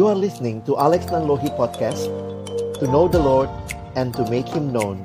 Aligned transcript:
You 0.00 0.08
are 0.08 0.16
listening 0.16 0.64
to 0.64 0.80
Alex 0.80 1.12
Nanlohi 1.12 1.52
Podcast 1.60 2.08
To 2.80 2.88
know 2.88 3.04
the 3.04 3.20
Lord 3.20 3.52
and 4.00 4.16
to 4.16 4.24
make 4.32 4.48
Him 4.48 4.72
known. 4.72 4.96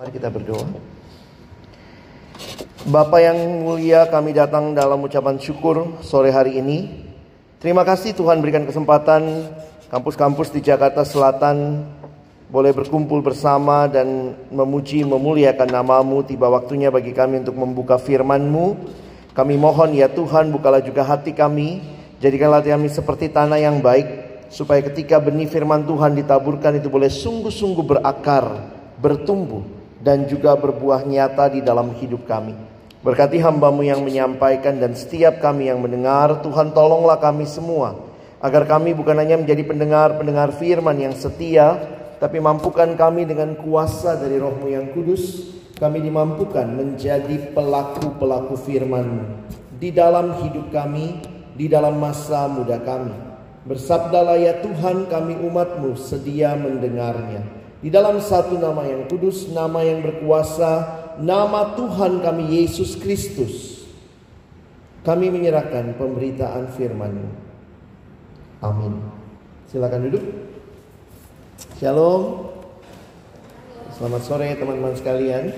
Mari 0.00 0.16
kita 0.16 0.32
berdoa. 0.32 0.64
Bapak 2.88 3.20
yang 3.20 3.36
mulia 3.68 4.08
kami 4.08 4.32
datang 4.32 4.72
dalam 4.72 5.04
ucapan 5.04 5.36
syukur 5.36 6.00
sore 6.00 6.32
hari 6.32 6.56
ini. 6.56 7.04
Terima 7.60 7.84
kasih 7.84 8.16
Tuhan 8.16 8.40
berikan 8.40 8.64
kesempatan 8.64 9.52
kampus-kampus 9.92 10.48
di 10.56 10.64
Jakarta 10.64 11.04
Selatan 11.04 11.84
boleh 12.48 12.72
berkumpul 12.72 13.20
bersama 13.20 13.92
dan 13.92 14.32
memuji 14.48 15.04
memuliakan 15.04 15.68
namamu. 15.68 16.24
Tiba 16.24 16.48
waktunya 16.48 16.88
bagi 16.88 17.12
kami 17.12 17.44
untuk 17.44 17.60
membuka 17.60 18.00
firman-Mu 18.00 19.04
kami 19.34 19.58
mohon 19.58 19.90
ya 19.98 20.06
Tuhan 20.06 20.54
bukalah 20.54 20.78
juga 20.78 21.02
hati 21.02 21.34
kami. 21.34 21.82
Jadikanlah 22.22 22.62
kami 22.62 22.86
seperti 22.86 23.28
tanah 23.28 23.58
yang 23.58 23.82
baik 23.82 24.06
supaya 24.48 24.78
ketika 24.86 25.18
benih 25.18 25.50
firman 25.50 25.82
Tuhan 25.82 26.14
ditaburkan 26.14 26.78
itu 26.78 26.86
boleh 26.86 27.10
sungguh-sungguh 27.10 27.84
berakar 27.84 28.70
bertumbuh 29.02 29.66
dan 29.98 30.24
juga 30.30 30.54
berbuah 30.54 31.02
nyata 31.02 31.50
di 31.50 31.60
dalam 31.60 31.90
hidup 31.98 32.24
kami. 32.30 32.54
Berkati 33.04 33.36
hambamu 33.42 33.84
yang 33.84 34.00
menyampaikan 34.00 34.80
dan 34.80 34.96
setiap 34.96 35.42
kami 35.42 35.68
yang 35.68 35.82
mendengar 35.82 36.40
Tuhan 36.40 36.72
tolonglah 36.72 37.20
kami 37.20 37.44
semua 37.44 38.00
agar 38.40 38.64
kami 38.64 38.96
bukan 38.96 39.18
hanya 39.18 39.36
menjadi 39.36 39.60
pendengar-pendengar 39.66 40.56
firman 40.56 40.96
yang 40.96 41.12
setia 41.12 41.76
tapi 42.16 42.40
mampukan 42.40 42.88
kami 42.96 43.28
dengan 43.28 43.52
kuasa 43.58 44.16
dari 44.16 44.40
rohmu 44.40 44.72
yang 44.72 44.88
kudus, 44.96 45.52
kami 45.74 45.98
dimampukan 46.06 46.70
menjadi 46.70 47.50
pelaku-pelaku 47.50 48.54
firman 48.62 49.26
di 49.82 49.90
dalam 49.90 50.38
hidup 50.46 50.70
kami, 50.70 51.18
di 51.58 51.66
dalam 51.66 51.98
masa 51.98 52.46
muda 52.46 52.78
kami. 52.82 53.14
Bersabdalah 53.64 54.38
ya 54.38 54.60
Tuhan 54.60 55.08
kami 55.10 55.40
umatmu 55.40 55.96
sedia 55.98 56.54
mendengarnya. 56.54 57.42
Di 57.84 57.92
dalam 57.92 58.20
satu 58.20 58.56
nama 58.56 58.86
yang 58.86 59.08
kudus, 59.10 59.50
nama 59.52 59.84
yang 59.84 60.00
berkuasa, 60.00 61.04
nama 61.20 61.76
Tuhan 61.76 62.22
kami 62.24 62.60
Yesus 62.60 62.96
Kristus. 62.96 63.84
Kami 65.04 65.28
menyerahkan 65.28 65.92
pemberitaan 66.00 66.72
firman-Mu. 66.72 67.28
Amin. 68.64 69.04
Silakan 69.68 70.08
duduk. 70.08 70.24
Shalom. 71.76 72.53
Selamat 73.94 74.26
sore 74.26 74.50
teman-teman 74.58 74.98
sekalian. 74.98 75.54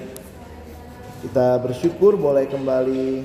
Kita 1.24 1.56
bersyukur 1.56 2.20
boleh 2.20 2.44
kembali 2.44 3.24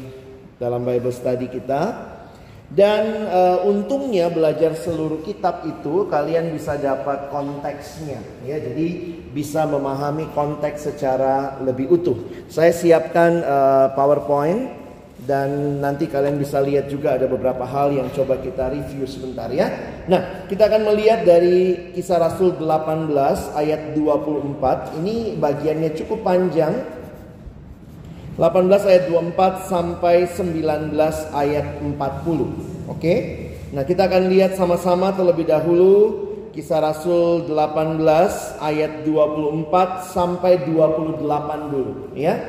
dalam 0.55 0.87
Bible 0.87 1.11
study 1.11 1.51
kita. 1.51 2.07
Dan 2.71 3.27
uh, 3.27 3.67
untungnya 3.67 4.31
belajar 4.31 4.71
seluruh 4.71 5.19
kitab 5.27 5.67
itu 5.67 6.07
kalian 6.07 6.55
bisa 6.55 6.79
dapat 6.79 7.27
konteksnya 7.27 8.23
ya. 8.47 8.55
Jadi 8.55 9.19
bisa 9.35 9.67
memahami 9.67 10.31
konteks 10.31 10.87
secara 10.87 11.59
lebih 11.59 11.91
utuh. 11.91 12.47
Saya 12.47 12.71
siapkan 12.71 13.43
uh, 13.43 13.91
PowerPoint 13.91 14.80
dan 15.21 15.77
nanti 15.77 16.09
kalian 16.09 16.41
bisa 16.41 16.57
lihat 16.65 16.89
juga 16.89 17.13
ada 17.13 17.29
beberapa 17.29 17.61
hal 17.61 17.93
yang 17.93 18.09
coba 18.09 18.41
kita 18.41 18.73
review 18.73 19.05
sebentar 19.05 19.53
ya. 19.53 19.69
Nah, 20.09 20.49
kita 20.49 20.65
akan 20.65 20.81
melihat 20.89 21.21
dari 21.21 21.93
kisah 21.93 22.17
Rasul 22.17 22.57
18 22.57 23.53
ayat 23.53 23.93
24. 23.93 24.97
Ini 24.97 25.37
bagiannya 25.37 25.93
cukup 25.93 26.25
panjang. 26.25 26.73
18 28.33 28.89
ayat 28.89 29.03
24 29.13 29.69
sampai 29.69 30.25
19 30.25 30.97
ayat 31.37 31.67
40. 31.85 32.89
Oke. 32.89 33.15
Nah, 33.77 33.85
kita 33.85 34.09
akan 34.09 34.25
lihat 34.25 34.57
sama-sama 34.57 35.13
terlebih 35.13 35.45
dahulu 35.45 36.27
kisah 36.49 36.81
Rasul 36.81 37.45
18 37.45 38.01
ayat 38.57 39.05
24 39.05 40.09
sampai 40.09 40.65
28 40.65 41.69
dulu 41.69 42.17
ya. 42.17 42.41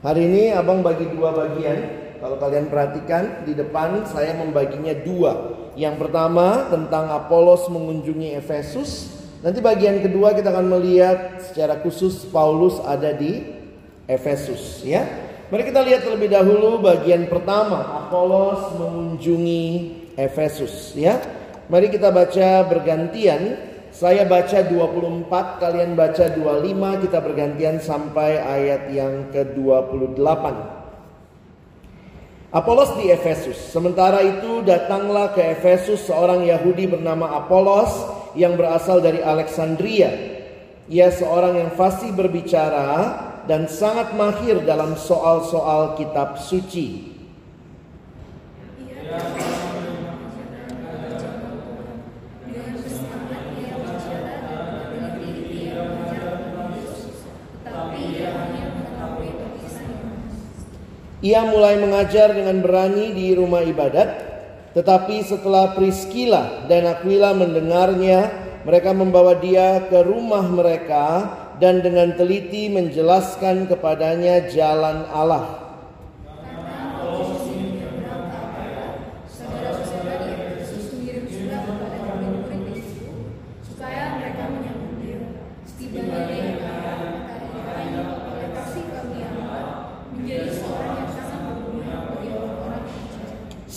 Hari 0.00 0.22
ini 0.32 0.42
abang 0.56 0.80
bagi 0.80 1.04
dua 1.12 1.28
bagian. 1.36 1.99
Kalau 2.20 2.36
kalian 2.36 2.68
perhatikan 2.68 3.48
di 3.48 3.56
depan 3.56 4.04
saya 4.04 4.36
membaginya 4.36 4.92
dua. 4.92 5.56
Yang 5.72 6.04
pertama 6.04 6.68
tentang 6.68 7.08
Apolos 7.08 7.64
mengunjungi 7.72 8.36
Efesus. 8.36 9.16
Nanti 9.40 9.64
bagian 9.64 10.04
kedua 10.04 10.36
kita 10.36 10.52
akan 10.52 10.68
melihat 10.68 11.40
secara 11.40 11.80
khusus 11.80 12.28
Paulus 12.28 12.76
ada 12.84 13.16
di 13.16 13.40
Efesus 14.04 14.84
ya. 14.84 15.08
Mari 15.48 15.72
kita 15.72 15.80
lihat 15.80 16.04
terlebih 16.04 16.28
dahulu 16.28 16.84
bagian 16.84 17.24
pertama 17.24 18.04
Apolos 18.04 18.76
mengunjungi 18.76 19.64
Efesus 20.20 20.92
ya. 20.92 21.16
Mari 21.72 21.88
kita 21.88 22.12
baca 22.12 22.68
bergantian 22.68 23.70
saya 23.90 24.22
baca 24.22 24.62
24, 24.62 25.58
kalian 25.58 25.98
baca 25.98 26.30
25, 26.30 27.02
kita 27.02 27.18
bergantian 27.18 27.82
sampai 27.82 28.38
ayat 28.38 28.86
yang 28.94 29.34
ke-28. 29.34 30.79
Apolos 32.50 32.98
di 32.98 33.06
Efesus. 33.06 33.54
Sementara 33.70 34.26
itu 34.26 34.66
datanglah 34.66 35.30
ke 35.30 35.38
Efesus 35.54 36.02
seorang 36.10 36.42
Yahudi 36.42 36.90
bernama 36.90 37.38
Apolos 37.38 37.94
yang 38.34 38.58
berasal 38.58 38.98
dari 38.98 39.22
Alexandria. 39.22 40.10
Ia 40.90 41.14
seorang 41.14 41.62
yang 41.62 41.70
fasih 41.78 42.10
berbicara 42.10 42.90
dan 43.46 43.70
sangat 43.70 44.18
mahir 44.18 44.66
dalam 44.66 44.98
soal-soal 44.98 45.94
kitab 45.94 46.42
suci. 46.42 47.14
Ia 61.20 61.44
mulai 61.44 61.76
mengajar 61.76 62.32
dengan 62.32 62.64
berani 62.64 63.12
di 63.12 63.36
rumah 63.36 63.60
ibadat, 63.60 64.08
tetapi 64.72 65.20
setelah 65.20 65.76
Priscilla 65.76 66.64
dan 66.64 66.88
Aquila 66.88 67.36
mendengarnya, 67.36 68.32
mereka 68.64 68.96
membawa 68.96 69.36
dia 69.36 69.84
ke 69.84 70.00
rumah 70.00 70.48
mereka 70.48 71.28
dan 71.60 71.84
dengan 71.84 72.16
teliti 72.16 72.72
menjelaskan 72.72 73.68
kepadanya 73.68 74.48
jalan 74.48 75.04
Allah. 75.12 75.69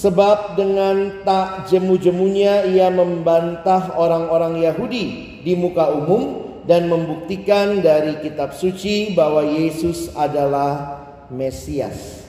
Sebab 0.04 0.60
dengan 0.60 1.24
tak 1.24 1.72
jemu-jemunya 1.72 2.68
ia 2.68 2.92
membantah 2.92 3.96
orang-orang 3.96 4.60
Yahudi 4.60 5.40
di 5.40 5.56
muka 5.56 5.96
umum 5.96 6.44
dan 6.68 6.92
membuktikan 6.92 7.80
dari 7.80 8.20
kitab 8.20 8.52
suci 8.52 9.16
bahwa 9.16 9.48
Yesus 9.48 10.12
adalah 10.12 11.00
Mesias. 11.32 12.20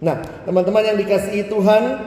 Nah, 0.00 0.24
teman-teman 0.48 0.88
yang 0.88 0.96
dikasihi 0.96 1.52
Tuhan, 1.52 2.00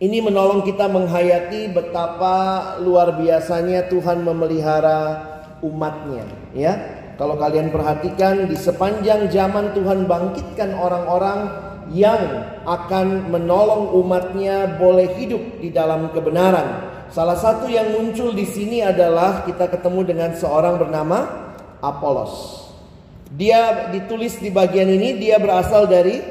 ini 0.00 0.24
menolong 0.24 0.64
kita 0.64 0.88
menghayati 0.88 1.76
betapa 1.76 2.80
luar 2.80 3.20
biasanya 3.20 3.92
Tuhan 3.92 4.24
memelihara 4.24 5.20
umatnya, 5.60 6.24
ya. 6.56 6.72
Kalau 7.20 7.36
kalian 7.36 7.68
perhatikan 7.68 8.48
di 8.48 8.56
sepanjang 8.56 9.28
zaman 9.28 9.76
Tuhan 9.76 10.08
bangkitkan 10.08 10.72
orang-orang 10.72 11.69
yang 11.90 12.22
akan 12.62 13.34
menolong 13.34 13.98
umatnya 13.98 14.78
boleh 14.78 15.10
hidup 15.18 15.58
di 15.58 15.74
dalam 15.74 16.14
kebenaran. 16.14 16.86
Salah 17.10 17.34
satu 17.34 17.66
yang 17.66 17.90
muncul 17.90 18.30
di 18.30 18.46
sini 18.46 18.78
adalah 18.86 19.42
kita 19.42 19.66
ketemu 19.66 20.00
dengan 20.06 20.30
seorang 20.38 20.78
bernama 20.78 21.18
Apolos. 21.82 22.66
Dia 23.34 23.90
ditulis 23.90 24.38
di 24.38 24.50
bagian 24.54 24.86
ini 24.86 25.18
dia 25.18 25.42
berasal 25.42 25.90
dari 25.90 26.22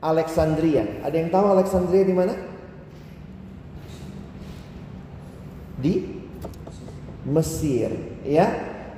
Alexandria. 0.00 1.04
Ada 1.04 1.16
yang 1.16 1.28
tahu 1.28 1.46
Alexandria 1.52 2.04
di 2.08 2.14
mana? 2.16 2.34
Di 5.78 5.94
Mesir, 7.28 7.92
ya. 8.24 8.48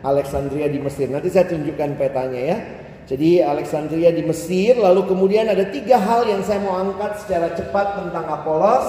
Alexandria 0.01 0.71
di 0.71 0.81
Mesir. 0.81 1.11
Nanti 1.13 1.29
saya 1.29 1.51
tunjukkan 1.51 1.99
petanya 1.99 2.41
ya. 2.41 2.59
Jadi 3.09 3.41
Alexandria 3.41 4.11
di 4.13 4.23
Mesir, 4.27 4.77
lalu 4.77 5.07
kemudian 5.09 5.49
ada 5.49 5.67
tiga 5.69 5.97
hal 5.97 6.29
yang 6.29 6.43
saya 6.45 6.61
mau 6.63 6.79
angkat 6.79 7.25
secara 7.25 7.53
cepat 7.57 8.03
tentang 8.03 8.27
Apolos. 8.29 8.87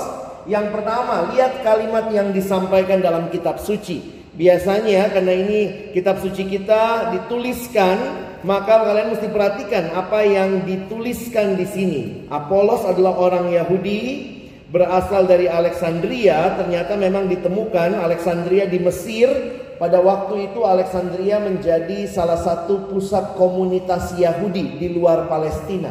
Yang 0.50 0.74
pertama, 0.74 1.30
lihat 1.32 1.62
kalimat 1.62 2.10
yang 2.10 2.34
disampaikan 2.34 3.00
dalam 3.00 3.30
kitab 3.30 3.62
suci. 3.62 4.22
Biasanya 4.32 5.12
karena 5.12 5.34
ini 5.38 5.60
kitab 5.92 6.18
suci 6.24 6.48
kita 6.48 7.14
dituliskan, 7.14 7.98
maka 8.42 8.82
kalian 8.82 9.14
mesti 9.14 9.28
perhatikan 9.30 9.94
apa 9.94 10.26
yang 10.26 10.66
dituliskan 10.66 11.60
di 11.60 11.68
sini. 11.70 12.02
Apolos 12.32 12.82
adalah 12.88 13.14
orang 13.20 13.54
Yahudi 13.54 14.32
berasal 14.72 15.28
dari 15.28 15.52
Alexandria, 15.52 16.58
ternyata 16.58 16.96
memang 16.96 17.28
ditemukan 17.28 18.02
Alexandria 18.02 18.66
di 18.66 18.80
Mesir. 18.80 19.30
Pada 19.82 19.98
waktu 19.98 20.54
itu 20.54 20.62
Alexandria 20.62 21.42
menjadi 21.42 22.06
salah 22.06 22.38
satu 22.38 22.94
pusat 22.94 23.34
komunitas 23.34 24.14
Yahudi 24.14 24.78
di 24.78 24.94
luar 24.94 25.26
Palestina. 25.26 25.90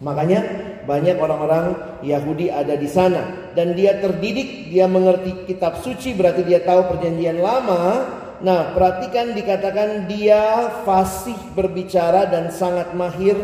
Makanya 0.00 0.40
banyak 0.88 1.20
orang-orang 1.20 1.76
Yahudi 2.00 2.48
ada 2.48 2.72
di 2.80 2.88
sana 2.88 3.52
dan 3.52 3.76
dia 3.76 4.00
terdidik, 4.00 4.72
dia 4.72 4.88
mengerti 4.88 5.44
kitab 5.44 5.84
suci 5.84 6.16
berarti 6.16 6.40
dia 6.40 6.64
tahu 6.64 6.96
perjanjian 6.96 7.44
lama. 7.44 8.16
Nah, 8.40 8.72
perhatikan 8.72 9.36
dikatakan 9.36 10.08
dia 10.08 10.72
fasih 10.88 11.36
berbicara 11.52 12.32
dan 12.32 12.48
sangat 12.48 12.96
mahir 12.96 13.36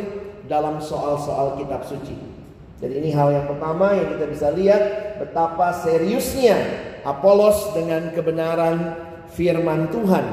dalam 0.49 0.81
soal-soal 0.81 1.61
kitab 1.61 1.85
suci. 1.85 2.17
Jadi 2.81 3.05
ini 3.05 3.12
hal 3.12 3.37
yang 3.37 3.44
pertama 3.44 3.93
yang 3.93 4.17
kita 4.17 4.25
bisa 4.32 4.49
lihat 4.56 4.82
betapa 5.21 5.77
seriusnya 5.85 6.56
Apolos 7.06 7.71
dengan 7.71 8.11
kebenaran 8.11 9.06
firman 9.37 9.93
Tuhan. 9.93 10.25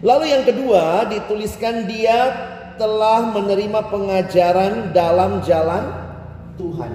Lalu 0.00 0.24
yang 0.32 0.44
kedua 0.48 1.04
dituliskan 1.08 1.84
dia 1.84 2.32
telah 2.80 3.32
menerima 3.32 3.80
pengajaran 3.88 4.92
dalam 4.92 5.40
jalan 5.44 5.84
Tuhan. 6.56 6.92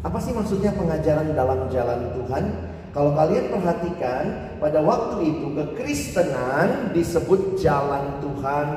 Apa 0.00 0.16
sih 0.20 0.32
maksudnya 0.32 0.72
pengajaran 0.72 1.32
dalam 1.36 1.68
jalan 1.68 2.00
Tuhan? 2.16 2.44
Kalau 2.90 3.14
kalian 3.14 3.52
perhatikan, 3.52 4.24
pada 4.58 4.80
waktu 4.82 5.30
itu 5.30 5.46
kekristenan 5.54 6.90
disebut 6.90 7.60
jalan 7.60 8.18
Tuhan 8.18 8.68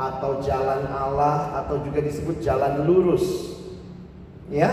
atau 0.00 0.40
jalan 0.40 0.88
Allah 0.88 1.60
atau 1.60 1.76
juga 1.84 2.00
disebut 2.00 2.40
jalan 2.40 2.88
lurus. 2.88 3.58
Ya, 4.48 4.72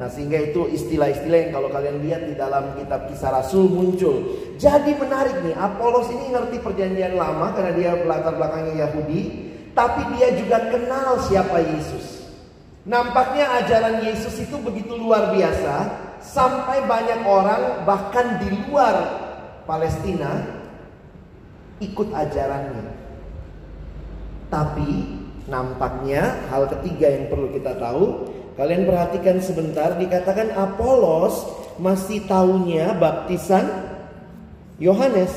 Nah 0.00 0.08
sehingga 0.08 0.40
itu 0.40 0.68
istilah-istilah 0.72 1.38
yang 1.48 1.52
kalau 1.52 1.68
kalian 1.68 2.00
lihat 2.04 2.22
di 2.28 2.34
dalam 2.36 2.72
kitab 2.76 3.08
kisah 3.12 3.32
Rasul 3.32 3.68
muncul. 3.68 4.16
Jadi 4.56 4.96
menarik 4.96 5.44
nih, 5.44 5.54
Apolos 5.56 6.08
ini 6.12 6.32
ngerti 6.32 6.60
perjanjian 6.64 7.16
lama 7.16 7.52
karena 7.52 7.72
dia 7.76 7.90
latar 8.04 8.36
belakangnya 8.36 8.88
Yahudi. 8.88 9.52
Tapi 9.72 10.04
dia 10.16 10.36
juga 10.36 10.68
kenal 10.68 11.16
siapa 11.24 11.60
Yesus. 11.60 12.28
Nampaknya 12.82 13.62
ajaran 13.62 14.02
Yesus 14.02 14.42
itu 14.42 14.58
begitu 14.58 14.98
luar 14.98 15.32
biasa 15.32 15.86
sampai 16.18 16.82
banyak 16.84 17.22
orang 17.22 17.86
bahkan 17.86 18.42
di 18.42 18.50
luar 18.66 18.94
Palestina 19.64 20.62
ikut 21.78 22.08
ajarannya. 22.10 22.86
Tapi 24.50 24.90
nampaknya 25.50 26.46
hal 26.50 26.70
ketiga 26.78 27.06
yang 27.10 27.26
perlu 27.30 27.50
kita 27.50 27.74
tahu, 27.78 28.04
kalian 28.58 28.84
perhatikan 28.84 29.40
sebentar 29.40 29.96
dikatakan 29.96 30.52
Apolos 30.52 31.48
masih 31.80 32.24
tahunya 32.28 32.96
baptisan 33.00 33.64
Yohanes. 34.76 35.32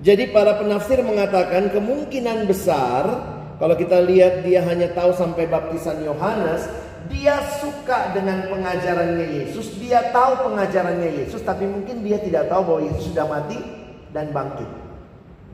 Jadi 0.00 0.30
para 0.30 0.60
penafsir 0.60 1.00
mengatakan 1.00 1.72
kemungkinan 1.72 2.44
besar 2.46 3.04
kalau 3.56 3.72
kita 3.72 4.04
lihat 4.04 4.44
dia 4.44 4.60
hanya 4.60 4.92
tahu 4.92 5.16
sampai 5.16 5.48
baptisan 5.48 6.04
Yohanes, 6.04 6.68
dia 7.08 7.40
suka 7.58 8.12
dengan 8.12 8.44
pengajarannya 8.52 9.26
Yesus, 9.42 9.72
dia 9.80 10.12
tahu 10.12 10.52
pengajarannya 10.52 11.24
Yesus, 11.24 11.40
tapi 11.40 11.64
mungkin 11.64 12.04
dia 12.04 12.20
tidak 12.20 12.52
tahu 12.52 12.62
bahwa 12.62 12.80
Yesus 12.84 13.04
sudah 13.08 13.24
mati 13.24 13.58
dan 14.12 14.28
bangkit. 14.34 14.68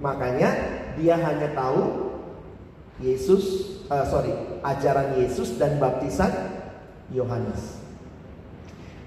Makanya 0.03 0.51
dia 0.99 1.15
hanya 1.15 1.55
tahu 1.55 2.11
Yesus, 2.99 3.72
uh, 3.93 4.05
sorry, 4.09 4.33
ajaran 4.65 5.21
Yesus 5.21 5.61
dan 5.61 5.77
baptisan 5.77 6.33
Yohanes. 7.13 7.85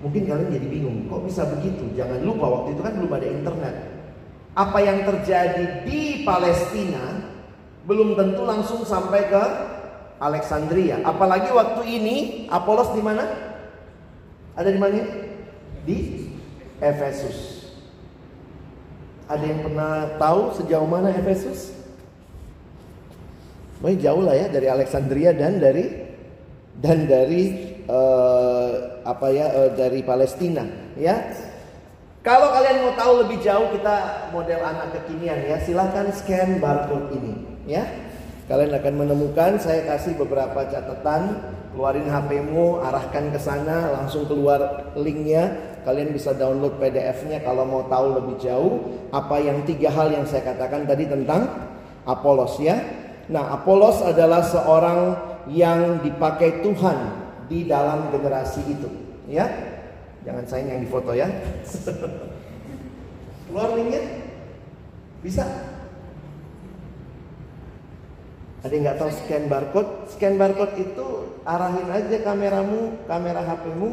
Mungkin 0.06 0.30
kalian 0.30 0.54
jadi 0.54 0.68
bingung, 0.70 1.10
kok 1.10 1.26
bisa 1.26 1.50
begitu? 1.50 1.90
Jangan 1.98 2.22
lupa 2.22 2.46
waktu 2.62 2.78
itu 2.78 2.82
kan 2.86 2.94
belum 2.94 3.12
ada 3.18 3.26
internet 3.26 3.96
apa 4.56 4.80
yang 4.80 5.04
terjadi 5.04 5.84
di 5.84 6.24
Palestina 6.24 7.28
belum 7.84 8.16
tentu 8.16 8.48
langsung 8.48 8.82
sampai 8.88 9.28
ke 9.28 9.44
Alexandria. 10.18 11.04
Apalagi 11.04 11.52
waktu 11.52 11.84
ini 11.84 12.16
Apolos 12.48 12.96
di 12.96 13.04
mana? 13.04 13.28
Ada 14.56 14.72
di 14.72 14.80
mana? 14.80 15.04
Di 15.84 16.32
Efesus. 16.80 17.68
Ada 19.28 19.44
yang 19.44 19.60
pernah 19.68 20.16
tahu 20.16 20.56
sejauh 20.56 20.88
mana 20.88 21.12
Efesus? 21.12 21.75
Baik 23.86 24.02
jauh 24.02 24.26
lah 24.26 24.34
ya 24.34 24.50
dari 24.50 24.66
Alexandria 24.66 25.30
dan 25.38 25.62
dari 25.62 25.86
dan 26.82 27.06
dari 27.06 27.44
uh, 27.86 28.98
apa 29.06 29.30
ya 29.30 29.46
uh, 29.54 29.70
dari 29.78 30.02
Palestina 30.02 30.66
ya 30.98 31.22
kalau 32.26 32.50
kalian 32.50 32.82
mau 32.82 32.94
tahu 32.98 33.22
lebih 33.22 33.38
jauh 33.46 33.70
kita 33.70 34.26
model 34.34 34.58
anak 34.58 34.98
kekinian 34.98 35.46
ya, 35.46 35.62
silahkan 35.62 36.10
scan 36.10 36.58
barcode 36.58 37.14
ini 37.22 37.38
ya. 37.70 37.86
Kalian 38.50 38.74
akan 38.74 38.94
menemukan 38.98 39.62
saya 39.62 39.86
kasih 39.86 40.18
beberapa 40.18 40.66
catatan, 40.66 41.38
keluarin 41.70 42.10
HPmu, 42.10 42.82
arahkan 42.82 43.30
ke 43.30 43.38
sana, 43.38 43.94
langsung 43.94 44.26
keluar 44.26 44.90
linknya. 44.98 45.54
Kalian 45.86 46.18
bisa 46.18 46.34
download 46.34 46.82
PDF-nya 46.82 47.46
kalau 47.46 47.62
mau 47.62 47.86
tahu 47.86 48.18
lebih 48.18 48.42
jauh 48.42 48.82
apa 49.14 49.38
yang 49.38 49.62
tiga 49.70 49.94
hal 49.94 50.10
yang 50.10 50.26
saya 50.26 50.50
katakan 50.50 50.90
tadi 50.90 51.06
tentang 51.06 51.46
Apolos 52.10 52.58
ya. 52.58 53.05
Nah, 53.26 53.58
Apolos 53.58 54.06
adalah 54.06 54.46
seorang 54.46 55.00
yang 55.50 56.02
dipakai 56.06 56.62
Tuhan 56.62 56.98
di 57.50 57.66
dalam 57.66 58.10
generasi 58.14 58.62
itu, 58.70 58.90
ya. 59.30 59.46
Jangan 60.26 60.46
saya 60.50 60.74
yang 60.74 60.82
difoto 60.82 61.14
ya. 61.14 61.30
Keluar 63.46 63.70
linknya? 63.78 64.02
Bisa? 65.22 65.46
Ada 68.66 68.74
yang 68.74 68.84
nggak 68.90 68.98
tahu 68.98 69.12
scan 69.14 69.46
barcode? 69.46 69.92
Scan 70.10 70.34
barcode 70.42 70.74
itu 70.82 71.08
arahin 71.46 71.86
aja 71.94 72.18
kameramu, 72.26 73.06
kamera 73.06 73.46
HPmu 73.46 73.90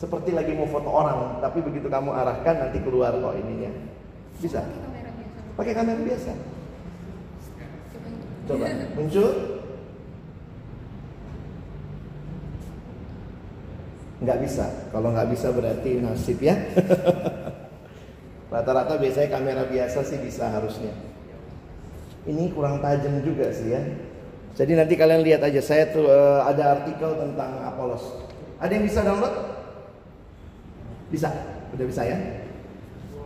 seperti 0.00 0.32
lagi 0.32 0.56
mau 0.56 0.66
foto 0.66 0.88
orang, 0.88 1.38
tapi 1.44 1.60
begitu 1.60 1.86
kamu 1.92 2.10
arahkan 2.10 2.56
nanti 2.68 2.80
keluar 2.80 3.12
kok 3.12 3.36
ininya. 3.36 3.70
Bisa? 4.40 4.64
Pakai 5.54 5.76
kamera 5.76 6.00
biasa. 6.00 6.32
Coba 8.44 8.68
muncul. 8.96 9.54
nggak 14.24 14.40
bisa. 14.40 14.64
Kalau 14.88 15.12
nggak 15.12 15.28
bisa 15.30 15.52
berarti 15.52 16.00
nasib 16.00 16.40
ya. 16.40 16.56
Rata-rata 18.52 18.96
biasanya 18.96 19.28
kamera 19.28 19.62
biasa 19.68 20.00
sih 20.00 20.18
bisa 20.24 20.48
harusnya. 20.48 20.96
Ini 22.24 22.56
kurang 22.56 22.80
tajam 22.80 23.20
juga 23.20 23.52
sih 23.52 23.76
ya. 23.76 23.84
Jadi 24.54 24.72
nanti 24.78 24.94
kalian 24.96 25.20
lihat 25.20 25.44
aja 25.44 25.60
saya 25.60 25.92
tuh 25.92 26.08
uh, 26.08 26.46
ada 26.48 26.80
artikel 26.80 27.12
tentang 27.20 27.52
Apolos. 27.68 28.24
Ada 28.62 28.72
yang 28.72 28.84
bisa 28.86 29.00
download? 29.02 29.34
Bisa, 31.12 31.28
udah 31.74 31.84
bisa 31.84 32.02
ya? 32.06 32.16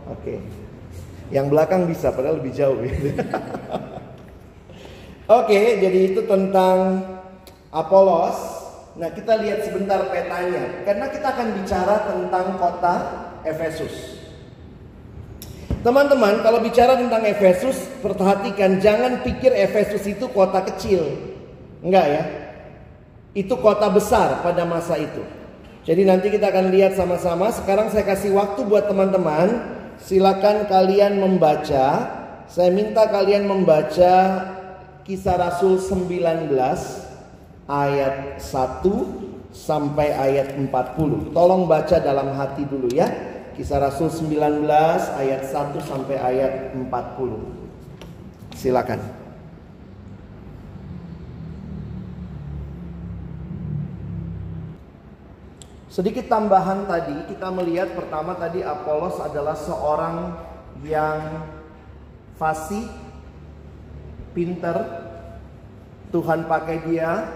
Oke. 0.09 0.25
Okay. 0.25 0.39
Yang 1.29 1.47
belakang 1.53 1.85
bisa, 1.85 2.09
padahal 2.09 2.41
lebih 2.41 2.57
jauh. 2.57 2.81
Oke, 5.29 5.77
jadi 5.77 5.99
itu 6.09 6.25
tentang 6.25 7.05
Apolos. 7.69 8.65
Nah, 8.97 9.13
kita 9.13 9.37
lihat 9.45 9.61
sebentar 9.61 10.09
petanya 10.09 10.89
karena 10.89 11.05
kita 11.13 11.37
akan 11.37 11.49
bicara 11.61 12.09
tentang 12.09 12.57
kota 12.57 12.95
Efesus. 13.45 14.25
Teman-teman, 15.85 16.41
kalau 16.41 16.65
bicara 16.65 16.97
tentang 16.97 17.29
Efesus, 17.29 17.77
perhatikan 18.01 18.81
jangan 18.81 19.21
pikir 19.21 19.53
Efesus 19.53 20.09
itu 20.09 20.33
kota 20.33 20.65
kecil. 20.65 21.05
Enggak 21.85 22.07
ya. 22.09 22.23
Itu 23.37 23.61
kota 23.61 23.93
besar 23.93 24.41
pada 24.41 24.65
masa 24.65 24.97
itu. 24.97 25.21
Jadi 25.85 26.09
nanti 26.09 26.33
kita 26.33 26.49
akan 26.49 26.73
lihat 26.73 26.97
sama-sama. 26.97 27.53
Sekarang 27.53 27.93
saya 27.93 28.09
kasih 28.09 28.33
waktu 28.33 28.65
buat 28.65 28.89
teman-teman. 28.89 29.77
Silakan 30.01 30.73
kalian 30.73 31.21
membaca. 31.21 32.17
Saya 32.49 32.73
minta 32.73 33.05
kalian 33.07 33.45
membaca 33.45 34.17
Kisah 35.09 35.41
Rasul 35.41 35.81
19 35.81 36.53
ayat 37.65 38.37
1 38.37 39.57
sampai 39.57 40.13
ayat 40.13 40.53
40. 40.53 41.33
Tolong 41.33 41.65
baca 41.65 41.97
dalam 41.97 42.37
hati 42.37 42.69
dulu 42.69 42.93
ya. 42.93 43.09
Kisah 43.57 43.81
Rasul 43.81 44.13
19 44.13 44.69
ayat 45.17 45.49
1 45.49 45.81
sampai 45.81 46.17
ayat 46.21 46.77
40. 46.77 46.93
Silakan. 48.53 49.01
Sedikit 55.89 56.29
tambahan 56.29 56.85
tadi, 56.85 57.33
kita 57.33 57.49
melihat 57.49 57.97
pertama 57.97 58.37
tadi 58.37 58.61
Apolos 58.61 59.17
adalah 59.25 59.57
seorang 59.57 60.37
yang 60.85 61.49
fasih, 62.37 63.08
pinter, 64.39 64.79
Tuhan 66.15 66.47
pakai 66.47 66.87
dia, 66.87 67.27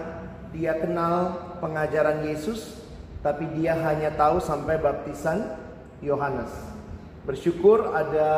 dia 0.55 0.71
kenal 0.79 1.35
pengajaran 1.59 2.23
Yesus, 2.23 2.79
tapi 3.19 3.43
dia 3.59 3.75
hanya 3.75 4.15
tahu 4.15 4.39
sampai 4.39 4.79
baptisan 4.79 5.51
Yohanes. 5.99 6.47
Bersyukur 7.27 7.91
ada 7.91 8.31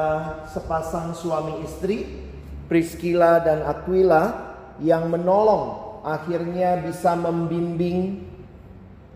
sepasang 0.50 1.14
suami 1.14 1.62
istri, 1.62 2.26
Priscilla 2.66 3.38
dan 3.38 3.62
Aquila, 3.70 4.58
yang 4.82 5.14
menolong 5.14 6.02
akhirnya 6.02 6.82
bisa 6.82 7.14
membimbing 7.14 8.26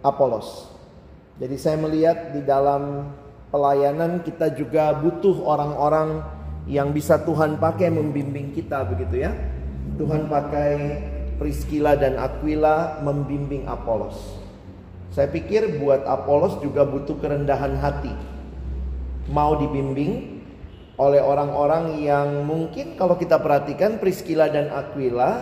Apolos. 0.05 0.69
Jadi 1.41 1.55
saya 1.59 1.75
melihat 1.75 2.31
di 2.31 2.45
dalam 2.45 3.11
pelayanan 3.51 4.23
kita 4.23 4.53
juga 4.55 4.95
butuh 4.95 5.43
orang-orang 5.43 6.38
yang 6.69 6.93
bisa 6.93 7.17
Tuhan 7.25 7.57
pakai 7.57 7.89
membimbing 7.89 8.53
kita 8.53 8.85
begitu 8.85 9.25
ya. 9.25 9.33
Tuhan 9.97 10.29
pakai 10.29 11.01
Priscilla 11.41 11.97
dan 11.97 12.21
Aquila 12.21 13.01
membimbing 13.01 13.65
Apolos. 13.65 14.37
Saya 15.09 15.33
pikir 15.33 15.81
buat 15.81 16.05
Apolos 16.05 16.61
juga 16.61 16.85
butuh 16.85 17.17
kerendahan 17.17 17.73
hati. 17.81 18.13
Mau 19.33 19.57
dibimbing 19.57 20.45
oleh 21.01 21.17
orang-orang 21.17 21.97
yang 22.05 22.45
mungkin 22.45 22.93
kalau 22.93 23.17
kita 23.17 23.41
perhatikan 23.41 23.97
Priscilla 23.97 24.45
dan 24.45 24.69
Aquila 24.69 25.41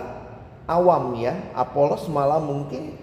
awam 0.63 1.19
ya. 1.19 1.36
Apolos 1.51 2.07
malah 2.07 2.39
mungkin 2.39 2.96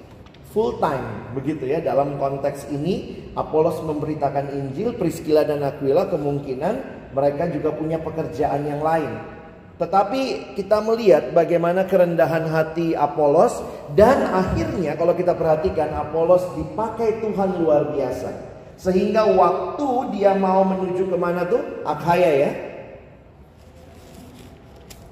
full 0.54 0.78
time 0.80 1.34
begitu 1.34 1.66
ya 1.66 1.82
dalam 1.82 2.16
konteks 2.16 2.70
ini 2.70 3.26
Apolos 3.34 3.82
memberitakan 3.82 4.54
Injil 4.54 4.94
Priscilla 4.94 5.42
dan 5.42 5.66
Aquila 5.66 6.06
kemungkinan 6.06 6.93
mereka 7.14 7.47
juga 7.49 7.71
punya 7.71 8.02
pekerjaan 8.02 8.66
yang 8.66 8.83
lain. 8.83 9.35
Tetapi 9.75 10.54
kita 10.54 10.78
melihat 10.87 11.35
bagaimana 11.35 11.83
kerendahan 11.87 12.47
hati 12.47 12.94
Apolos 12.94 13.59
dan 13.99 14.30
akhirnya 14.30 14.94
kalau 14.94 15.18
kita 15.18 15.35
perhatikan 15.35 15.90
Apolos 15.99 16.47
dipakai 16.54 17.18
Tuhan 17.18 17.59
luar 17.59 17.90
biasa. 17.90 18.54
Sehingga 18.78 19.26
waktu 19.26 20.18
dia 20.18 20.35
mau 20.35 20.62
menuju 20.66 21.11
ke 21.11 21.16
mana 21.18 21.47
tuh? 21.47 21.83
Akhaya 21.83 22.30
ya. 22.30 22.50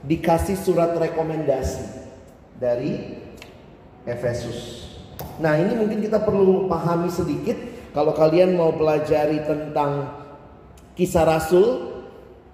Dikasih 0.03 0.59
surat 0.59 0.95
rekomendasi 0.95 1.83
dari 2.59 3.19
Efesus. 4.07 4.91
Nah 5.39 5.59
ini 5.59 5.75
mungkin 5.75 6.03
kita 6.03 6.23
perlu 6.23 6.67
pahami 6.67 7.11
sedikit. 7.11 7.55
Kalau 7.93 8.15
kalian 8.15 8.55
mau 8.57 8.73
pelajari 8.73 9.43
tentang 9.43 10.11
kisah 10.95 11.29
Rasul, 11.29 11.92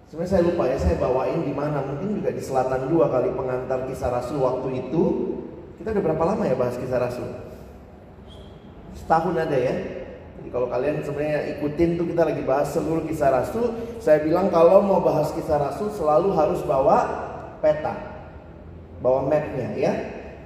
Sebenarnya 0.09 0.33
saya 0.33 0.43
lupa 0.49 0.65
ya, 0.65 0.77
saya 0.81 0.97
bawain 0.97 1.45
di 1.45 1.53
mana? 1.53 1.85
Mungkin 1.85 2.17
juga 2.17 2.33
di 2.33 2.41
selatan 2.41 2.89
dua 2.89 3.13
kali 3.13 3.29
pengantar 3.29 3.85
kisah 3.85 4.09
Rasul 4.09 4.41
waktu 4.41 4.89
itu. 4.89 5.03
Kita 5.77 5.93
udah 5.93 6.03
berapa 6.03 6.25
lama 6.25 6.49
ya 6.49 6.57
bahas 6.57 6.81
kisah 6.81 6.97
Rasul? 6.97 7.29
Setahun 8.97 9.37
ada 9.37 9.53
ya. 9.53 9.77
Jadi 10.41 10.49
kalau 10.49 10.73
kalian 10.73 11.05
sebenarnya 11.05 11.61
ikutin 11.61 12.01
tuh 12.01 12.09
kita 12.09 12.25
lagi 12.25 12.41
bahas 12.41 12.73
seluruh 12.73 13.05
kisah 13.05 13.29
Rasul. 13.37 13.77
Saya 14.01 14.25
bilang 14.25 14.49
kalau 14.49 14.81
mau 14.81 15.05
bahas 15.05 15.29
kisah 15.37 15.61
Rasul 15.61 15.93
selalu 15.93 16.33
harus 16.33 16.65
bawa 16.65 16.99
peta, 17.61 17.93
bawa 19.05 19.29
mapnya 19.29 19.77
ya. 19.77 19.93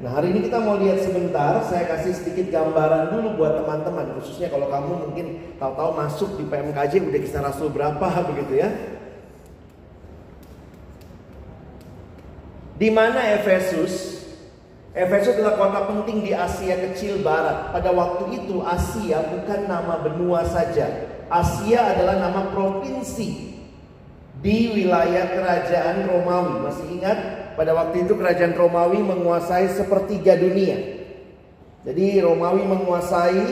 Nah 0.02 0.18
hari 0.18 0.34
ini 0.34 0.50
kita 0.50 0.58
mau 0.58 0.74
lihat 0.74 1.06
sebentar, 1.06 1.62
saya 1.70 1.86
kasih 1.86 2.18
sedikit 2.18 2.50
gambaran 2.50 3.14
dulu 3.14 3.38
buat 3.38 3.62
teman-teman 3.62 4.18
Khususnya 4.18 4.50
kalau 4.50 4.66
kamu 4.66 5.06
mungkin 5.06 5.26
tahu-tahu 5.62 5.94
masuk 5.94 6.30
di 6.42 6.50
PMKJ 6.50 7.06
udah 7.06 7.20
kisah 7.22 7.46
Rasul 7.46 7.70
berapa 7.70 8.10
begitu 8.34 8.58
ya 8.58 8.91
Di 12.82 12.90
mana 12.90 13.38
Efesus? 13.38 14.26
Efesus 14.90 15.38
adalah 15.38 15.54
kota 15.54 15.86
penting 15.86 16.26
di 16.26 16.34
Asia 16.34 16.74
Kecil 16.74 17.22
Barat. 17.22 17.70
Pada 17.70 17.94
waktu 17.94 18.42
itu 18.42 18.58
Asia 18.58 19.22
bukan 19.22 19.70
nama 19.70 20.02
benua 20.02 20.42
saja. 20.50 20.90
Asia 21.30 21.94
adalah 21.94 22.18
nama 22.18 22.50
provinsi 22.50 23.54
di 24.42 24.58
wilayah 24.74 25.30
kerajaan 25.30 26.10
Romawi. 26.10 26.54
Masih 26.58 26.86
ingat 26.98 27.18
pada 27.54 27.70
waktu 27.70 28.02
itu 28.02 28.18
kerajaan 28.18 28.58
Romawi 28.58 28.98
menguasai 28.98 29.70
sepertiga 29.70 30.34
dunia. 30.34 31.06
Jadi 31.86 32.18
Romawi 32.18 32.66
menguasai 32.66 33.46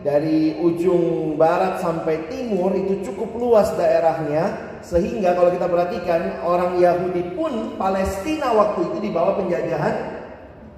dari 0.00 0.56
ujung 0.56 1.36
barat 1.36 1.84
sampai 1.84 2.32
timur 2.32 2.72
itu 2.72 3.12
cukup 3.12 3.28
luas 3.36 3.76
daerahnya 3.76 4.69
sehingga 4.80 5.36
kalau 5.36 5.52
kita 5.52 5.66
perhatikan 5.68 6.40
orang 6.44 6.80
Yahudi 6.80 7.36
pun 7.36 7.76
Palestina 7.76 8.52
waktu 8.52 8.90
itu 8.92 8.98
di 9.04 9.10
bawah 9.12 9.36
penjajahan 9.40 9.94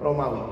Romawi. 0.03 0.43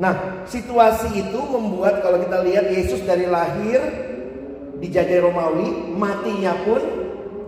Nah, 0.00 0.44
situasi 0.48 1.12
itu 1.20 1.40
membuat 1.52 2.00
kalau 2.00 2.16
kita 2.16 2.40
lihat 2.48 2.72
Yesus 2.72 3.04
dari 3.04 3.28
lahir 3.28 3.80
dijajah 4.80 5.20
Romawi, 5.20 5.92
matinya 5.92 6.56
pun 6.64 6.80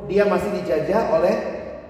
dia 0.05 0.29
masih 0.29 0.53
dijajah 0.61 1.09
oleh 1.17 1.35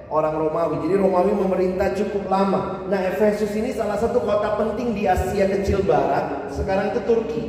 orang 0.06 0.38
Romawi. 0.38 0.86
Jadi 0.86 0.94
Romawi 0.94 1.32
memerintah 1.34 1.90
cukup 1.98 2.30
lama. 2.30 2.86
Nah, 2.86 3.00
Efesus 3.02 3.50
ini 3.58 3.74
salah 3.74 3.98
satu 3.98 4.22
kota 4.22 4.54
penting 4.54 4.94
di 4.94 5.10
Asia 5.10 5.50
Kecil 5.50 5.82
Barat, 5.82 6.54
sekarang 6.54 6.94
itu 6.94 7.00
Turki. 7.02 7.42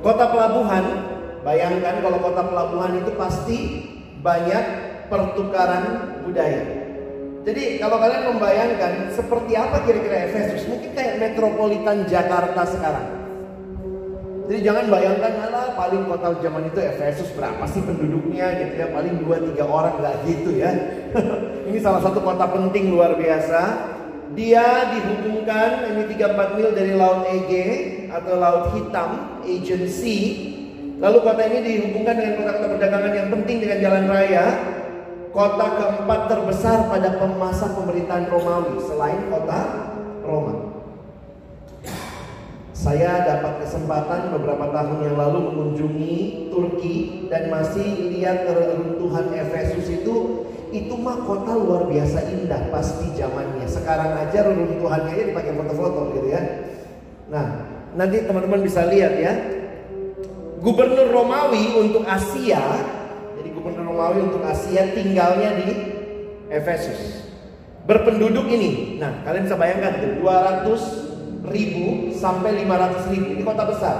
Kota 0.00 0.32
pelabuhan, 0.32 0.84
bayangkan 1.44 2.00
kalau 2.00 2.18
kota 2.24 2.42
pelabuhan 2.48 2.92
itu 3.04 3.12
pasti 3.18 3.58
banyak 4.26 4.64
pertukaran 5.06 5.84
budaya. 6.26 6.66
Jadi 7.46 7.78
kalau 7.78 8.02
kalian 8.02 8.34
membayangkan 8.34 9.14
seperti 9.14 9.54
apa 9.54 9.86
kira-kira 9.86 10.26
Efesus, 10.26 10.66
mungkin 10.66 10.90
kayak 10.98 11.22
metropolitan 11.22 12.02
Jakarta 12.10 12.66
sekarang. 12.66 13.06
Jadi 14.50 14.62
jangan 14.66 14.90
bayangkan 14.90 15.46
ala 15.46 15.74
paling 15.78 16.10
kota 16.10 16.42
zaman 16.42 16.66
itu 16.70 16.78
Efesus 16.82 17.30
berapa 17.38 17.62
sih 17.70 17.82
penduduknya 17.86 18.46
gitu 18.62 18.74
ya 18.78 18.86
paling 18.90 19.14
2 19.22 19.54
3 19.54 19.62
orang 19.62 19.94
nggak 20.02 20.16
gitu 20.26 20.50
ya. 20.58 20.70
ini 21.70 21.78
salah 21.78 22.02
satu 22.02 22.18
kota 22.18 22.50
penting 22.50 22.90
luar 22.90 23.14
biasa. 23.14 23.94
Dia 24.34 24.90
dihubungkan 24.90 25.86
ini 25.94 26.02
3-4 26.18 26.58
mil 26.58 26.70
dari 26.74 26.92
Laut 26.98 27.30
Ege 27.30 27.66
atau 28.10 28.34
Laut 28.42 28.74
Hitam, 28.74 29.38
Agency 29.46 30.50
Lalu 30.96 31.18
kota 31.20 31.42
ini 31.44 31.58
dihubungkan 31.60 32.16
dengan 32.16 32.34
kota-kota 32.40 32.66
perdagangan 32.72 33.12
yang 33.12 33.28
penting 33.28 33.56
dengan 33.60 33.78
jalan 33.84 34.04
raya. 34.08 34.44
Kota 35.28 35.66
keempat 35.76 36.20
terbesar 36.32 36.88
pada 36.88 37.20
masa 37.36 37.68
pemerintahan 37.76 38.32
Romawi 38.32 38.80
selain 38.88 39.20
kota 39.28 39.60
Roma. 40.24 40.80
Saya 42.72 43.20
dapat 43.20 43.60
kesempatan 43.60 44.32
beberapa 44.32 44.72
tahun 44.72 45.04
yang 45.04 45.16
lalu 45.20 45.52
mengunjungi 45.52 46.16
Turki 46.48 47.28
dan 47.28 47.52
masih 47.52 48.16
lihat 48.16 48.48
keruntuhan 48.48 49.28
Efesus 49.36 49.92
itu 49.92 50.48
itu 50.72 50.94
mah 50.96 51.20
kota 51.28 51.52
luar 51.52 51.84
biasa 51.84 52.32
indah 52.32 52.72
pasti 52.72 53.12
zamannya. 53.12 53.68
Sekarang 53.68 54.16
aja 54.16 54.48
reruntuhannya 54.48 55.36
dipakai 55.36 55.52
foto-foto 55.52 56.16
gitu 56.16 56.32
ya. 56.32 56.42
Nah, 57.28 57.44
nanti 57.92 58.24
teman-teman 58.24 58.64
bisa 58.64 58.88
lihat 58.88 59.20
ya 59.20 59.55
gubernur 60.60 61.08
Romawi 61.12 61.76
untuk 61.76 62.04
Asia, 62.04 62.60
jadi 63.36 63.48
gubernur 63.52 63.92
Romawi 63.92 64.20
untuk 64.26 64.42
Asia 64.44 64.92
tinggalnya 64.92 65.60
di 65.60 65.68
Efesus. 66.48 67.28
Berpenduduk 67.86 68.50
ini, 68.50 68.98
nah 68.98 69.22
kalian 69.22 69.46
bisa 69.46 69.54
bayangkan 69.54 70.02
tuh 70.02 70.12
200 70.18 71.54
ribu 71.54 72.10
sampai 72.10 72.66
500 72.66 73.12
ribu, 73.14 73.26
ini 73.38 73.42
kota 73.46 73.62
besar. 73.62 73.96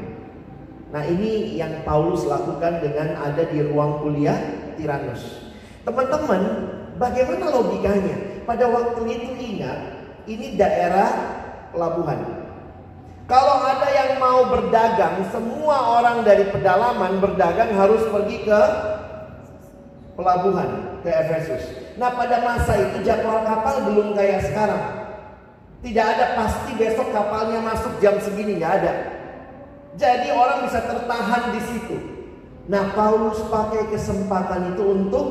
Nah 0.92 1.08
ini 1.08 1.56
yang 1.56 1.88
Paulus 1.88 2.28
lakukan 2.28 2.84
dengan 2.84 3.16
ada 3.16 3.48
di 3.48 3.64
ruang 3.64 4.04
kuliah 4.04 4.36
Tiranus. 4.76 5.56
Teman-teman, 5.88 6.68
bagaimana 7.00 7.48
logikanya? 7.48 8.44
Pada 8.44 8.68
waktu 8.68 9.08
itu 9.08 9.30
ingat, 9.40 9.80
ini 10.28 10.60
daerah 10.60 11.16
pelabuhan. 11.72 12.43
Kalau 13.24 13.64
ada 13.64 13.88
yang 13.88 14.20
mau 14.20 14.52
berdagang, 14.52 15.24
semua 15.32 16.00
orang 16.00 16.28
dari 16.28 16.44
pedalaman 16.52 17.24
berdagang 17.24 17.72
harus 17.72 18.04
pergi 18.12 18.44
ke 18.44 18.62
pelabuhan, 20.20 21.00
ke 21.02 21.10
Efesus. 21.10 21.64
Nah 21.96 22.12
pada 22.12 22.44
masa 22.44 22.76
itu 22.84 23.00
jadwal 23.08 23.48
kapal 23.48 23.88
belum 23.88 24.12
kayak 24.12 24.44
sekarang. 24.44 24.84
Tidak 25.84 26.04
ada 26.04 26.36
pasti 26.36 26.72
besok 26.76 27.12
kapalnya 27.16 27.60
masuk 27.64 27.96
jam 28.04 28.16
segini, 28.20 28.60
nggak 28.60 28.74
ada. 28.84 28.94
Jadi 29.96 30.28
orang 30.32 30.68
bisa 30.68 30.80
tertahan 30.84 31.44
di 31.56 31.62
situ. 31.64 31.98
Nah 32.68 32.92
Paulus 32.92 33.40
pakai 33.48 33.88
kesempatan 33.92 34.76
itu 34.76 34.84
untuk 34.84 35.28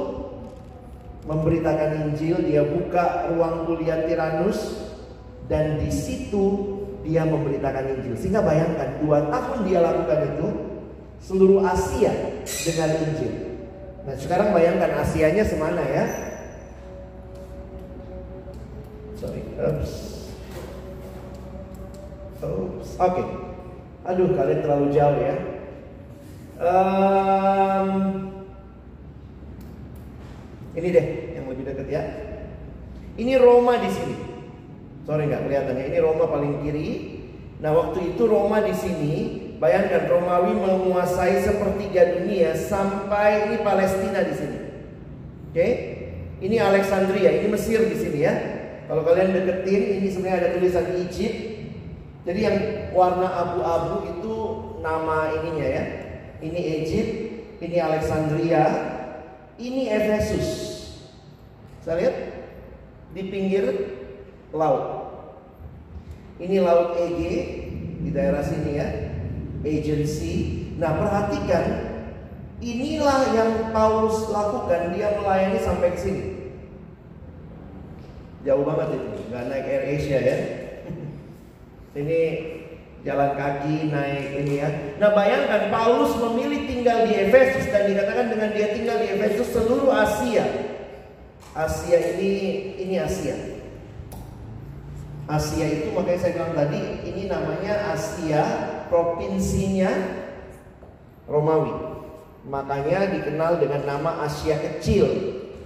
memberitakan 1.29 2.09
Injil. 2.09 2.41
Dia 2.45 2.65
buka 2.65 3.33
ruang 3.33 3.69
kuliah 3.69 4.05
Tiranus 4.05 4.89
dan 5.49 5.81
di 5.81 5.89
situ 5.93 6.79
dia 7.03 7.23
memberitakan 7.27 7.99
Injil. 7.99 8.15
Sehingga 8.19 8.43
bayangkan 8.43 8.99
dua 9.03 9.27
tahun 9.31 9.59
dia 9.67 9.79
lakukan 9.83 10.19
itu 10.35 10.47
seluruh 11.23 11.63
Asia 11.67 12.11
dengan 12.43 12.91
Injil. 12.99 13.35
Nah 14.03 14.15
sekarang 14.19 14.51
bayangkan 14.51 14.91
Asianya 14.99 15.47
semana 15.47 15.83
ya? 15.87 16.05
Sorry, 19.15 19.43
oops. 19.63 19.93
Oops. 22.43 22.89
Oke. 22.99 23.15
Okay. 23.15 23.27
Aduh 24.03 24.35
kalian 24.35 24.61
terlalu 24.67 24.87
jauh 24.91 25.19
ya. 25.23 25.37
Um, 26.63 27.89
ini 30.75 30.89
deh 30.91 31.07
yang 31.39 31.47
lebih 31.47 31.71
dekat 31.71 31.87
ya. 31.87 32.03
Ini 33.15 33.39
Roma 33.39 33.79
di 33.79 33.91
sini. 33.95 34.32
Sorry 35.03 35.27
nggak 35.27 35.43
kelihatan 35.51 35.75
ya. 35.79 35.85
Ini 35.91 35.99
Roma 35.99 36.25
paling 36.31 36.63
kiri. 36.63 36.89
Nah 37.59 37.75
waktu 37.75 38.15
itu 38.15 38.23
Roma 38.27 38.63
di 38.63 38.75
sini, 38.75 39.15
bayangkan 39.63 40.11
Romawi 40.11 40.59
menguasai 40.59 41.43
sepertiga 41.43 42.19
dunia 42.19 42.55
sampai 42.59 43.51
ini 43.51 43.57
Palestina 43.63 44.23
di 44.27 44.35
sini. 44.35 44.59
Oke, 45.53 45.55
okay? 45.55 45.73
ini 46.43 46.57
Alexandria, 46.59 47.31
ini 47.39 47.47
Mesir 47.47 47.87
di 47.87 47.95
sini 47.95 48.19
ya. 48.27 48.35
Kalau 48.91 49.07
kalian 49.07 49.31
deketin, 49.37 50.03
ini 50.03 50.09
sebenarnya 50.11 50.39
ada 50.43 50.51
tulisan 50.59 50.87
Egypt. 50.99 51.39
Jadi 52.23 52.41
yang 52.43 52.59
warna 52.95 53.27
abu-abu 53.31 53.97
itu 54.11 54.35
nama 54.83 55.31
ininya 55.39 55.67
ya. 55.67 55.85
Ini 56.43 56.61
Egypt, 56.83 57.13
ini 57.63 57.77
Alexandria, 57.79 58.65
ini 59.59 59.87
Efesus. 59.87 60.49
Saya 61.87 61.99
lihat 62.03 62.17
di 63.15 63.23
pinggir 63.31 63.65
laut. 64.53 64.85
Ini 66.39 66.61
laut 66.61 66.97
Ege 67.01 67.35
di 68.05 68.11
daerah 68.13 68.45
sini 68.45 68.71
ya. 68.77 68.89
Agency. 69.63 70.35
Nah, 70.77 70.99
perhatikan 70.99 71.65
inilah 72.63 73.21
yang 73.35 73.51
Paulus 73.75 74.31
lakukan, 74.31 74.95
dia 74.95 75.19
melayani 75.19 75.59
sampai 75.59 75.95
ke 75.95 75.99
sini. 75.99 76.25
Jauh 78.43 78.67
banget 78.67 78.99
itu, 78.99 79.11
nggak 79.31 79.45
naik 79.47 79.67
Air 79.71 79.85
Asia 79.87 80.19
ya. 80.19 80.37
ini 82.01 82.21
jalan 83.07 83.39
kaki 83.39 83.91
naik 83.91 84.27
ini 84.43 84.55
ya. 84.63 84.71
Nah 84.99 85.11
bayangkan 85.15 85.71
Paulus 85.71 86.15
memilih 86.19 86.67
tinggal 86.67 87.07
di 87.07 87.19
Efesus 87.19 87.71
dan 87.71 87.91
dikatakan 87.91 88.31
dengan 88.35 88.51
dia 88.55 88.75
tinggal 88.75 88.99
di 88.99 89.15
Efesus 89.15 89.51
seluruh 89.55 89.91
Asia. 89.91 90.47
Asia 91.55 91.99
ini 92.19 92.33
ini 92.83 92.99
Asia. 92.99 93.52
Asia 95.31 95.67
itu 95.71 95.95
makanya 95.95 96.19
saya 96.19 96.33
bilang 96.35 96.55
tadi 96.59 96.83
ini 97.07 97.23
namanya 97.31 97.95
Asia 97.95 98.43
provinsinya 98.91 99.91
Romawi. 101.31 101.75
Makanya 102.43 103.07
dikenal 103.15 103.63
dengan 103.63 103.87
nama 103.87 104.27
Asia 104.27 104.59
kecil, 104.59 105.07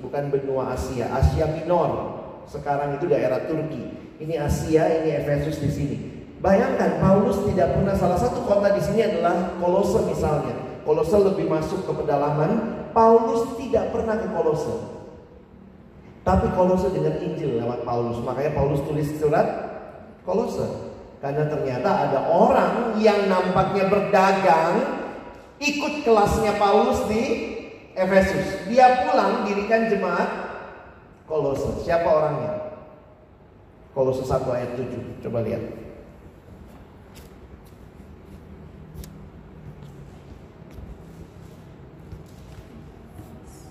bukan 0.04 0.28
benua 0.28 0.76
Asia, 0.76 1.08
Asia 1.08 1.48
Minor. 1.48 2.20
Sekarang 2.44 3.00
itu 3.00 3.08
daerah 3.08 3.48
Turki. 3.48 3.96
Ini 4.20 4.34
Asia, 4.36 4.84
ini 5.00 5.16
Efesus 5.16 5.56
di 5.56 5.70
sini. 5.72 5.96
Bayangkan 6.44 7.00
Paulus 7.00 7.40
tidak 7.48 7.72
pernah 7.72 7.96
salah 7.96 8.20
satu 8.20 8.44
kota 8.44 8.76
di 8.76 8.82
sini 8.84 9.00
adalah 9.02 9.56
Kolose 9.56 10.04
misalnya. 10.04 10.54
Kolose 10.84 11.16
lebih 11.16 11.48
masuk 11.48 11.88
ke 11.88 11.92
pedalaman. 11.96 12.84
Paulus 12.92 13.56
tidak 13.56 13.90
pernah 13.90 14.20
ke 14.20 14.28
Kolose. 14.30 14.95
Tapi 16.26 16.50
Kolose 16.58 16.90
dengan 16.90 17.22
Injil 17.22 17.62
lewat 17.62 17.86
Paulus. 17.86 18.18
Makanya 18.26 18.50
Paulus 18.50 18.82
tulis 18.82 19.06
surat 19.14 19.46
Kolose. 20.26 20.66
Karena 21.22 21.46
ternyata 21.46 21.86
ada 21.86 22.26
orang 22.26 22.98
yang 22.98 23.30
nampaknya 23.30 23.86
berdagang 23.86 24.74
ikut 25.62 26.02
kelasnya 26.02 26.58
Paulus 26.58 27.06
di 27.06 27.22
Efesus. 27.94 28.66
Dia 28.66 29.06
pulang 29.06 29.46
dirikan 29.46 29.86
jemaat 29.86 30.26
Kolose. 31.30 31.86
Siapa 31.86 32.10
orangnya? 32.10 32.74
Kolose 33.94 34.26
1 34.26 34.50
ayat 34.50 34.70
7. 34.74 35.22
Coba 35.22 35.46
lihat. 35.46 35.62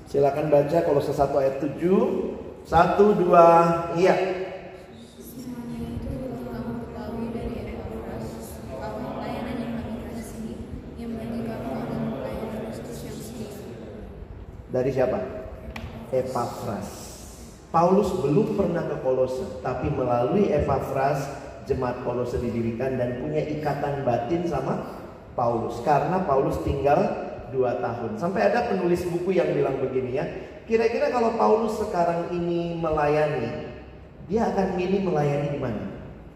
Silakan 0.08 0.48
baca 0.48 0.78
Kolose 0.88 1.12
1 1.12 1.36
ayat 1.36 1.56
7. 1.60 2.45
Satu, 2.66 3.14
dua, 3.14 3.46
iya. 3.94 4.18
Dari 14.74 14.92
siapa? 14.92 15.20
Epafras. 16.10 16.90
Paulus 17.70 18.12
belum 18.26 18.58
pernah 18.58 18.84
ke 18.90 18.98
Kolose, 19.06 19.62
tapi 19.62 19.94
melalui 19.94 20.50
Epafras 20.50 21.22
jemaat 21.70 22.02
Kolose 22.02 22.42
didirikan 22.42 22.98
dan 22.98 23.22
punya 23.22 23.46
ikatan 23.46 24.02
batin 24.02 24.42
sama 24.50 25.06
Paulus 25.38 25.86
karena 25.86 26.26
Paulus 26.26 26.58
tinggal 26.66 26.98
dua 27.54 27.78
tahun. 27.78 28.18
Sampai 28.18 28.50
ada 28.50 28.68
penulis 28.68 29.06
buku 29.06 29.38
yang 29.38 29.54
bilang 29.54 29.78
begini 29.80 30.18
ya, 30.18 30.26
Kira-kira 30.66 31.14
kalau 31.14 31.38
Paulus 31.38 31.78
sekarang 31.78 32.34
ini 32.34 32.74
melayani, 32.82 33.70
dia 34.26 34.50
akan 34.50 34.74
milih 34.74 35.06
melayani 35.06 35.48
di 35.54 35.60
mana? 35.62 35.86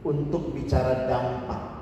Untuk 0.06 0.54
bicara 0.54 1.10
dampak. 1.10 1.82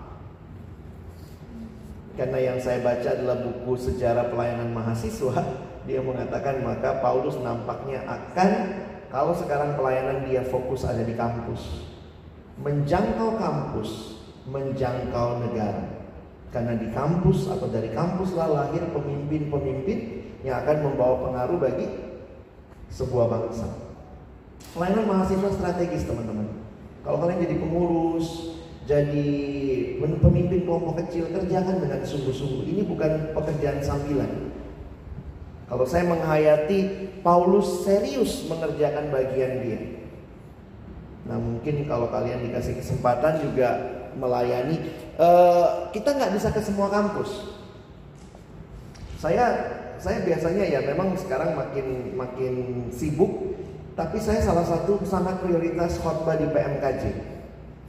Karena 2.16 2.40
yang 2.40 2.58
saya 2.64 2.80
baca 2.80 3.04
adalah 3.14 3.44
buku 3.44 3.76
sejarah 3.76 4.32
pelayanan 4.32 4.72
mahasiswa, 4.72 5.44
dia 5.88 6.00
mengatakan 6.00 6.64
maka 6.64 7.04
Paulus 7.04 7.36
nampaknya 7.44 8.08
akan 8.08 8.52
kalau 9.12 9.36
sekarang 9.36 9.76
pelayanan 9.76 10.24
dia 10.24 10.48
fokus 10.48 10.88
ada 10.88 11.04
di 11.04 11.20
kampus. 11.20 11.84
Menjangkau 12.64 13.36
kampus, 13.36 14.24
menjangkau 14.48 15.44
negara. 15.44 15.84
Karena 16.48 16.80
di 16.80 16.88
kampus 16.96 17.52
atau 17.52 17.68
dari 17.68 17.92
kampuslah 17.92 18.48
lahir 18.48 18.88
pemimpin-pemimpin 18.96 20.00
yang 20.48 20.64
akan 20.64 20.78
membawa 20.90 21.28
pengaruh 21.28 21.60
bagi 21.60 22.07
sebuah 22.92 23.26
bangsa. 23.30 23.68
Pelayanan 24.74 25.06
mahasiswa 25.10 25.50
strategis 25.54 26.06
teman-teman. 26.06 26.48
Kalau 27.02 27.18
kalian 27.24 27.44
jadi 27.44 27.56
pengurus, 27.58 28.58
jadi 28.88 29.30
pemimpin 30.00 30.64
kelompok 30.64 31.04
kecil, 31.06 31.28
kerjakan 31.32 31.84
dengan 31.84 32.02
sungguh-sungguh. 32.04 32.68
Ini 32.68 32.82
bukan 32.88 33.36
pekerjaan 33.36 33.80
sambilan. 33.84 34.52
Kalau 35.68 35.84
saya 35.84 36.08
menghayati 36.08 36.80
Paulus 37.20 37.84
serius 37.84 38.48
mengerjakan 38.48 39.12
bagian 39.12 39.54
dia. 39.60 39.82
Nah 41.28 41.36
mungkin 41.36 41.84
kalau 41.84 42.08
kalian 42.08 42.48
dikasih 42.48 42.80
kesempatan 42.80 43.44
juga 43.44 44.00
melayani, 44.16 44.80
uh, 45.20 45.92
kita 45.92 46.16
nggak 46.16 46.40
bisa 46.40 46.56
ke 46.56 46.64
semua 46.64 46.88
kampus. 46.88 47.60
Saya 49.20 49.77
saya 49.98 50.22
biasanya 50.22 50.64
ya 50.66 50.80
memang 50.86 51.18
sekarang 51.18 51.58
makin 51.58 52.14
makin 52.14 52.54
sibuk, 52.94 53.58
tapi 53.98 54.22
saya 54.22 54.42
salah 54.46 54.66
satu 54.66 55.02
sangat 55.02 55.42
prioritas 55.42 55.98
khotbah 55.98 56.38
di 56.38 56.46
PMKJ. 56.50 57.04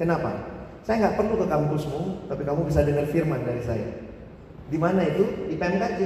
Kenapa? 0.00 0.32
Saya 0.88 1.04
nggak 1.04 1.16
perlu 1.20 1.36
ke 1.36 1.46
kampusmu, 1.52 2.32
tapi 2.32 2.42
kamu 2.48 2.64
bisa 2.64 2.80
dengar 2.80 3.04
firman 3.12 3.44
dari 3.44 3.60
saya. 3.60 4.08
Di 4.72 4.78
mana 4.80 5.04
itu? 5.04 5.52
Di 5.52 5.56
PMKJ. 5.60 6.00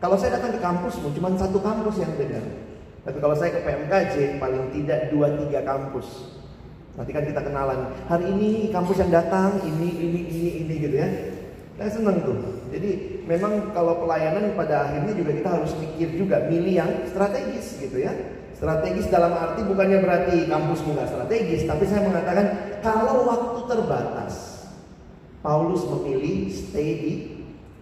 Kalau 0.00 0.16
saya 0.16 0.40
datang 0.40 0.56
ke 0.56 0.60
kampusmu, 0.60 1.12
cuma 1.16 1.32
satu 1.36 1.60
kampus 1.60 2.00
yang 2.00 2.12
dengar. 2.16 2.44
Tapi 3.04 3.18
kalau 3.20 3.36
saya 3.36 3.52
ke 3.52 3.60
PMKJ 3.60 4.40
paling 4.40 4.72
tidak 4.72 5.12
2-3 5.12 5.60
kampus. 5.60 6.40
Nanti 6.96 7.10
kan 7.12 7.24
kita 7.26 7.40
kenalan. 7.44 7.92
Hari 8.08 8.24
ini 8.32 8.72
kampus 8.72 9.02
yang 9.02 9.12
datang, 9.12 9.60
ini, 9.66 9.88
ini, 9.92 10.20
ini, 10.30 10.50
ini 10.64 10.74
gitu 10.78 10.96
ya. 10.96 11.08
Saya 11.76 11.90
senang 11.90 12.22
tuh. 12.22 12.38
Jadi 12.72 13.13
memang 13.24 13.72
kalau 13.72 14.04
pelayanan 14.04 14.52
pada 14.56 14.88
akhirnya 14.88 15.12
juga 15.16 15.32
kita 15.36 15.50
harus 15.60 15.72
mikir 15.80 16.08
juga 16.16 16.44
milih 16.48 16.74
yang 16.84 16.90
strategis 17.08 17.80
gitu 17.80 18.04
ya. 18.04 18.12
Strategis 18.54 19.10
dalam 19.10 19.34
arti 19.34 19.66
bukannya 19.66 19.98
berarti 20.00 20.46
kampusmu 20.46 20.94
nggak 20.94 21.10
strategis, 21.10 21.66
tapi 21.66 21.84
saya 21.84 22.06
mengatakan 22.06 22.46
kalau 22.80 23.26
waktu 23.26 23.60
terbatas, 23.66 24.34
Paulus 25.44 25.84
memilih 25.84 26.48
stay 26.48 26.88
di 27.02 27.12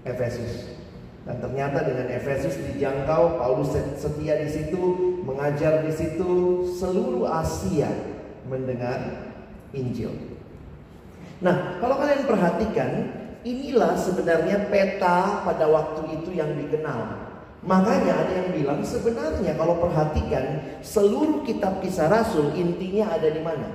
Efesus. 0.03 0.75
Dan 1.23 1.39
ternyata 1.39 1.87
dengan 1.87 2.11
Efesus 2.11 2.59
dijangkau, 2.59 3.39
Paulus 3.39 3.71
setia 3.95 4.43
di 4.43 4.51
situ, 4.51 4.83
mengajar 5.23 5.87
di 5.87 5.95
situ, 5.95 6.67
seluruh 6.75 7.31
Asia 7.31 7.87
mendengar 8.51 9.31
Injil. 9.71 10.11
Nah, 11.39 11.79
kalau 11.79 12.03
kalian 12.03 12.27
perhatikan, 12.27 12.91
inilah 13.43 13.95
sebenarnya 13.99 14.71
peta 14.71 15.43
pada 15.47 15.67
waktu 15.71 16.23
itu 16.23 16.35
yang 16.35 16.55
dikenal. 16.55 17.31
Makanya 17.63 18.27
ada 18.27 18.33
yang 18.43 18.51
bilang 18.51 18.83
sebenarnya 18.83 19.55
kalau 19.55 19.79
perhatikan 19.79 20.79
seluruh 20.83 21.47
kitab 21.47 21.79
kisah 21.79 22.11
rasul 22.11 22.51
intinya 22.59 23.15
ada 23.15 23.31
di 23.31 23.39
mana? 23.39 23.71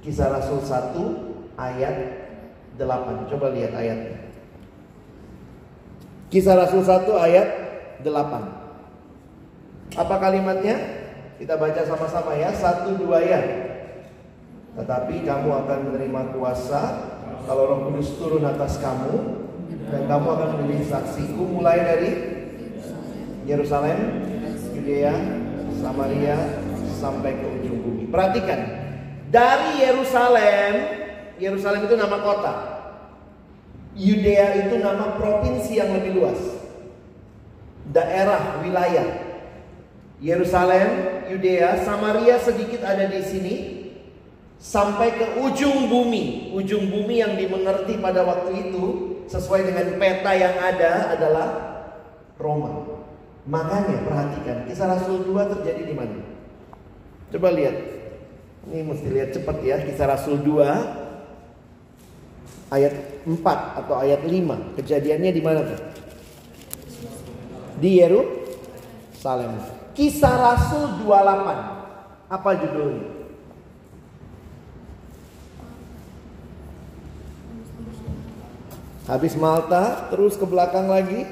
Kisah 0.00 0.32
rasul 0.32 0.64
1 0.64 0.96
ayat 1.60 1.96
8. 2.80 3.28
Coba 3.28 3.52
lihat 3.52 3.76
ayatnya. 3.76 4.24
Kisah 6.32 6.56
rasul 6.56 6.80
1 6.80 7.04
ayat 7.20 7.48
8. 8.00 8.64
Apa 9.94 10.14
kalimatnya? 10.16 10.76
Kita 11.36 11.60
baca 11.60 11.82
sama-sama 11.84 12.34
ya. 12.34 12.50
Satu 12.56 12.96
dua 12.96 13.20
ya. 13.20 13.40
Tetapi 14.74 15.22
kamu 15.22 15.48
akan 15.64 15.78
menerima 15.92 16.22
kuasa 16.34 17.13
kalau 17.44 17.68
Roh 17.68 17.80
Kudus 17.88 18.08
turun 18.16 18.44
atas 18.44 18.80
kamu 18.80 19.44
dan 19.92 20.02
kamu 20.08 20.26
akan 20.26 20.48
menjadi 20.64 20.84
saksiku 20.88 21.44
mulai 21.44 21.78
dari 21.80 22.10
Yerusalem, 23.44 24.24
Yudea, 24.72 25.12
Samaria 25.84 26.36
sampai 26.96 27.36
ke 27.36 27.46
ujung 27.60 27.78
bumi. 27.84 28.04
Perhatikan, 28.08 28.60
dari 29.28 29.84
Yerusalem, 29.84 30.72
Yerusalem 31.36 31.84
itu 31.84 31.96
nama 32.00 32.18
kota. 32.24 32.54
Yudea 33.94 34.64
itu 34.66 34.80
nama 34.80 35.14
provinsi 35.20 35.76
yang 35.76 35.92
lebih 36.00 36.18
luas. 36.18 36.40
Daerah, 37.92 38.64
wilayah. 38.64 39.22
Yerusalem, 40.24 40.88
Yudea, 41.28 41.84
Samaria 41.84 42.40
sedikit 42.40 42.80
ada 42.80 43.04
di 43.04 43.20
sini. 43.20 43.54
Sampai 44.64 45.12
ke 45.12 45.44
ujung 45.44 45.92
bumi. 45.92 46.56
Ujung 46.56 46.88
bumi 46.88 47.20
yang 47.20 47.36
dimengerti 47.36 48.00
pada 48.00 48.24
waktu 48.24 48.72
itu 48.72 49.12
sesuai 49.28 49.68
dengan 49.68 50.00
peta 50.00 50.32
yang 50.32 50.56
ada 50.56 51.12
adalah 51.12 51.48
Roma. 52.40 52.88
Makanya 53.44 54.08
perhatikan, 54.08 54.64
kisah 54.64 54.88
Rasul 54.88 55.28
2 55.28 55.52
terjadi 55.52 55.84
di 55.84 55.92
mana? 55.92 56.16
Coba 57.28 57.52
lihat. 57.52 57.76
Ini 58.72 58.80
mesti 58.88 59.04
lihat 59.12 59.36
cepat 59.36 59.60
ya, 59.60 59.84
kisah 59.84 60.08
Rasul 60.08 60.40
2 60.40 62.72
ayat 62.72 63.20
4 63.28 63.84
atau 63.84 64.00
ayat 64.00 64.24
5. 64.24 64.80
Kejadiannya 64.80 65.28
di 65.28 65.44
mana 65.44 65.60
tuh? 65.60 65.76
Di 67.84 68.00
Yerusalem. 68.00 69.60
Kisah 69.92 70.40
Rasul 70.40 71.04
28. 71.04 72.32
Apa 72.32 72.50
judulnya? 72.56 73.13
Habis 79.14 79.38
Malta, 79.38 80.10
terus 80.10 80.34
ke 80.34 80.42
belakang 80.42 80.90
lagi. 80.90 81.22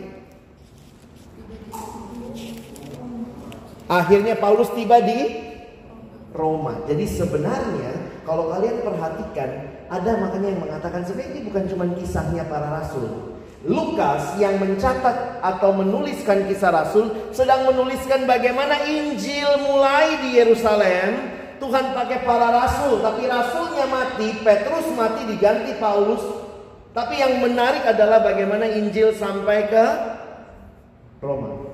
Akhirnya 3.90 4.38
Paulus 4.38 4.70
tiba 4.70 5.02
di 5.02 5.42
Roma. 6.30 6.78
Jadi 6.86 7.10
sebenarnya 7.10 8.22
kalau 8.22 8.54
kalian 8.54 8.86
perhatikan 8.86 9.50
ada 9.90 10.14
makanya 10.14 10.54
yang 10.54 10.62
mengatakan 10.62 11.02
sebenarnya 11.02 11.30
ini 11.34 11.40
bukan 11.50 11.64
cuma 11.66 11.84
kisahnya 11.98 12.46
para 12.46 12.70
rasul. 12.70 13.34
Lukas 13.66 14.38
yang 14.38 14.62
mencatat 14.62 15.42
atau 15.42 15.74
menuliskan 15.74 16.46
kisah 16.46 16.70
rasul 16.70 17.34
sedang 17.34 17.66
menuliskan 17.66 18.30
bagaimana 18.30 18.86
Injil 18.86 19.58
mulai 19.58 20.22
di 20.22 20.38
Yerusalem. 20.38 21.42
Tuhan 21.58 21.94
pakai 21.94 22.26
para 22.26 22.62
rasul, 22.62 23.02
tapi 23.02 23.26
rasulnya 23.26 23.86
mati, 23.90 24.38
Petrus 24.38 24.86
mati 24.94 25.26
diganti 25.26 25.74
Paulus. 25.82 26.41
Tapi 26.92 27.14
yang 27.16 27.40
menarik 27.40 27.88
adalah 27.88 28.20
bagaimana 28.20 28.68
Injil 28.68 29.16
sampai 29.16 29.64
ke 29.72 29.84
Roma. 31.24 31.72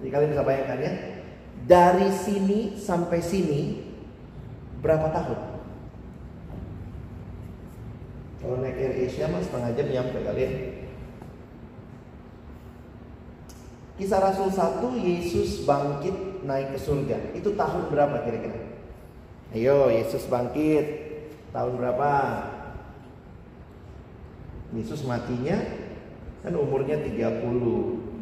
Jadi 0.00 0.08
kalian 0.08 0.32
bisa 0.32 0.44
bayangkan 0.48 0.80
ya. 0.80 0.92
Dari 1.62 2.08
sini 2.10 2.74
sampai 2.80 3.20
sini 3.20 3.84
berapa 4.80 5.12
tahun? 5.12 5.40
Kalau 8.42 8.58
naik 8.58 8.74
Air 8.74 8.94
Asia 9.06 9.30
mas 9.30 9.46
setengah 9.46 9.70
jam 9.76 9.86
nyampe 9.86 10.18
kalian. 10.24 10.50
Ya. 10.50 10.60
Kisah 14.02 14.18
Rasul 14.18 14.50
1 14.50 14.82
Yesus 14.98 15.62
bangkit 15.62 16.42
naik 16.42 16.74
ke 16.74 16.78
surga. 16.80 17.38
Itu 17.38 17.54
tahun 17.54 17.92
berapa 17.92 18.24
kira-kira? 18.26 18.58
Ayo 19.54 19.92
Yesus 19.92 20.26
bangkit. 20.26 21.12
Tahun 21.54 21.76
berapa? 21.78 22.10
Yesus 24.72 25.04
matinya 25.04 25.60
kan 26.42 26.52
umurnya 26.56 26.98
30 27.00 28.12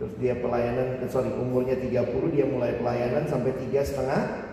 Terus 0.00 0.16
dia 0.16 0.32
pelayanan, 0.32 1.04
eh, 1.04 1.10
sorry 1.12 1.28
umurnya 1.28 1.76
30 1.76 2.32
dia 2.32 2.48
mulai 2.48 2.72
pelayanan 2.80 3.28
sampai 3.28 3.52
tiga 3.60 3.84
setengah 3.84 4.48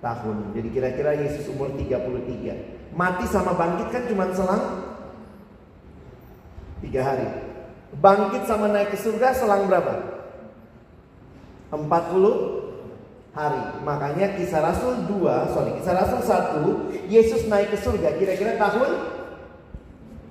tahun. 0.00 0.56
Jadi 0.56 0.68
kira-kira 0.72 1.12
Yesus 1.20 1.52
umur 1.52 1.68
33. 1.76 2.56
Mati 2.96 3.28
sama 3.28 3.52
bangkit 3.52 3.92
kan 3.92 4.08
cuma 4.08 4.32
selang 4.32 4.64
tiga 6.80 7.04
hari. 7.04 7.28
Bangkit 7.92 8.48
sama 8.48 8.72
naik 8.72 8.96
ke 8.96 8.98
surga 8.98 9.36
selang 9.36 9.68
berapa? 9.68 10.16
40 11.76 13.36
hari. 13.36 13.62
Makanya 13.84 14.32
kisah 14.40 14.64
Rasul 14.64 15.04
2, 15.12 15.52
sorry, 15.52 15.76
kisah 15.76 15.92
Rasul 15.92 16.24
1, 16.24 17.12
Yesus 17.12 17.44
naik 17.52 17.68
ke 17.68 17.78
surga 17.84 18.16
kira-kira 18.16 18.56
tahun 18.56 19.15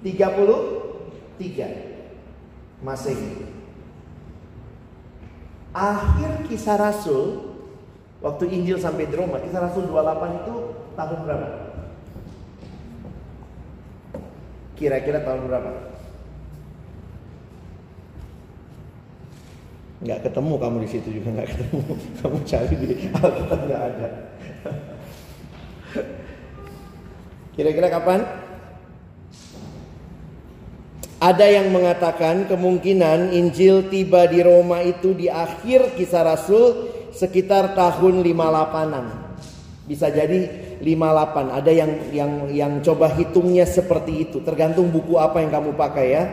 33 0.05 2.85
Masehi 2.85 3.49
akhir 5.75 6.47
kisah 6.47 6.79
Rasul 6.79 7.51
waktu 8.23 8.47
Injil 8.47 8.79
sampai 8.79 9.11
di 9.11 9.15
Roma, 9.19 9.43
kisah 9.43 9.59
Rasul 9.59 9.91
28 9.91 10.39
itu 10.39 10.55
tahun 10.95 11.19
berapa? 11.27 11.47
Kira-kira 14.79 15.19
tahun 15.27 15.51
berapa? 15.51 15.95
Nggak 20.03 20.27
ketemu 20.27 20.53
kamu 20.59 20.77
di 20.83 20.89
situ 20.91 21.09
juga 21.11 21.29
nggak 21.39 21.49
ketemu. 21.55 21.81
Kamu 22.19 22.37
cari 22.43 22.75
di 22.77 22.87
Alkitab 23.15 23.59
nggak 23.63 23.81
ada. 23.81 24.07
Kira-kira 27.55 27.87
kapan? 27.87 28.19
Ada 31.25 31.49
yang 31.49 31.73
mengatakan 31.73 32.45
kemungkinan 32.45 33.33
Injil 33.33 33.89
tiba 33.89 34.29
di 34.29 34.45
Roma 34.45 34.85
itu 34.85 35.17
di 35.17 35.25
akhir 35.25 35.97
kisah 35.97 36.21
Rasul 36.21 36.93
sekitar 37.09 37.73
tahun 37.73 38.21
58-an. 38.21 39.05
Bisa 39.89 40.13
jadi 40.13 40.45
58. 40.77 41.49
Ada 41.49 41.71
yang 41.73 41.91
yang 42.13 42.31
yang 42.53 42.73
coba 42.85 43.09
hitungnya 43.09 43.65
seperti 43.65 44.29
itu, 44.29 44.45
tergantung 44.45 44.93
buku 44.93 45.17
apa 45.17 45.41
yang 45.41 45.49
kamu 45.49 45.73
pakai 45.73 46.05
ya. 46.13 46.23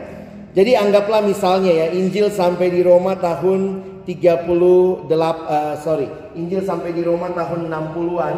Jadi 0.52 0.76
anggaplah 0.76 1.24
misalnya 1.24 1.72
ya 1.72 1.86
Injil 1.96 2.28
sampai 2.28 2.68
di 2.68 2.84
Roma 2.84 3.16
tahun 3.16 3.80
38 4.04 4.12
uh, 4.12 5.08
eh, 5.08 5.74
sorry, 5.80 6.08
Injil 6.36 6.68
sampai 6.68 6.92
di 6.92 7.00
Roma 7.00 7.32
tahun 7.32 7.64
60-an. 7.72 8.36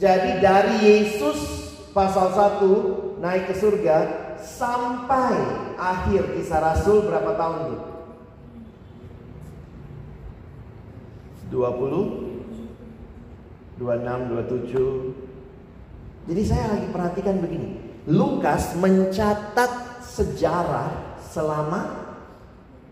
Jadi 0.00 0.40
dari 0.40 0.76
Yesus 0.88 1.68
pasal 1.92 2.32
1 2.32 3.20
naik 3.20 3.52
ke 3.52 3.54
surga 3.60 4.27
sampai 4.42 5.34
akhir 5.78 6.34
kisah 6.34 6.60
Rasul 6.62 7.02
berapa 7.06 7.34
tahun 7.34 7.58
tuh? 7.74 7.82
20 11.48 13.80
26 13.80 13.80
27 13.80 16.28
Jadi 16.28 16.44
saya 16.44 16.76
lagi 16.76 16.92
perhatikan 16.92 17.40
begini 17.40 17.80
Lukas 18.04 18.76
mencatat 18.76 20.04
sejarah 20.04 21.16
selama 21.24 22.04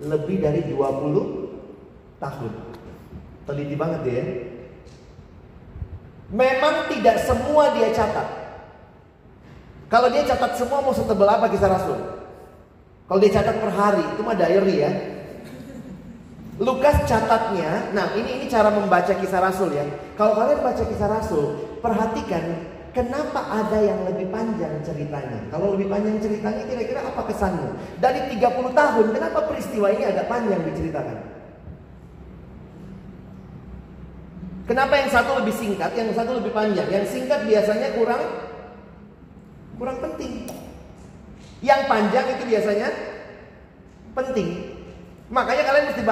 lebih 0.01 0.41
dari 0.41 0.65
20 0.73 1.37
tahun 2.21 2.53
Teliti 3.47 3.79
banget 3.79 4.01
dia. 4.03 4.25
Memang 6.35 6.91
tidak 6.91 7.23
semua 7.23 7.71
dia 7.79 7.95
catat. 7.95 8.46
Kalau 9.87 10.11
dia 10.11 10.27
catat 10.27 10.59
semua 10.59 10.83
mau 10.83 10.91
setebal 10.91 11.31
apa 11.31 11.47
kisah 11.47 11.71
Rasul? 11.71 11.99
Kalau 13.07 13.19
dia 13.23 13.31
catat 13.31 13.55
per 13.63 13.71
hari 13.71 14.03
itu 14.03 14.21
mah 14.27 14.35
diary 14.35 14.77
ya. 14.83 14.93
Lukas 16.57 17.05
catatnya, 17.05 17.93
nah 17.93 18.17
ini 18.17 18.41
ini 18.41 18.45
cara 18.49 18.73
membaca 18.73 19.13
kisah 19.13 19.39
Rasul 19.39 19.77
ya. 19.77 19.85
Kalau 20.17 20.35
kalian 20.35 20.65
baca 20.65 20.83
kisah 20.83 21.07
Rasul, 21.07 21.79
perhatikan 21.85 22.67
kenapa 22.97 23.45
ada 23.53 23.79
yang 23.79 24.01
lebih 24.09 24.33
panjang 24.33 24.73
ceritanya. 24.81 25.53
Kalau 25.53 25.77
lebih 25.77 25.87
panjang 25.93 26.17
ceritanya 26.19 26.65
kira-kira 26.65 27.05
apa 27.05 27.29
kesanmu? 27.29 27.77
Dari 28.01 28.41
30 28.41 28.73
tahun, 28.73 29.07
kenapa 29.13 29.39
peristiwa 29.47 29.93
ini 29.93 30.03
agak 30.09 30.27
panjang 30.33 30.65
diceritakan? 30.65 31.19
Kenapa 34.67 34.99
yang 34.99 35.11
satu 35.15 35.31
lebih 35.45 35.55
singkat, 35.55 35.95
yang 35.95 36.11
satu 36.11 36.43
lebih 36.43 36.51
panjang? 36.51 36.89
Yang 36.91 37.07
singkat 37.15 37.47
biasanya 37.47 37.95
kurang 37.95 38.19
kurang 39.77 39.99
penting. 40.01 40.49
Yang 41.65 41.81
panjang 41.89 42.27
itu 42.37 42.45
biasanya 42.49 42.89
penting. 44.13 44.49
Makanya 45.33 45.63
kalian 45.67 45.87
mesti 45.93 46.03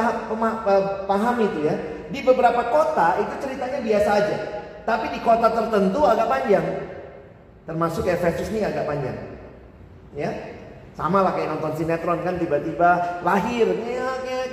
paham 1.09 1.37
itu 1.40 1.59
ya. 1.64 1.74
Di 2.12 2.20
beberapa 2.20 2.68
kota 2.68 3.20
itu 3.20 3.35
ceritanya 3.44 3.81
biasa 3.81 4.11
aja. 4.20 4.37
Tapi 4.85 5.16
di 5.16 5.20
kota 5.24 5.48
tertentu 5.48 6.05
agak 6.05 6.29
panjang. 6.29 6.66
Termasuk 7.64 8.05
Efesus 8.05 8.53
ini 8.53 8.61
agak 8.61 8.85
panjang. 8.85 9.16
Ya. 10.12 10.31
Sama 10.94 11.27
lah 11.27 11.35
kayak 11.35 11.59
nonton 11.59 11.74
sinetron 11.74 12.22
kan 12.22 12.38
tiba-tiba 12.38 13.18
lahir 13.27 13.66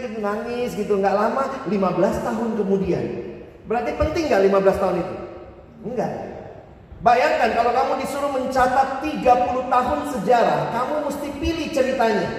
gitu, 0.02 0.18
nangis 0.18 0.74
gitu 0.74 0.98
nggak 0.98 1.14
lama 1.14 1.44
15 1.70 2.26
tahun 2.26 2.50
kemudian. 2.58 3.06
Berarti 3.70 3.94
penting 3.94 4.26
nggak 4.26 4.50
15 4.50 4.82
tahun 4.82 4.96
itu? 5.06 5.16
Enggak. 5.86 6.12
Bayangkan 7.02 7.58
kalau 7.58 7.74
kamu 7.74 7.94
disuruh 8.06 8.30
mencatat 8.30 9.02
30 9.02 9.26
tahun 9.74 10.00
sejarah, 10.14 10.62
kamu 10.70 10.96
mesti 11.10 11.28
pilih 11.42 11.68
ceritanya. 11.74 12.30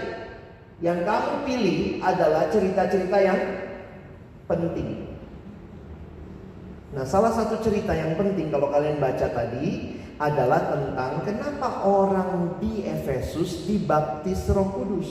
Yang 0.79 0.99
kamu 1.03 1.33
pilih 1.43 1.81
adalah 1.99 2.47
cerita-cerita 2.47 3.17
yang 3.19 3.41
penting. 4.47 5.11
Nah, 6.95 7.03
salah 7.03 7.35
satu 7.35 7.59
cerita 7.59 7.91
yang 7.91 8.15
penting 8.15 8.55
kalau 8.55 8.71
kalian 8.71 9.03
baca 9.03 9.27
tadi 9.35 9.99
adalah 10.23 10.71
tentang 10.71 11.27
kenapa 11.27 11.83
orang 11.83 12.63
di 12.63 12.87
Efesus 12.87 13.67
dibaptis 13.67 14.47
Roh 14.47 14.71
Kudus. 14.71 15.11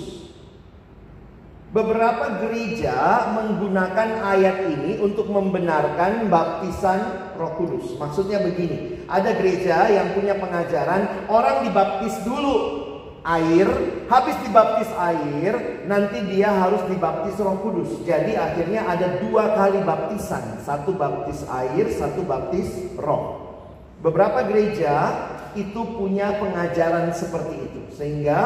Beberapa 1.71 2.39
gereja 2.43 3.31
menggunakan 3.31 4.23
ayat 4.27 4.67
ini 4.75 4.99
untuk 4.99 5.31
membenarkan 5.31 6.27
baptisan 6.27 7.30
Roh 7.35 7.55
Kudus. 7.59 7.95
Maksudnya 7.99 8.41
begini, 8.43 9.05
ada 9.07 9.35
gereja 9.35 9.87
yang 9.91 10.15
punya 10.15 10.37
pengajaran 10.37 11.27
orang 11.31 11.67
dibaptis 11.67 12.15
dulu 12.23 12.87
air, 13.21 13.69
habis 14.09 14.33
dibaptis 14.41 14.89
air, 14.97 15.85
nanti 15.85 16.25
dia 16.25 16.49
harus 16.49 16.81
dibaptis 16.89 17.37
Roh 17.37 17.57
Kudus. 17.61 18.01
Jadi 18.01 18.33
akhirnya 18.33 18.89
ada 18.89 19.21
dua 19.21 19.53
kali 19.53 19.81
baptisan, 19.85 20.61
satu 20.65 20.97
baptis 20.97 21.45
air, 21.45 21.85
satu 21.93 22.25
baptis 22.25 22.97
Roh. 22.97 23.53
Beberapa 24.01 24.41
gereja 24.49 25.13
itu 25.53 25.81
punya 25.99 26.41
pengajaran 26.41 27.13
seperti 27.13 27.69
itu, 27.69 27.81
sehingga 27.93 28.39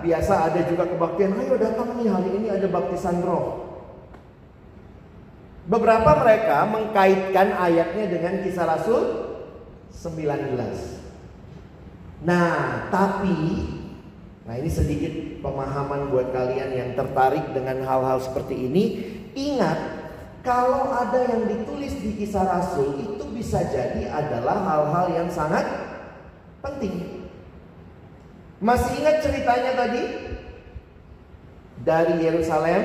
biasa 0.00 0.48
ada 0.48 0.60
juga 0.64 0.88
kebaktian. 0.88 1.36
Ayo 1.36 1.60
datang 1.60 1.92
nih 2.00 2.08
hari 2.08 2.30
ini 2.40 2.48
ada 2.48 2.64
baptisan 2.72 3.20
Roh. 3.20 3.71
Beberapa 5.62 6.18
mereka 6.18 6.66
mengkaitkan 6.66 7.54
ayatnya 7.54 8.06
dengan 8.10 8.42
kisah 8.42 8.66
Rasul 8.66 9.02
19. 9.94 10.58
Nah, 12.26 12.90
tapi 12.90 13.38
Nah 14.42 14.58
ini 14.58 14.66
sedikit 14.66 15.38
pemahaman 15.38 16.10
buat 16.10 16.34
kalian 16.34 16.74
yang 16.74 16.90
tertarik 16.98 17.54
dengan 17.54 17.78
hal-hal 17.86 18.18
seperti 18.18 18.66
ini. 18.66 18.84
Ingat, 19.38 19.78
kalau 20.42 20.90
ada 20.90 21.30
yang 21.30 21.46
ditulis 21.46 21.94
di 22.02 22.18
kisah 22.18 22.42
Rasul 22.42 22.98
itu 22.98 23.24
bisa 23.30 23.62
jadi 23.70 24.10
adalah 24.10 24.66
hal-hal 24.66 25.06
yang 25.14 25.28
sangat 25.30 25.62
penting. 26.58 27.22
Masih 28.58 28.98
ingat 28.98 29.22
ceritanya 29.22 29.72
tadi? 29.78 30.02
Dari 31.82 32.14
Yerusalem, 32.22 32.82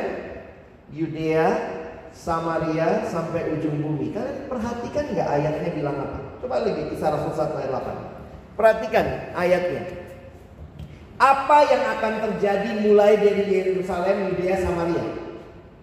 Yudea, 0.89 1.76
Samaria 2.17 3.05
sampai 3.05 3.53
ujung 3.53 3.77
bumi. 3.77 4.09
Kalian 4.09 4.49
perhatikan 4.49 5.05
nggak 5.13 5.29
ayatnya 5.29 5.69
bilang 5.77 5.97
apa? 6.01 6.17
Coba 6.41 6.65
lihat 6.65 6.89
kisah 6.89 7.13
Rasul 7.13 7.33
1 7.37 7.61
ayat 7.61 7.71
8. 7.77 8.57
Perhatikan 8.57 9.05
ayatnya. 9.37 9.83
Apa 11.17 11.57
yang 11.69 11.83
akan 11.97 12.13
terjadi 12.29 12.69
mulai 12.81 13.17
dari 13.17 13.45
Yerusalem, 13.45 14.33
Yudea, 14.33 14.57
Samaria? 14.61 15.05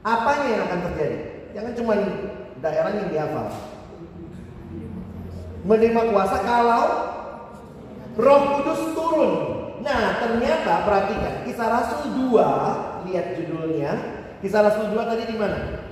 Apanya 0.02 0.46
yang 0.46 0.62
akan 0.66 0.80
terjadi? 0.90 1.18
Jangan 1.54 1.72
cuma 1.78 1.94
daerah 2.62 2.90
yang 2.94 3.08
dihafal. 3.10 3.46
Menerima 5.64 6.02
kuasa 6.12 6.38
kalau 6.44 6.84
Roh 8.14 8.42
Kudus 8.58 8.82
turun. 8.94 9.32
Nah, 9.82 10.22
ternyata 10.22 10.86
perhatikan, 10.86 11.34
Kisah 11.46 11.68
Rasul 11.68 12.30
2, 12.30 13.04
lihat 13.10 13.26
judulnya. 13.38 13.92
Kisah 14.38 14.60
Rasul 14.70 14.94
2 14.94 15.02
tadi 15.02 15.24
di 15.28 15.36
mana? 15.36 15.83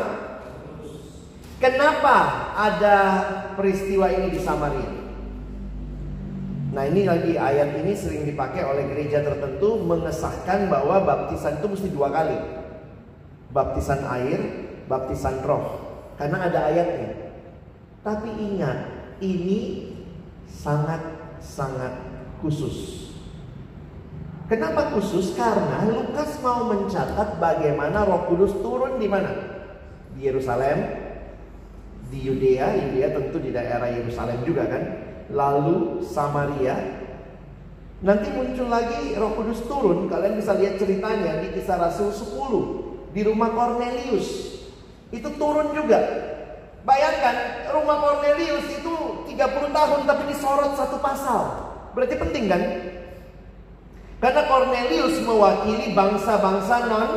Kenapa 1.58 2.16
ada 2.54 2.98
peristiwa 3.58 4.06
ini 4.14 4.30
di 4.30 4.38
Samaria? 4.38 4.94
Nah 6.70 6.86
ini 6.86 7.02
lagi 7.02 7.34
ayat 7.34 7.82
ini 7.82 7.98
sering 7.98 8.22
dipakai 8.22 8.62
oleh 8.62 8.86
gereja 8.86 9.26
tertentu 9.26 9.82
mengesahkan 9.82 10.70
bahwa 10.70 11.02
baptisan 11.02 11.58
itu 11.58 11.66
mesti 11.66 11.88
dua 11.90 12.14
kali. 12.14 12.38
Baptisan 13.50 14.06
air, 14.06 14.38
baptisan 14.86 15.42
roh. 15.42 15.82
Karena 16.14 16.46
ada 16.46 16.70
ayatnya. 16.70 17.17
Tapi 18.08 18.32
ingat, 18.40 18.88
ini 19.20 19.92
sangat-sangat 20.48 21.92
khusus. 22.40 23.12
Kenapa 24.48 24.96
khusus? 24.96 25.36
Karena 25.36 25.84
Lukas 25.84 26.40
mau 26.40 26.72
mencatat 26.72 27.36
bagaimana 27.36 28.08
Roh 28.08 28.24
Kudus 28.32 28.56
turun 28.64 28.96
di 28.96 29.12
mana? 29.12 29.28
Di 30.16 30.24
Yerusalem, 30.24 30.88
di 32.08 32.24
Yudea, 32.24 32.80
Yudea 32.80 33.12
tentu 33.12 33.44
di 33.44 33.52
daerah 33.52 33.92
Yerusalem 33.92 34.40
juga 34.40 34.64
kan. 34.64 34.82
Lalu 35.28 36.00
Samaria. 36.00 37.04
Nanti 38.00 38.32
muncul 38.32 38.72
lagi 38.72 39.20
Roh 39.20 39.36
Kudus 39.36 39.68
turun, 39.68 40.08
kalian 40.08 40.40
bisa 40.40 40.56
lihat 40.56 40.80
ceritanya 40.80 41.44
di 41.44 41.52
Kisah 41.52 41.76
Rasul 41.76 42.08
10 42.16 43.12
di 43.12 43.20
rumah 43.20 43.52
Cornelius. 43.52 44.56
Itu 45.12 45.28
turun 45.36 45.76
juga. 45.76 46.00
Bayangkan 46.88 47.68
rumah 47.68 48.00
Cornelius 48.00 48.64
itu 48.72 48.96
30 49.28 49.76
tahun 49.76 50.00
tapi 50.08 50.32
disorot 50.32 50.72
satu 50.72 50.96
pasal. 51.04 51.68
Berarti 51.92 52.16
penting 52.16 52.48
kan? 52.48 52.62
Karena 54.24 54.48
Cornelius 54.48 55.20
mewakili 55.20 55.92
bangsa-bangsa 55.92 56.88
non 56.88 57.10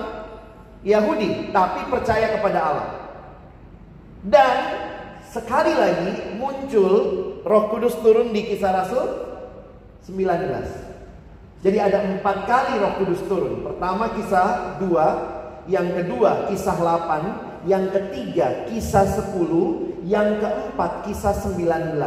Yahudi 0.84 1.56
tapi 1.56 1.88
percaya 1.88 2.36
kepada 2.36 2.60
Allah. 2.60 2.90
Dan 4.28 4.56
sekali 5.32 5.72
lagi 5.72 6.36
muncul 6.36 6.94
Roh 7.48 7.64
Kudus 7.72 7.96
turun 8.04 8.36
di 8.36 8.52
Kisah 8.52 8.76
Rasul 8.76 9.08
19. 10.04 11.64
Jadi 11.64 11.78
ada 11.80 12.04
empat 12.12 12.44
kali 12.44 12.76
Roh 12.76 13.00
Kudus 13.00 13.24
turun. 13.24 13.64
Pertama 13.64 14.12
kisah 14.20 14.76
2, 14.84 15.72
yang 15.72 15.88
kedua 15.96 16.52
kisah 16.52 16.76
8, 16.76 17.51
yang 17.66 17.94
ketiga 17.94 18.66
kisah 18.70 19.06
10, 19.06 20.06
yang 20.10 20.42
keempat 20.42 21.06
kisah 21.06 21.36
19. 21.36 22.00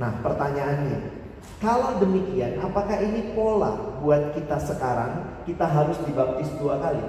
Nah, 0.00 0.12
pertanyaannya, 0.24 1.22
kalau 1.62 2.02
demikian, 2.02 2.58
apakah 2.58 2.98
ini 2.98 3.34
pola 3.38 4.02
buat 4.02 4.34
kita 4.34 4.58
sekarang? 4.58 5.42
Kita 5.46 5.62
harus 5.62 5.94
dibaptis 6.02 6.50
dua 6.58 6.78
kali. 6.82 7.02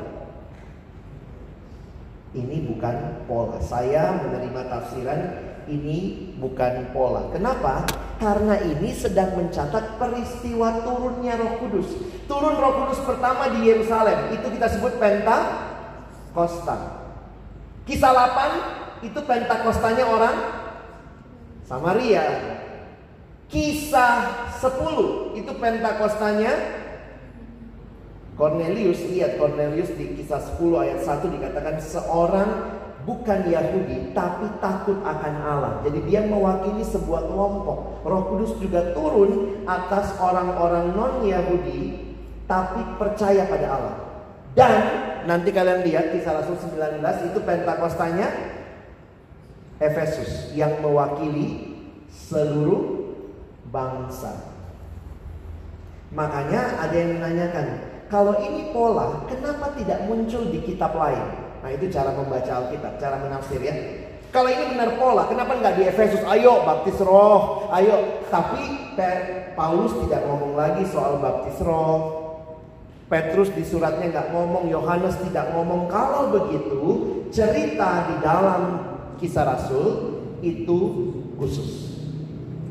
Ini 2.34 2.70
bukan 2.70 3.26
pola. 3.30 3.58
Saya 3.62 4.22
menerima 4.26 4.62
tafsiran 4.70 5.22
ini 5.70 6.32
bukan 6.38 6.94
pola. 6.94 7.30
Kenapa? 7.34 7.86
Karena 8.22 8.60
ini 8.62 8.94
sedang 8.94 9.36
mencatat 9.38 9.98
peristiwa 9.98 10.86
turunnya 10.86 11.40
Roh 11.40 11.54
Kudus. 11.64 11.90
Turun 12.30 12.56
Roh 12.58 12.74
Kudus 12.84 13.02
pertama 13.06 13.50
di 13.52 13.70
Yerusalem, 13.70 14.38
itu 14.38 14.48
kita 14.54 14.68
sebut 14.70 15.02
Pentakosta. 16.34 17.06
Kisah 17.86 18.10
8 18.10 19.06
itu 19.06 19.20
Pentakostanya 19.22 20.06
orang 20.10 20.36
Samaria. 21.62 22.26
Kisah 23.46 24.50
10 24.58 25.38
itu 25.38 25.52
Pentakostanya 25.62 26.52
Cornelius. 28.34 28.98
Lihat 29.14 29.38
Cornelius 29.38 29.94
di 29.94 30.18
kisah 30.18 30.42
10 30.58 30.74
ayat 30.82 31.00
1 31.06 31.22
dikatakan 31.38 31.78
seorang 31.78 32.50
bukan 33.06 33.46
Yahudi 33.46 34.18
tapi 34.18 34.50
takut 34.58 34.98
akan 35.06 35.34
Allah. 35.46 35.74
Jadi 35.86 36.02
dia 36.10 36.26
mewakili 36.26 36.82
sebuah 36.82 37.30
kelompok. 37.30 38.02
Roh 38.02 38.24
Kudus 38.34 38.58
juga 38.58 38.90
turun 38.98 39.62
atas 39.70 40.18
orang-orang 40.18 40.98
non-Yahudi 40.98 42.10
tapi 42.50 42.82
percaya 42.98 43.46
pada 43.46 43.68
Allah. 43.70 43.96
Dan 44.58 45.03
nanti 45.26 45.50
kalian 45.52 45.84
lihat 45.84 46.12
kisah 46.12 46.44
Rasul 46.44 46.56
19 46.60 47.04
itu 47.04 47.40
Pentakostanya 47.44 48.28
Efesus 49.82 50.54
yang 50.56 50.80
mewakili 50.80 51.76
seluruh 52.08 53.12
bangsa. 53.74 54.54
Makanya 56.14 56.78
ada 56.78 56.94
yang 56.94 57.18
menanyakan, 57.18 57.66
kalau 58.08 58.38
ini 58.38 58.70
pola, 58.70 59.26
kenapa 59.26 59.74
tidak 59.74 60.06
muncul 60.06 60.46
di 60.54 60.62
kitab 60.62 60.94
lain? 60.94 61.26
Nah 61.66 61.74
itu 61.74 61.90
cara 61.90 62.14
membaca 62.14 62.64
Alkitab, 62.64 63.02
cara 63.02 63.18
menafsir 63.18 63.58
ya. 63.60 63.74
Kalau 64.30 64.50
ini 64.50 64.78
benar 64.78 64.94
pola, 64.98 65.26
kenapa 65.26 65.58
nggak 65.58 65.76
di 65.78 65.84
Efesus? 65.90 66.22
Ayo 66.26 66.62
baptis 66.66 66.98
roh, 67.02 67.70
ayo. 67.74 68.22
Tapi 68.30 68.94
Paulus 69.58 69.94
tidak 70.06 70.22
ngomong 70.30 70.54
lagi 70.54 70.86
soal 70.90 71.18
baptis 71.18 71.58
roh. 71.66 72.23
Petrus 73.14 73.54
di 73.54 73.62
suratnya 73.62 74.10
nggak 74.10 74.34
ngomong, 74.34 74.74
Yohanes 74.74 75.22
tidak 75.22 75.54
ngomong. 75.54 75.86
Kalau 75.86 76.34
begitu, 76.34 76.82
cerita 77.30 78.10
di 78.10 78.16
dalam 78.26 78.62
kisah 79.22 79.46
Rasul 79.46 80.18
itu 80.42 80.78
khusus 81.38 81.94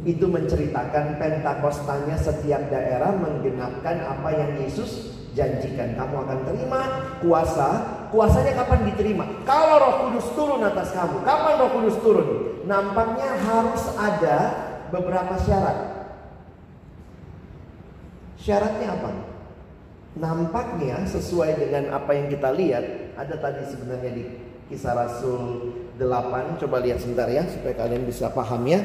itu 0.02 0.26
menceritakan 0.26 1.14
Pentakostanya 1.14 2.18
setiap 2.18 2.58
daerah 2.74 3.14
menggenapkan 3.14 4.02
apa 4.02 4.34
yang 4.34 4.50
Yesus 4.58 5.14
janjikan. 5.38 5.94
Kamu 5.94 6.26
akan 6.26 6.38
terima 6.50 6.80
kuasa. 7.22 7.68
Kuasanya 8.10 8.58
kapan 8.58 8.92
diterima? 8.92 9.24
Kalau 9.46 9.78
Roh 9.78 9.94
Kudus 10.04 10.26
turun 10.34 10.60
atas 10.66 10.90
kamu. 10.90 11.22
Kapan 11.22 11.54
Roh 11.62 11.70
Kudus 11.70 11.96
turun? 12.02 12.28
Nampaknya 12.66 13.40
harus 13.46 13.82
ada 13.94 14.38
beberapa 14.90 15.38
syarat. 15.38 15.78
Syaratnya 18.42 18.90
apa? 18.90 19.31
Nampaknya 20.12 21.08
sesuai 21.08 21.56
dengan 21.56 21.96
apa 21.96 22.12
yang 22.12 22.28
kita 22.28 22.52
lihat, 22.52 23.16
ada 23.16 23.32
tadi 23.40 23.64
sebenarnya 23.64 24.12
di 24.12 24.24
Kisah 24.68 24.92
Rasul 24.92 25.72
8. 25.96 26.60
Coba 26.60 26.84
lihat 26.84 27.00
sebentar 27.00 27.28
ya 27.28 27.44
supaya 27.48 27.76
kalian 27.76 28.04
bisa 28.04 28.28
paham 28.32 28.64
ya. 28.68 28.80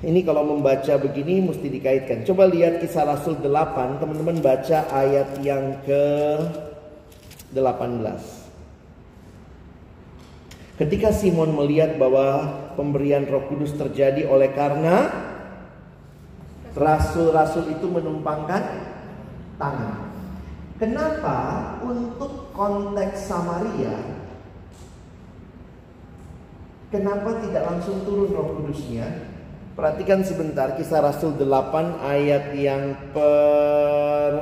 Ini 0.00 0.24
kalau 0.24 0.48
membaca 0.48 0.96
begini 0.96 1.44
mesti 1.44 1.68
dikaitkan. 1.68 2.24
Coba 2.24 2.48
lihat 2.48 2.80
kisah 2.80 3.04
Rasul 3.04 3.36
8, 3.36 4.00
teman-teman 4.00 4.40
baca 4.40 4.88
ayat 4.88 5.36
yang 5.44 5.76
ke 5.84 6.04
18. 7.52 8.40
Ketika 10.80 11.12
Simon 11.12 11.52
melihat 11.52 12.00
bahwa 12.00 12.48
pemberian 12.80 13.28
Roh 13.28 13.44
Kudus 13.52 13.76
terjadi 13.76 14.24
oleh 14.24 14.48
karena 14.56 15.12
rasul-rasul 16.72 17.68
itu 17.76 17.84
menumpangkan 17.84 18.89
tangan. 19.60 20.08
Kenapa 20.80 21.36
untuk 21.84 22.56
konteks 22.56 23.28
Samaria 23.28 23.92
kenapa 26.88 27.36
tidak 27.44 27.68
langsung 27.68 28.00
turun 28.08 28.32
Roh 28.32 28.56
Kudusnya? 28.56 29.28
Perhatikan 29.76 30.24
sebentar 30.24 30.72
kisah 30.74 31.04
Rasul 31.04 31.36
8 31.36 32.00
ayat 32.00 32.56
yang 32.56 32.96
per 33.12 34.32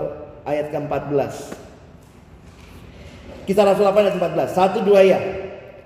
ayat 0.47 0.71
ke-14. 0.71 1.35
Kisah 3.45 3.65
Rasul 3.67 3.85
8 3.91 3.99
ayat 3.99 4.17
14. 4.17 4.55
Satu 4.55 4.79
dua 4.87 5.03
ya. 5.03 5.21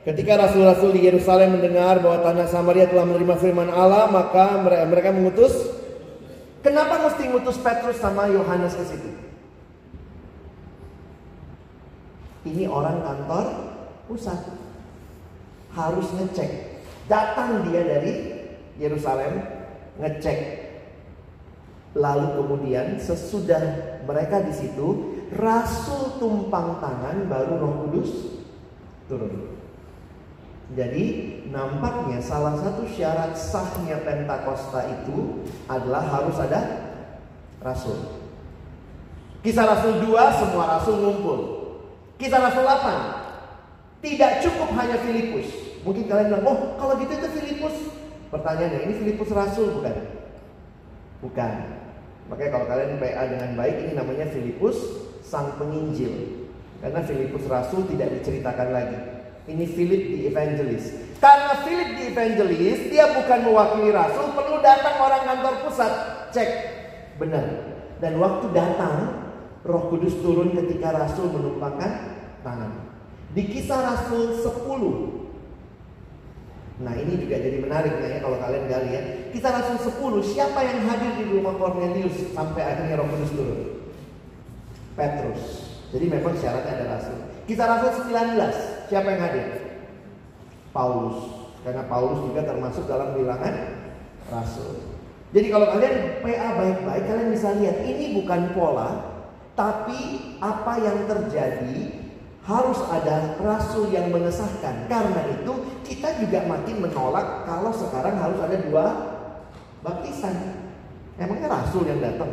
Ketika 0.02 0.34
rasul-rasul 0.34 0.98
di 0.98 1.06
Yerusalem 1.06 1.62
mendengar 1.62 2.02
bahwa 2.02 2.26
tanah 2.26 2.50
Samaria 2.50 2.90
telah 2.90 3.06
menerima 3.06 3.38
firman 3.38 3.70
Allah, 3.70 4.10
maka 4.10 4.58
mereka 4.66 5.14
mengutus 5.14 5.81
Kenapa 6.62 6.94
mesti 7.02 7.26
ngutus 7.26 7.58
Petrus 7.58 7.98
sama 7.98 8.30
Yohanes 8.30 8.78
ke 8.78 8.84
situ? 8.86 9.10
Ini 12.46 12.70
orang 12.70 13.02
kantor 13.02 13.46
pusat. 14.06 14.38
Harus 15.74 16.06
ngecek. 16.14 16.82
Datang 17.10 17.66
dia 17.66 17.82
dari 17.82 18.14
Yerusalem 18.78 19.42
ngecek 19.98 20.62
lalu 21.92 22.40
kemudian 22.40 22.96
sesudah 22.96 23.60
mereka 24.08 24.40
di 24.40 24.52
situ 24.56 25.20
rasul 25.36 26.16
tumpang 26.16 26.80
tangan 26.80 27.28
baru 27.28 27.52
Roh 27.60 27.74
Kudus 27.84 28.10
turun. 29.08 29.61
Jadi 30.72 31.04
nampaknya 31.52 32.22
salah 32.22 32.56
satu 32.56 32.86
syarat 32.88 33.36
sahnya 33.36 34.00
Pentakosta 34.06 34.86
itu 34.88 35.44
adalah 35.68 36.06
harus 36.06 36.38
ada 36.38 36.60
rasul. 37.60 38.22
Kisah 39.42 39.66
Rasul 39.66 40.06
2 40.06 40.38
semua 40.38 40.64
rasul 40.78 41.02
ngumpul. 41.02 41.38
Kisah 42.14 42.38
Rasul 42.38 42.62
8 42.62 44.06
tidak 44.06 44.38
cukup 44.38 44.70
hanya 44.78 45.02
Filipus. 45.02 45.50
Mungkin 45.82 46.06
kalian 46.06 46.30
bilang, 46.30 46.46
"Oh, 46.46 46.58
kalau 46.78 46.94
gitu 47.02 47.10
itu 47.10 47.28
Filipus 47.42 47.74
Pertanyaannya, 48.32 48.80
ini 48.88 48.92
Filipus 48.96 49.28
Rasul 49.28 49.76
bukan? 49.76 49.92
Bukan. 51.20 51.52
Makanya 52.32 52.50
kalau 52.56 52.64
kalian 52.64 52.96
PA 52.96 53.22
dengan 53.28 53.50
baik, 53.60 53.76
ini 53.84 53.92
namanya 53.92 54.26
Filipus 54.32 54.76
Sang 55.20 55.52
Penginjil. 55.60 56.48
Karena 56.80 57.04
Filipus 57.04 57.44
Rasul 57.44 57.84
tidak 57.92 58.08
diceritakan 58.16 58.68
lagi. 58.72 58.98
Ini 59.50 59.64
Philip 59.66 60.02
the 60.14 60.20
Evangelist. 60.30 60.88
Karena 61.18 61.54
Philip 61.66 61.90
the 61.98 62.04
Evangelist, 62.14 62.82
dia 62.90 63.10
bukan 63.14 63.38
mewakili 63.46 63.90
Rasul, 63.90 64.34
perlu 64.34 64.58
datang 64.62 64.98
orang 65.02 65.22
kantor 65.26 65.54
pusat. 65.66 65.92
Cek, 66.30 66.50
benar. 67.18 67.46
Dan 67.98 68.18
waktu 68.18 68.50
datang, 68.54 69.22
Roh 69.62 69.90
Kudus 69.90 70.18
turun 70.22 70.54
ketika 70.54 70.90
Rasul 70.94 71.30
menumpangkan 71.30 72.18
tangan. 72.42 72.90
Di 73.32 73.46
kisah 73.46 73.80
Rasul 73.80 74.42
10 74.42 75.22
Nah 76.82 76.98
ini 76.98 77.14
juga 77.14 77.38
jadi 77.38 77.62
menarik 77.62 77.94
ya 78.02 78.18
kalau 78.18 78.42
kalian 78.42 78.64
gali 78.66 78.90
ya. 78.90 79.02
Kita 79.30 79.48
langsung 79.54 79.78
10, 79.78 80.18
siapa 80.34 80.60
yang 80.66 80.82
hadir 80.90 81.14
di 81.14 81.24
rumah 81.30 81.54
Cornelius 81.54 82.34
sampai 82.34 82.62
akhirnya 82.64 82.98
Roh 82.98 83.06
Kudus 83.06 83.30
turun? 83.30 83.60
Petrus. 84.98 85.42
Jadi 85.94 86.06
memang 86.08 86.34
syaratnya 86.36 86.72
ada 86.72 86.86
rasul. 86.96 87.16
Kita 87.44 87.64
rasul 87.68 88.08
19, 88.08 88.71
siapa 88.92 89.08
yang 89.08 89.22
hadir? 89.24 89.46
Paulus. 90.76 91.48
Karena 91.64 91.88
Paulus 91.88 92.20
juga 92.28 92.44
termasuk 92.44 92.84
dalam 92.84 93.16
bilangan 93.16 93.54
rasul. 94.28 95.00
Jadi 95.32 95.48
kalau 95.48 95.72
kalian 95.72 96.20
PA 96.20 96.48
baik-baik, 96.60 97.04
kalian 97.08 97.30
bisa 97.32 97.56
lihat 97.56 97.80
ini 97.88 98.20
bukan 98.20 98.52
pola, 98.52 99.16
tapi 99.56 100.36
apa 100.44 100.76
yang 100.76 101.08
terjadi 101.08 102.04
harus 102.44 102.76
ada 102.92 103.40
rasul 103.40 103.88
yang 103.88 104.12
mengesahkan. 104.12 104.84
Karena 104.92 105.22
itu 105.40 105.52
kita 105.88 106.20
juga 106.20 106.44
makin 106.44 106.84
menolak 106.84 107.48
kalau 107.48 107.72
sekarang 107.72 108.20
harus 108.20 108.36
ada 108.44 108.56
dua 108.60 108.84
baptisan. 109.80 110.68
Emangnya 111.16 111.48
rasul 111.48 111.88
yang 111.88 112.02
datang? 112.02 112.28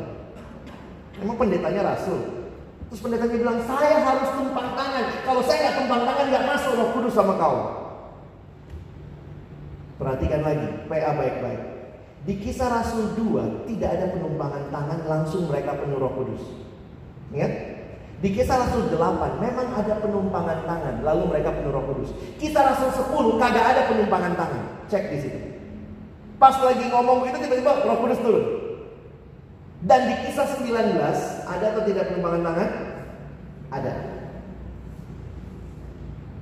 Emang 1.23 1.39
pendetanya 1.39 1.95
rasul? 1.95 2.38
Terus 2.89 3.01
pendetanya 3.05 3.37
bilang, 3.37 3.59
saya 3.69 4.01
harus 4.01 4.29
tumpang 4.33 4.73
tangan. 4.73 5.05
Kalau 5.21 5.41
saya 5.45 5.57
nggak 5.61 5.75
tumpang 5.77 6.03
tangan, 6.09 6.25
nggak 6.25 6.45
masuk 6.49 6.71
roh 6.73 6.89
kudus 6.97 7.13
sama 7.13 7.33
kau. 7.37 7.57
Perhatikan 10.01 10.41
lagi, 10.41 10.67
PA 10.89 11.11
baik-baik. 11.13 11.61
Di 12.25 12.33
kisah 12.41 12.67
Rasul 12.67 13.15
2 13.15 13.69
tidak 13.69 13.89
ada 13.95 14.05
penumpangan 14.11 14.73
tangan 14.73 14.99
langsung 15.07 15.47
mereka 15.47 15.77
penuh 15.77 16.01
roh 16.01 16.13
kudus. 16.17 16.43
Ingat? 17.31 17.51
Di 18.19 18.29
kisah 18.35 18.59
Rasul 18.59 18.91
8 18.91 19.39
memang 19.39 19.67
ada 19.71 19.95
penumpangan 20.03 20.67
tangan 20.67 20.95
lalu 21.05 21.23
mereka 21.31 21.55
penuh 21.55 21.71
roh 21.71 21.85
kudus. 21.93 22.11
Kisah 22.41 22.75
Rasul 22.75 22.91
10 22.91 23.39
kagak 23.39 23.65
ada 23.75 23.81
penumpangan 23.87 24.33
tangan. 24.35 24.63
Cek 24.91 25.03
di 25.13 25.17
situ. 25.23 25.39
Pas 26.35 26.55
lagi 26.59 26.87
ngomong 26.91 27.27
itu 27.27 27.37
tiba-tiba 27.39 27.87
roh 27.87 27.97
kudus 28.03 28.19
turun. 28.19 28.68
Dan 29.79 30.11
di 30.11 30.15
kisah 30.27 30.47
19 30.59 30.99
ada 31.47 31.65
atau 31.71 31.83
tidak 31.87 32.11
penumpangan 32.11 32.43
tangan? 32.51 32.69
Ada. 33.71 33.93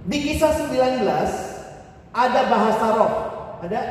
Di 0.09 0.17
kisah 0.25 0.51
19 0.57 1.05
ada 2.17 2.41
bahasa 2.49 2.85
roh. 2.97 3.13
Ada? 3.61 3.81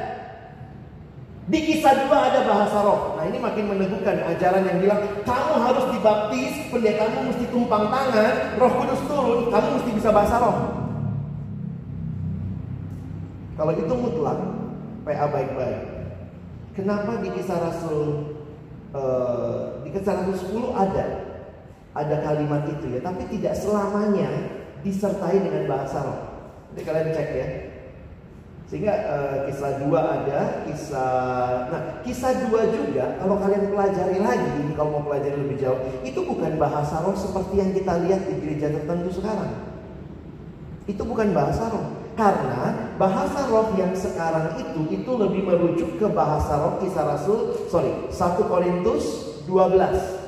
Di 1.46 1.58
kisah 1.62 2.10
2 2.10 2.10
ada 2.10 2.40
bahasa 2.42 2.78
roh. 2.82 3.14
Nah 3.14 3.24
ini 3.30 3.38
makin 3.38 3.70
meneguhkan 3.70 4.18
ajaran 4.34 4.66
yang 4.66 4.82
bilang 4.82 5.00
kamu 5.22 5.54
harus 5.62 5.86
dibaptis, 5.94 6.54
pendetamu 6.74 7.30
mesti 7.30 7.46
tumpang 7.54 7.86
tangan, 7.86 8.58
roh 8.58 8.72
kudus 8.82 9.02
turun, 9.06 9.40
kamu 9.54 9.68
mesti 9.78 9.90
bisa 9.94 10.10
bahasa 10.10 10.42
roh. 10.42 10.56
Kalau 13.54 13.72
itu 13.78 13.94
mutlak, 13.94 14.42
PA 15.06 15.26
baik-baik. 15.30 15.82
Kenapa 16.74 17.22
di 17.22 17.30
kisah 17.30 17.62
Rasul 17.62 18.35
uh, 18.94 19.80
di 19.82 19.90
Rasul 19.90 20.36
10 20.36 20.74
ada 20.76 21.04
ada 21.96 22.16
kalimat 22.20 22.68
itu 22.68 22.92
ya, 22.92 23.00
tapi 23.00 23.24
tidak 23.32 23.56
selamanya 23.56 24.28
disertai 24.84 25.40
dengan 25.40 25.64
bahasa 25.64 26.04
roh. 26.04 26.20
Jadi 26.76 26.82
kalian 26.84 27.08
cek 27.16 27.30
ya. 27.32 27.48
Sehingga 28.66 28.92
uh, 29.08 29.36
kisah 29.48 29.78
dua 29.80 30.00
ada, 30.04 30.66
kisah 30.66 31.70
nah 31.70 31.82
kisah 32.02 32.50
dua 32.50 32.68
juga 32.68 33.16
kalau 33.16 33.40
kalian 33.40 33.72
pelajari 33.72 34.18
lagi, 34.20 34.74
kalau 34.76 35.00
mau 35.00 35.02
pelajari 35.08 35.38
lebih 35.40 35.56
jauh, 35.62 35.80
itu 36.04 36.20
bukan 36.20 36.60
bahasa 36.60 37.00
roh 37.00 37.16
seperti 37.16 37.62
yang 37.62 37.70
kita 37.72 37.94
lihat 38.04 38.28
di 38.28 38.34
gereja 38.44 38.68
tertentu 38.74 39.22
sekarang. 39.22 39.54
Itu 40.84 41.02
bukan 41.06 41.32
bahasa 41.32 41.72
roh. 41.72 41.95
Karena 42.16 42.96
bahasa 42.96 43.44
roh 43.52 43.76
yang 43.76 43.92
sekarang 43.92 44.56
itu 44.56 44.88
itu 44.88 45.10
lebih 45.20 45.44
merujuk 45.44 46.00
ke 46.00 46.08
bahasa 46.08 46.56
roh 46.56 46.80
kisah 46.80 47.04
Rasul, 47.04 47.68
sorry, 47.68 47.92
1 48.08 48.40
Korintus 48.48 49.36
12. 49.44 50.24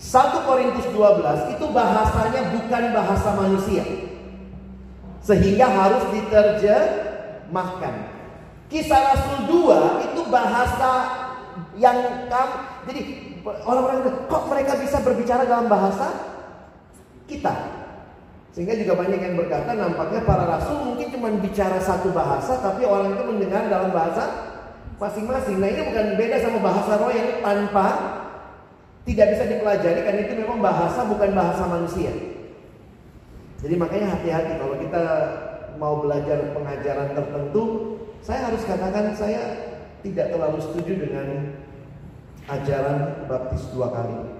1 0.00 0.48
Korintus 0.48 0.86
12 0.96 1.52
itu 1.52 1.64
bahasanya 1.68 2.56
bukan 2.56 2.84
bahasa 2.96 3.36
manusia. 3.36 3.84
Sehingga 5.20 5.68
harus 5.68 6.08
diterjemahkan. 6.08 7.94
Kisah 8.72 9.00
Rasul 9.12 9.44
2 9.52 10.08
itu 10.08 10.24
bahasa 10.32 11.20
yang 11.76 12.28
kamu 12.32 12.54
jadi 12.88 13.00
orang-orang 13.44 14.24
kok 14.24 14.44
mereka 14.48 14.72
bisa 14.80 15.04
berbicara 15.04 15.44
dalam 15.44 15.68
bahasa 15.68 16.08
kita. 17.28 17.83
Sehingga 18.54 18.78
juga 18.78 18.94
banyak 18.94 19.18
yang 19.18 19.34
berkata 19.34 19.74
nampaknya 19.74 20.22
para 20.22 20.46
rasul 20.46 20.94
mungkin 20.94 21.10
cuma 21.10 21.26
bicara 21.42 21.74
satu 21.82 22.14
bahasa 22.14 22.62
tapi 22.62 22.86
orang 22.86 23.18
itu 23.18 23.22
mendengar 23.26 23.66
dalam 23.66 23.90
bahasa 23.90 24.30
masing-masing. 25.02 25.58
Nah 25.58 25.68
ini 25.74 25.82
bukan 25.90 26.06
beda 26.14 26.36
sama 26.38 26.62
bahasa 26.62 26.94
roh 27.02 27.10
yang 27.10 27.42
tanpa 27.42 27.86
tidak 29.02 29.26
bisa 29.34 29.44
dipelajari 29.50 30.00
karena 30.06 30.20
itu 30.22 30.34
memang 30.38 30.62
bahasa 30.62 31.02
bukan 31.02 31.30
bahasa 31.34 31.66
manusia. 31.66 32.14
Jadi 33.58 33.74
makanya 33.74 34.14
hati-hati 34.14 34.54
kalau 34.54 34.76
kita 34.78 35.04
mau 35.82 36.04
belajar 36.06 36.54
pengajaran 36.54 37.10
tertentu, 37.16 37.96
saya 38.22 38.52
harus 38.52 38.62
katakan 38.62 39.12
saya 39.18 39.42
tidak 40.06 40.30
terlalu 40.30 40.62
setuju 40.62 41.10
dengan 41.10 41.26
ajaran 42.46 43.26
baptis 43.26 43.66
dua 43.72 43.88
kali. 43.90 44.33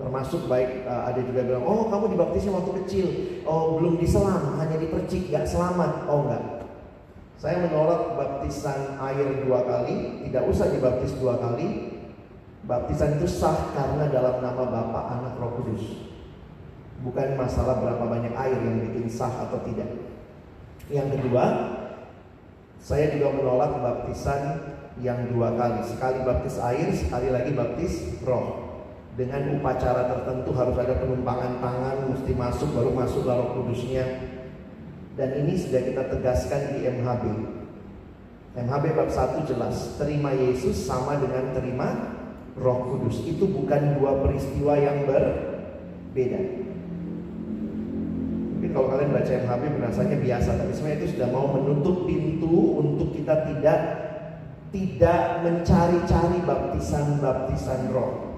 Termasuk 0.00 0.48
baik 0.48 0.88
uh, 0.88 1.12
ada 1.12 1.20
juga 1.20 1.44
bilang, 1.44 1.60
oh 1.68 1.92
kamu 1.92 2.16
dibaptisnya 2.16 2.56
waktu 2.56 2.72
kecil, 2.82 3.06
oh 3.44 3.76
belum 3.76 4.00
diselam, 4.00 4.56
hanya 4.56 4.80
dipercik, 4.80 5.28
gak 5.28 5.44
selamat. 5.44 6.08
Oh 6.08 6.24
enggak. 6.24 6.64
Saya 7.36 7.60
menolak 7.68 8.16
baptisan 8.16 8.96
air 8.96 9.44
dua 9.44 9.60
kali, 9.64 10.24
tidak 10.24 10.44
usah 10.48 10.72
dibaptis 10.72 11.12
dua 11.20 11.36
kali. 11.36 12.00
Baptisan 12.64 13.16
itu 13.20 13.28
sah 13.28 13.72
karena 13.72 14.12
dalam 14.12 14.44
nama 14.44 14.64
Bapa, 14.68 15.00
Anak, 15.20 15.40
Roh 15.40 15.60
Kudus. 15.60 16.12
Bukan 17.00 17.40
masalah 17.40 17.80
berapa 17.80 18.04
banyak 18.04 18.36
air 18.36 18.56
yang 18.60 18.84
bikin 18.84 19.08
sah 19.08 19.48
atau 19.48 19.64
tidak. 19.64 19.88
Yang 20.92 21.16
kedua, 21.16 21.44
saya 22.76 23.08
juga 23.16 23.32
menolak 23.36 23.72
baptisan 23.80 24.76
yang 25.00 25.32
dua 25.32 25.56
kali. 25.56 25.80
Sekali 25.80 26.20
baptis 26.24 26.60
air, 26.60 26.92
sekali 26.92 27.32
lagi 27.32 27.56
baptis 27.56 28.20
roh. 28.20 28.59
Dengan 29.20 29.52
upacara 29.60 30.08
tertentu 30.08 30.48
harus 30.56 30.80
ada 30.80 30.96
penumpangan 30.96 31.60
tangan, 31.60 32.08
mesti 32.08 32.32
masuk 32.32 32.72
baru 32.72 32.88
masuk 32.96 33.28
roh 33.28 33.52
kudusnya. 33.52 34.32
Dan 35.12 35.44
ini 35.44 35.60
sudah 35.60 35.84
kita 35.84 36.08
tegaskan 36.08 36.72
di 36.72 36.88
MHB. 36.88 37.24
MHB 38.56 38.84
bab 38.96 39.12
1 39.12 39.44
jelas, 39.44 40.00
terima 40.00 40.32
Yesus 40.32 40.88
sama 40.88 41.20
dengan 41.20 41.52
terima 41.52 42.16
Roh 42.56 42.80
Kudus. 42.88 43.20
Itu 43.28 43.44
bukan 43.44 44.00
dua 44.00 44.24
peristiwa 44.24 44.80
yang 44.80 45.04
berbeda. 45.04 46.40
Mungkin 48.56 48.70
kalau 48.72 48.88
kalian 48.88 49.12
baca 49.12 49.32
MHB 49.36 49.62
merasanya 49.76 50.16
biasa, 50.16 50.50
tapi 50.56 50.72
sebenarnya 50.72 50.96
itu 50.96 51.08
sudah 51.12 51.28
mau 51.28 51.46
menutup 51.60 52.08
pintu 52.08 52.80
untuk 52.80 53.12
kita 53.12 53.52
tidak 53.52 53.80
tidak 54.72 55.44
mencari-cari 55.44 56.40
baptisan-baptisan 56.40 57.92
roh. 57.92 58.29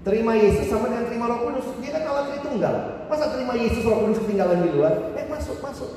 Terima 0.00 0.32
Yesus 0.32 0.72
sama 0.72 0.88
dengan 0.88 1.04
terima 1.12 1.28
Roh 1.28 1.40
Kudus. 1.44 1.76
Dia 1.84 1.92
kan 1.92 2.08
Allah 2.08 2.24
Tritunggal. 2.32 2.74
Masa 3.12 3.36
terima 3.36 3.52
Yesus 3.52 3.84
Roh 3.84 4.00
Kudus 4.04 4.24
ketinggalan 4.24 4.64
di 4.64 4.70
luar? 4.72 5.12
Eh 5.12 5.28
masuk, 5.28 5.60
masuk. 5.60 5.90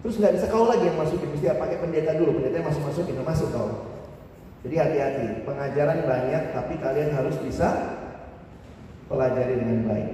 Terus 0.00 0.16
nggak 0.16 0.32
bisa 0.36 0.46
kau 0.48 0.64
lagi 0.64 0.88
yang 0.88 0.96
masukin, 0.96 1.28
mesti 1.28 1.48
pakai 1.56 1.76
pendeta 1.80 2.16
dulu. 2.16 2.40
Pendeta 2.40 2.60
yang 2.60 2.68
masuk 2.68 2.84
masukin, 2.84 3.20
masuk 3.20 3.48
kau. 3.52 3.68
Jadi 4.64 4.74
hati-hati. 4.76 5.26
Pengajaran 5.48 5.98
banyak, 6.04 6.42
tapi 6.52 6.74
kalian 6.76 7.10
harus 7.16 7.36
bisa 7.40 7.68
pelajari 9.08 9.54
dengan 9.60 9.80
baik. 9.88 10.10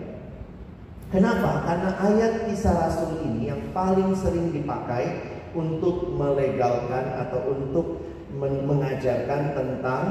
Kenapa? 1.11 1.62
Karena 1.62 1.91
ayat 2.03 2.32
kisah 2.51 2.74
Rasul 2.74 3.22
ini 3.22 3.51
yang 3.51 3.62
paling 3.70 4.11
sering 4.18 4.51
dipakai 4.51 5.39
untuk 5.55 6.11
melegalkan 6.14 7.14
atau 7.14 7.47
untuk 7.47 8.03
mengajarkan 8.43 9.55
tentang 9.55 10.05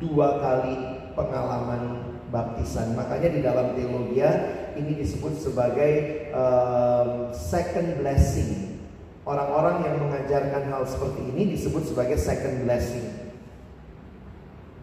dua 0.00 0.40
kali 0.40 0.74
pengalaman 1.12 1.99
baptisan. 2.30 2.96
Makanya 2.96 3.28
di 3.28 3.40
dalam 3.42 3.76
teologi 3.76 4.22
ini 4.78 4.92
disebut 4.96 5.36
sebagai 5.36 5.92
um, 6.32 7.34
second 7.34 7.98
blessing. 8.00 8.80
Orang-orang 9.26 9.84
yang 9.84 9.96
mengajarkan 10.00 10.72
hal 10.72 10.82
seperti 10.88 11.28
ini 11.30 11.54
disebut 11.54 11.86
sebagai 11.86 12.16
second 12.16 12.64
blessing. 12.64 13.06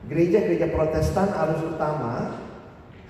Gereja-gereja 0.08 0.72
Protestan 0.72 1.28
arus 1.36 1.68
utama 1.68 2.40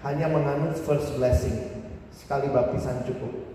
hanya 0.02 0.32
menganut 0.34 0.74
first 0.82 1.14
blessing 1.14 1.78
sekali 2.10 2.50
baptisan 2.50 3.06
cukup. 3.06 3.46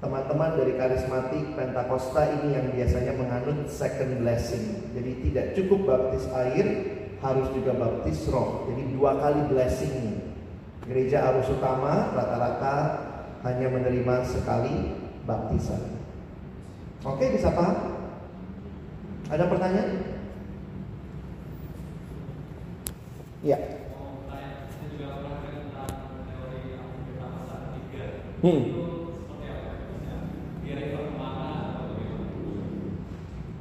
Teman-teman 0.00 0.56
dari 0.56 0.74
karismatik 0.80 1.54
Pentakosta 1.54 2.24
ini 2.40 2.56
yang 2.56 2.72
biasanya 2.72 3.12
menganut 3.14 3.68
second 3.68 4.18
blessing. 4.24 4.90
Jadi 4.96 5.12
tidak 5.28 5.46
cukup 5.54 5.80
baptis 5.86 6.24
air, 6.32 6.89
harus 7.20 7.48
juga 7.52 7.76
baptis 7.76 8.24
roh. 8.32 8.68
Jadi 8.72 8.96
dua 8.96 9.20
kali 9.20 9.40
blessing 9.52 9.92
ini. 9.92 10.14
Gereja 10.88 11.30
arus 11.30 11.52
utama 11.52 12.10
rata-rata 12.16 12.74
hanya 13.44 13.68
menerima 13.68 14.24
sekali 14.24 14.96
baptisan. 15.28 16.00
Oke, 17.04 17.32
bisa 17.32 17.52
paham? 17.52 17.76
Ada 19.30 19.44
pertanyaan? 19.46 19.90
Ya. 23.40 23.56
Hmm. 28.40 28.62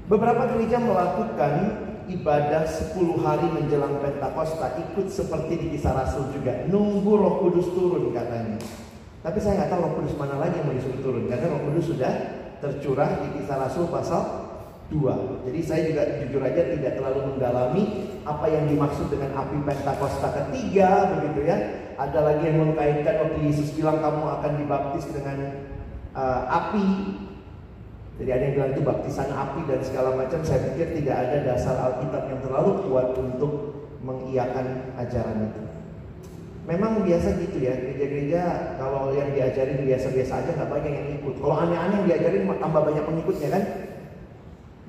Beberapa 0.10 0.43
gereja 0.49 0.82
melakukan 0.82 1.53
ibadah 2.10 2.66
10 2.66 2.97
hari 3.22 3.47
menjelang 3.53 4.01
Pentakosta 4.01 4.74
ikut 4.82 5.07
seperti 5.14 5.53
di 5.62 5.68
kisah 5.78 5.93
Rasul 5.93 6.34
juga. 6.34 6.66
Nunggu 6.66 7.12
roh 7.14 7.36
kudus 7.45 7.70
turun 7.72 8.12
katanya. 8.12 8.57
Tapi 9.22 9.38
saya 9.38 9.62
nggak 9.62 9.70
tahu 9.70 9.80
roh 9.86 9.93
kudus 10.01 10.14
mana 10.18 10.41
lagi 10.41 10.57
yang 10.57 10.68
mau 10.68 10.76
disuruh 10.76 11.01
turun. 11.05 11.24
Karena 11.30 11.45
roh 11.53 11.62
kudus 11.70 11.86
sudah 11.93 12.14
tercurah 12.60 13.10
di 13.22 13.28
kisah 13.39 13.57
Rasul 13.62 13.86
pasal 13.88 14.22
2. 14.89 15.45
Jadi 15.45 15.60
saya 15.62 15.82
juga 15.86 16.01
jujur 16.18 16.41
aja 16.41 16.62
tidak 16.66 16.97
terlalu 16.97 17.20
mendalami 17.34 17.84
apa 18.26 18.45
yang 18.49 18.66
dimaksud 18.66 19.07
dengan 19.14 19.38
api 19.38 19.57
Pentakosta 19.62 20.28
ketiga 20.34 21.14
begitu 21.14 21.45
ya. 21.45 21.57
Ada 21.99 22.20
lagi 22.26 22.43
yang 22.49 22.57
mengkaitkan 22.64 23.16
waktu 23.22 23.39
Yesus 23.43 23.76
bilang 23.78 24.01
kamu 24.01 24.24
akan 24.39 24.51
dibaptis 24.57 25.05
dengan 25.14 25.68
uh, 26.16 26.41
api 26.47 26.88
jadi 28.20 28.30
ada 28.36 28.43
yang 28.43 28.53
bilang 28.59 28.72
itu 28.76 28.82
baptisan 28.84 29.32
api 29.32 29.63
dan 29.63 29.80
segala 29.80 30.11
macam. 30.11 30.43
Saya 30.43 30.59
pikir 30.67 30.91
tidak 30.99 31.15
ada 31.24 31.38
dasar 31.47 31.76
Alkitab 31.88 32.28
yang 32.28 32.39
terlalu 32.43 32.72
kuat 32.84 33.15
untuk 33.15 33.51
mengiyakan 34.03 34.91
ajaran 34.99 35.47
itu. 35.47 35.61
Memang 36.67 37.01
biasa 37.01 37.39
gitu 37.39 37.57
ya, 37.63 37.74
gereja-gereja 37.80 38.76
kalau 38.78 39.15
yang 39.15 39.32
diajarin 39.34 39.88
biasa-biasa 39.88 40.34
aja 40.45 40.51
nggak 40.51 40.70
banyak 40.70 40.91
yang 40.93 41.07
ikut. 41.17 41.34
Kalau 41.39 41.55
aneh-aneh 41.63 41.95
yang 42.03 42.07
diajarin 42.11 42.43
tambah 42.59 42.82
banyak 42.84 43.03
pengikutnya 43.07 43.49
kan. 43.55 43.63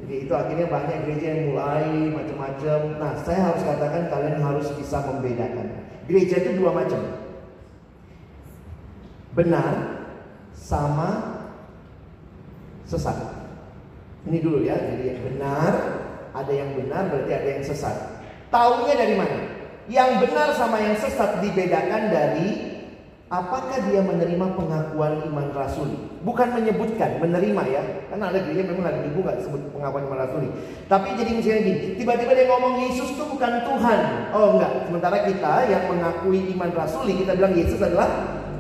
Jadi 0.01 0.14
itu 0.26 0.33
akhirnya 0.35 0.66
banyak 0.66 0.99
gereja 1.07 1.26
yang 1.31 1.43
mulai 1.55 1.89
macam-macam. 2.11 2.78
Nah, 2.99 3.12
saya 3.22 3.41
harus 3.53 3.62
katakan 3.62 4.11
kalian 4.11 4.43
harus 4.43 4.68
bisa 4.74 4.99
membedakan. 5.07 5.66
Gereja 6.11 6.35
itu 6.43 6.51
dua 6.59 6.74
macam. 6.74 7.01
Benar 9.39 10.03
sama 10.51 11.39
sesat. 12.91 13.14
Ini 14.26 14.38
dulu 14.43 14.66
ya, 14.66 14.74
jadi 14.74 15.14
yang 15.14 15.20
benar, 15.22 15.72
ada 16.34 16.53
yang 16.53 16.74
benar 16.74 17.07
berarti 17.07 17.30
ada 17.30 17.49
yang 17.55 17.64
sesat. 17.64 17.97
Taunya 18.51 18.99
dari 18.99 19.14
mana? 19.14 19.38
Yang 19.86 20.11
benar 20.26 20.49
sama 20.59 20.82
yang 20.82 20.99
sesat 20.99 21.38
dibedakan 21.38 22.11
dari 22.11 22.70
apakah 23.30 23.78
dia 23.86 24.03
menerima 24.03 24.59
pengakuan 24.59 25.22
iman 25.30 25.55
rasuli. 25.55 25.95
Bukan 26.26 26.53
menyebutkan, 26.53 27.22
menerima 27.22 27.62
ya. 27.70 27.82
Karena 28.11 28.28
ada 28.34 28.38
gereja 28.43 28.66
memang 28.66 28.91
ada 28.91 29.01
ibu 29.07 29.22
nggak 29.22 29.38
sebut 29.47 29.62
pengakuan 29.70 30.05
iman 30.11 30.18
rasuli. 30.26 30.49
Tapi 30.91 31.09
jadi 31.14 31.30
misalnya 31.30 31.61
gini, 31.62 31.78
tiba-tiba 31.97 32.32
dia 32.34 32.47
ngomong 32.51 32.74
Yesus 32.91 33.14
itu 33.14 33.24
bukan 33.24 33.53
Tuhan. 33.64 34.01
Oh 34.34 34.59
enggak, 34.59 34.72
sementara 34.91 35.16
kita 35.24 35.55
yang 35.70 35.86
mengakui 35.88 36.38
iman 36.59 36.70
rasuli, 36.74 37.22
kita 37.22 37.38
bilang 37.38 37.55
Yesus 37.55 37.80
adalah 37.80 38.11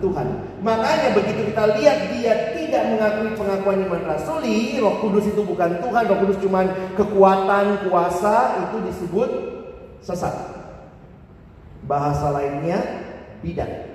Tuhan. 0.00 0.26
Makanya 0.64 1.14
begitu 1.14 1.52
kita 1.52 1.64
lihat 1.78 1.98
dia 2.12 2.34
tidak 2.56 2.82
mengakui 2.92 3.30
pengakuan 3.36 3.84
iman 3.86 4.02
rasuli, 4.04 4.80
Roh 4.80 5.00
Kudus 5.00 5.28
itu 5.28 5.40
bukan 5.44 5.80
Tuhan, 5.80 6.04
Roh 6.08 6.18
Kudus 6.24 6.40
cuma 6.40 6.64
kekuatan, 6.96 7.88
kuasa, 7.88 8.68
itu 8.68 8.76
disebut 8.88 9.30
sesat. 10.00 10.34
Bahasa 11.84 12.32
lainnya 12.32 12.80
bidat. 13.44 13.88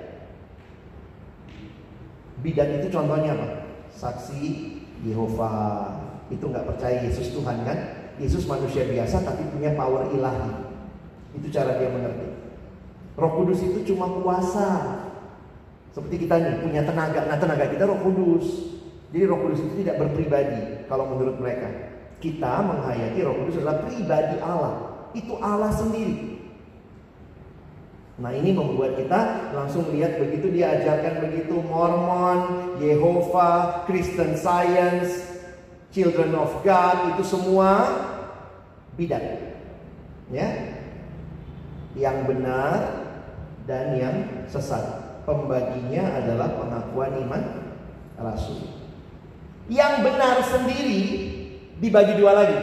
Bidat 2.42 2.68
itu 2.82 2.88
contohnya 2.90 3.34
apa? 3.34 3.48
Saksi 3.94 4.78
Yehova. 5.02 5.90
Itu 6.26 6.50
nggak 6.50 6.66
percaya 6.66 7.06
Yesus 7.06 7.30
Tuhan 7.30 7.62
kan? 7.62 7.78
Yesus 8.18 8.48
manusia 8.50 8.82
biasa 8.88 9.22
tapi 9.22 9.46
punya 9.54 9.76
power 9.78 10.10
ilahi. 10.10 10.66
Itu 11.38 11.46
cara 11.54 11.78
dia 11.78 11.90
mengerti. 11.92 12.26
Roh 13.16 13.32
Kudus 13.40 13.64
itu 13.64 13.94
cuma 13.94 14.12
kuasa, 14.20 14.68
seperti 15.96 16.28
kita 16.28 16.36
nih 16.36 16.60
punya 16.60 16.84
tenaga, 16.84 17.24
nah 17.24 17.40
tenaga 17.40 17.72
kita 17.72 17.88
Roh 17.88 17.96
Kudus. 18.04 18.68
Jadi 19.16 19.24
Roh 19.24 19.40
Kudus 19.40 19.64
itu 19.64 19.80
tidak 19.80 19.96
berpribadi 20.04 20.84
kalau 20.92 21.08
menurut 21.08 21.40
mereka. 21.40 21.72
Kita 22.20 22.60
menghayati 22.68 23.24
Roh 23.24 23.32
Kudus 23.40 23.56
adalah 23.64 23.80
pribadi 23.88 24.36
Allah. 24.44 24.92
Itu 25.16 25.40
Allah 25.40 25.72
sendiri. 25.72 26.36
Nah 28.20 28.28
ini 28.28 28.52
membuat 28.52 29.00
kita 29.00 29.52
langsung 29.56 29.88
melihat 29.88 30.20
begitu 30.20 30.52
dia 30.52 30.76
ajarkan 30.76 31.32
begitu 31.32 31.64
Mormon, 31.64 32.76
Yehova, 32.76 33.80
Christian 33.88 34.36
Science, 34.36 35.40
Children 35.96 36.36
of 36.36 36.60
God 36.60 37.16
itu 37.16 37.24
semua 37.24 37.88
bidat. 39.00 39.24
Ya. 40.28 40.76
Yang 41.96 42.16
benar 42.28 42.76
dan 43.64 43.96
yang 43.96 44.16
sesat 44.52 45.05
pembaginya 45.26 46.22
adalah 46.22 46.48
pengakuan 46.54 47.12
iman 47.26 47.42
rasul. 48.16 48.62
Yang 49.66 49.94
benar 50.06 50.36
sendiri 50.46 51.02
dibagi 51.82 52.14
dua 52.16 52.32
lagi. 52.32 52.60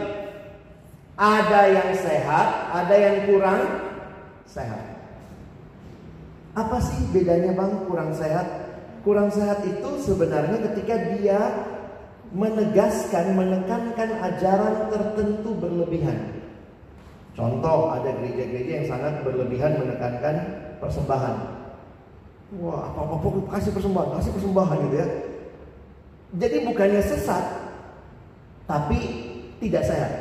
Ada 1.13 1.61
yang 1.69 1.89
sehat, 1.93 2.47
ada 2.73 2.95
yang 2.97 3.29
kurang 3.29 3.61
sehat. 4.49 4.81
Apa 6.57 6.81
sih 6.81 7.11
bedanya 7.13 7.53
bang 7.53 7.85
kurang 7.85 8.15
sehat? 8.17 8.47
Kurang 9.05 9.29
sehat 9.29 9.61
itu 9.67 9.99
sebenarnya 9.99 10.57
ketika 10.71 10.95
dia 11.13 11.39
menegaskan, 12.33 13.37
menekankan 13.37 14.09
ajaran 14.31 14.89
tertentu 14.89 15.53
berlebihan. 15.53 16.33
Contoh 17.37 17.93
ada 17.93 18.09
gereja-gereja 18.09 18.73
yang 18.81 18.87
sangat 18.89 19.13
berlebihan 19.21 19.77
menekankan 19.77 20.35
persembahan. 20.81 21.52
Wah, 22.61 22.85
apa-apa 22.93 23.49
kasih 23.57 23.73
persembahan, 23.73 24.09
kasih 24.19 24.31
persembahan 24.37 24.77
gitu 24.85 24.95
ya. 25.01 25.07
Jadi 26.33 26.55
bukannya 26.69 27.01
sesat, 27.01 27.45
tapi 28.69 28.99
tidak 29.57 29.85
sehat. 29.85 30.11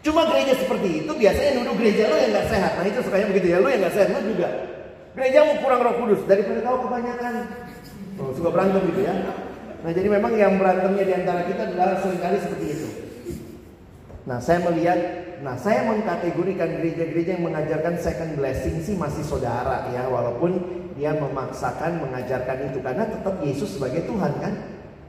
Cuma 0.00 0.24
gereja 0.32 0.56
seperti 0.56 1.04
itu 1.04 1.12
biasanya 1.12 1.60
nuduh 1.60 1.76
gereja 1.76 2.08
lo 2.08 2.16
yang 2.16 2.32
nggak 2.32 2.48
sehat. 2.48 2.72
Nah 2.80 2.84
itu 2.88 2.98
sukanya 3.04 3.26
begitu 3.28 3.46
ya, 3.52 3.58
lo 3.60 3.68
yang 3.68 3.80
nggak 3.84 3.96
sehat, 3.96 4.08
lo 4.16 4.20
juga. 4.24 4.48
Gereja 5.12 5.38
mau 5.44 5.56
kurang 5.60 5.80
roh 5.84 5.94
kudus 6.00 6.20
daripada 6.24 6.64
kau 6.64 6.88
kebanyakan. 6.88 7.32
Oh, 8.18 8.30
suka 8.32 8.48
berantem 8.48 8.82
gitu 8.88 9.00
ya. 9.04 9.14
Nah 9.84 9.90
jadi 9.92 10.08
memang 10.08 10.32
yang 10.40 10.56
berantemnya 10.56 11.04
di 11.04 11.14
antara 11.14 11.44
kita 11.44 11.68
adalah 11.68 12.00
sering 12.00 12.20
kali 12.22 12.38
seperti 12.40 12.66
itu. 12.72 12.88
Nah 14.24 14.40
saya 14.40 14.64
melihat 14.64 15.27
Nah, 15.38 15.54
saya 15.54 15.86
mengkategorikan 15.86 16.82
gereja-gereja 16.82 17.38
yang 17.38 17.46
mengajarkan 17.46 17.94
second 18.02 18.34
blessing 18.34 18.82
sih 18.82 18.98
masih 18.98 19.22
saudara 19.22 19.86
ya, 19.94 20.10
walaupun 20.10 20.58
dia 20.98 21.14
memaksakan 21.14 22.02
mengajarkan 22.02 22.74
itu 22.74 22.82
karena 22.82 23.06
tetap 23.06 23.38
Yesus 23.42 23.78
sebagai 23.78 24.02
Tuhan 24.06 24.34
kan. 24.42 24.54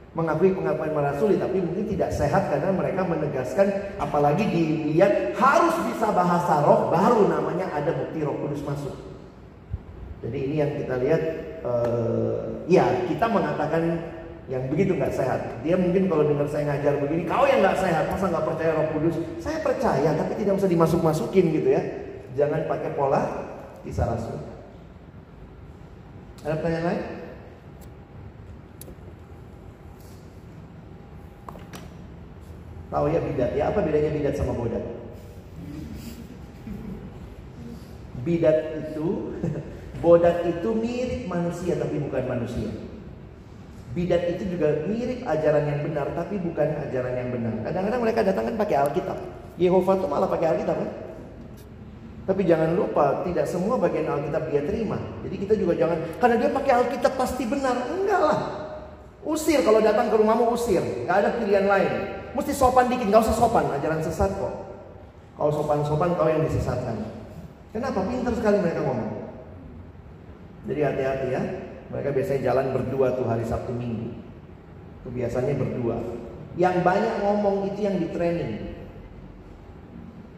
Mengakui 0.09 0.57
pengakuan 0.57 0.89
merasuli 0.89 1.37
tapi 1.37 1.61
mungkin 1.61 1.85
tidak 1.85 2.09
sehat 2.09 2.49
karena 2.49 2.73
mereka 2.73 3.05
menegaskan 3.05 3.93
apalagi 4.01 4.41
dilihat 4.41 5.37
harus 5.37 5.75
bisa 5.85 6.09
bahasa 6.09 6.65
roh 6.65 6.89
baru 6.89 7.29
namanya 7.29 7.69
ada 7.69 7.93
bukti 7.93 8.25
roh 8.25 8.33
kudus 8.41 8.65
masuk. 8.65 8.97
Jadi 10.25 10.37
ini 10.49 10.55
yang 10.65 10.71
kita 10.81 10.95
lihat 10.97 11.21
uh, 11.61 12.65
ya 12.65 13.05
kita 13.05 13.29
mengatakan 13.29 14.01
yang 14.49 14.65
begitu 14.65 14.97
nggak 14.97 15.13
sehat. 15.13 15.61
Dia 15.61 15.77
mungkin 15.77 16.09
kalau 16.09 16.25
dengar 16.25 16.49
saya 16.49 16.73
ngajar 16.73 16.97
begini, 16.97 17.29
kau 17.29 17.45
yang 17.45 17.61
nggak 17.61 17.77
sehat, 17.77 18.09
masa 18.09 18.33
nggak 18.33 18.45
percaya 18.49 18.71
Roh 18.73 18.87
Kudus? 18.97 19.15
Saya 19.37 19.61
percaya, 19.61 20.09
tapi 20.17 20.33
tidak 20.41 20.57
usah 20.57 20.65
dimasuk-masukin 20.65 21.53
gitu 21.53 21.69
ya. 21.69 21.81
Jangan 22.33 22.65
pakai 22.65 22.97
pola 22.97 23.21
kisah 23.85 24.09
rasul. 24.09 24.41
Ada 26.41 26.57
pertanyaan 26.57 26.85
lain? 26.89 27.03
Tahu 32.89 33.05
ya 33.13 33.19
bidat 33.21 33.51
ya? 33.53 33.63
Apa 33.69 33.85
bedanya 33.85 34.09
bidat 34.17 34.33
sama 34.33 34.57
bodat? 34.57 34.81
Bidat 38.25 38.57
itu, 38.81 39.37
bodat 40.03 40.41
itu 40.41 40.69
mirip 40.73 41.29
manusia 41.29 41.77
tapi 41.77 42.01
bukan 42.01 42.25
manusia. 42.25 42.88
Bidat 43.89 44.37
itu 44.37 44.53
juga 44.53 44.85
mirip 44.85 45.25
ajaran 45.25 45.65
yang 45.65 45.81
benar 45.81 46.13
tapi 46.13 46.37
bukan 46.37 46.67
ajaran 46.85 47.13
yang 47.13 47.29
benar. 47.33 47.53
Kadang-kadang 47.65 48.01
mereka 48.05 48.19
datang 48.21 48.45
kan 48.53 48.55
pakai 48.61 48.75
Alkitab. 48.85 49.17
Yehova 49.57 49.97
tuh 49.97 50.05
malah 50.05 50.29
pakai 50.29 50.47
Alkitab 50.53 50.77
kan? 50.77 50.91
Tapi 52.29 52.45
jangan 52.45 52.77
lupa, 52.77 53.25
tidak 53.25 53.49
semua 53.49 53.81
bagian 53.81 54.05
Alkitab 54.05 54.53
dia 54.53 54.61
terima. 54.61 55.01
Jadi 55.25 55.35
kita 55.41 55.53
juga 55.57 55.73
jangan, 55.73 55.97
karena 56.21 56.35
dia 56.37 56.49
pakai 56.53 56.73
Alkitab 56.77 57.13
pasti 57.17 57.43
benar. 57.49 57.73
Enggak 57.89 58.21
lah. 58.21 58.39
Usir 59.25 59.65
kalau 59.65 59.81
datang 59.81 60.13
ke 60.13 60.15
rumahmu 60.15 60.53
usir. 60.53 60.79
Gak 61.09 61.25
ada 61.25 61.29
pilihan 61.41 61.65
lain. 61.65 61.91
Mesti 62.37 62.53
sopan 62.53 62.85
dikit, 62.87 63.09
gak 63.09 63.25
usah 63.25 63.35
sopan. 63.35 63.65
Ajaran 63.73 64.05
sesat 64.05 64.29
kok. 64.37 64.53
Kalau 65.35 65.51
sopan-sopan 65.55 66.13
kau 66.13 66.29
yang 66.29 66.45
disesatkan. 66.45 66.99
Kenapa? 67.73 68.05
Pintar 68.05 68.33
sekali 68.37 68.61
mereka 68.61 68.85
ngomong. 68.85 69.11
Jadi 70.69 70.79
hati-hati 70.85 71.27
ya. 71.33 71.41
Mereka 71.89 72.09
biasanya 72.13 72.41
jalan 72.53 72.67
berdua 72.73 73.17
tuh 73.17 73.25
hari 73.25 73.45
Sabtu 73.45 73.73
Minggu. 73.73 74.13
Itu 75.01 75.09
biasanya 75.09 75.57
berdua. 75.57 75.97
Yang 76.53 76.85
banyak 76.85 77.15
ngomong 77.25 77.73
itu 77.73 77.79
yang 77.81 77.97
di 77.97 78.07
training. 78.13 78.53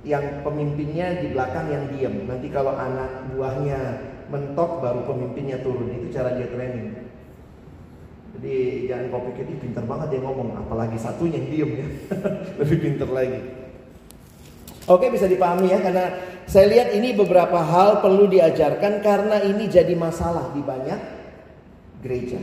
Yang 0.07 0.25
pemimpinnya 0.47 1.19
di 1.19 1.27
belakang 1.35 1.67
yang 1.67 1.83
diam. 1.91 2.15
Nanti 2.23 2.47
kalau 2.47 2.71
anak 2.73 3.35
buahnya 3.35 3.79
mentok 4.31 4.79
baru 4.79 5.03
pemimpinnya 5.03 5.59
turun. 5.59 5.91
Itu 5.91 6.07
cara 6.15 6.39
dia 6.39 6.47
training. 6.47 7.11
Jadi 8.31 8.87
jangan 8.87 9.05
kau 9.11 9.27
pikir 9.27 9.43
ini 9.43 9.59
pinter 9.59 9.83
banget 9.83 10.07
dia 10.15 10.21
ngomong, 10.23 10.55
apalagi 10.55 10.95
satunya 10.95 11.35
yang 11.35 11.47
diem 11.51 11.71
ya, 11.83 11.87
lebih 12.63 12.77
pinter 12.79 13.09
lagi. 13.11 13.39
Oke 14.87 15.11
bisa 15.13 15.27
dipahami 15.27 15.67
ya 15.69 15.83
karena 15.83 16.05
saya 16.47 16.65
lihat 16.71 16.89
ini 16.95 17.13
beberapa 17.13 17.59
hal 17.59 18.01
perlu 18.01 18.25
diajarkan 18.31 19.03
karena 19.03 19.43
ini 19.45 19.69
jadi 19.69 19.93
masalah 19.93 20.49
di 20.55 20.63
banyak 20.63 21.20
gereja. 22.01 22.41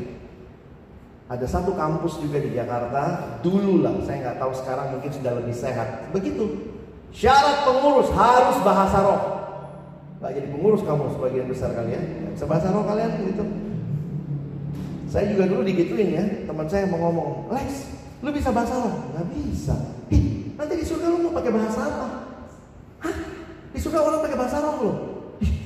Ada 1.28 1.44
satu 1.44 1.76
kampus 1.76 2.24
juga 2.24 2.40
di 2.40 2.56
Jakarta, 2.56 3.36
dulu 3.44 3.84
lah, 3.84 4.00
saya 4.08 4.24
nggak 4.24 4.38
tahu 4.40 4.52
sekarang 4.64 4.96
mungkin 4.96 5.12
sudah 5.12 5.32
lebih 5.36 5.52
sehat. 5.52 6.08
Begitu, 6.08 6.72
syarat 7.12 7.68
pengurus 7.68 8.08
harus 8.16 8.56
bahasa 8.64 8.96
roh. 9.04 9.22
Gak 10.18 10.34
jadi 10.34 10.48
pengurus 10.50 10.82
kamu 10.82 11.14
sebagian 11.14 11.46
besar 11.46 11.70
kalian, 11.76 12.32
sebahasa 12.32 12.72
roh 12.72 12.82
kalian 12.88 13.12
gitu. 13.28 13.44
Saya 15.08 15.28
juga 15.28 15.44
dulu 15.52 15.62
digituin 15.68 16.16
ya, 16.16 16.24
teman 16.48 16.64
saya 16.64 16.88
mau 16.88 17.00
ngomong, 17.08 17.52
Lex, 17.52 17.92
lu 18.24 18.32
bisa 18.32 18.48
bahasa 18.48 18.76
roh? 18.80 18.94
Nggak 19.12 19.26
bisa. 19.36 19.76
Ih, 20.08 20.52
nanti 20.56 20.80
di 20.80 20.84
surga 20.88 21.06
lu 21.12 21.28
mau 21.28 21.32
pakai 21.36 21.52
bahasa 21.52 21.80
apa? 21.84 22.06
Hah? 23.04 23.16
Di 23.72 23.78
surga 23.78 24.00
orang 24.00 24.20
pakai 24.24 24.38
bahasa 24.40 24.56
roh 24.64 24.76
loh. 24.80 24.96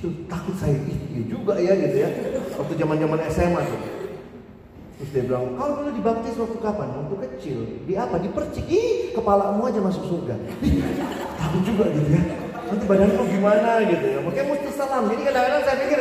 Ih, 0.02 0.14
takut 0.26 0.54
saya, 0.58 0.74
ih, 0.74 0.98
iya 1.14 1.22
juga 1.30 1.54
ya 1.62 1.78
gitu 1.78 1.96
ya. 2.02 2.10
Waktu 2.58 2.74
zaman 2.74 2.98
zaman 2.98 3.18
SMA 3.30 3.62
tuh. 3.62 3.80
Terus 4.98 5.10
dia 5.14 5.22
bilang, 5.26 5.54
kau 5.54 5.70
dulu 5.78 5.90
dibaptis 5.94 6.34
waktu 6.38 6.58
kapan? 6.58 6.88
Waktu 6.94 7.14
kecil. 7.26 7.58
Di 7.86 7.94
apa? 7.94 8.18
Dipercik. 8.18 8.66
Ih, 8.66 9.14
kepalamu 9.14 9.62
aja 9.66 9.78
masuk 9.78 10.02
surga. 10.10 10.34
Takut 11.38 11.62
juga 11.62 11.86
gitu 11.94 12.18
ya. 12.18 12.22
Nanti 12.66 12.84
badanmu 12.86 13.22
gimana 13.30 13.70
gitu 13.86 14.06
ya. 14.10 14.18
Makanya 14.26 14.46
mesti 14.50 14.70
salam. 14.74 15.02
Jadi 15.06 15.22
kadang-kadang 15.22 15.62
saya 15.62 15.76
pikir, 15.86 16.00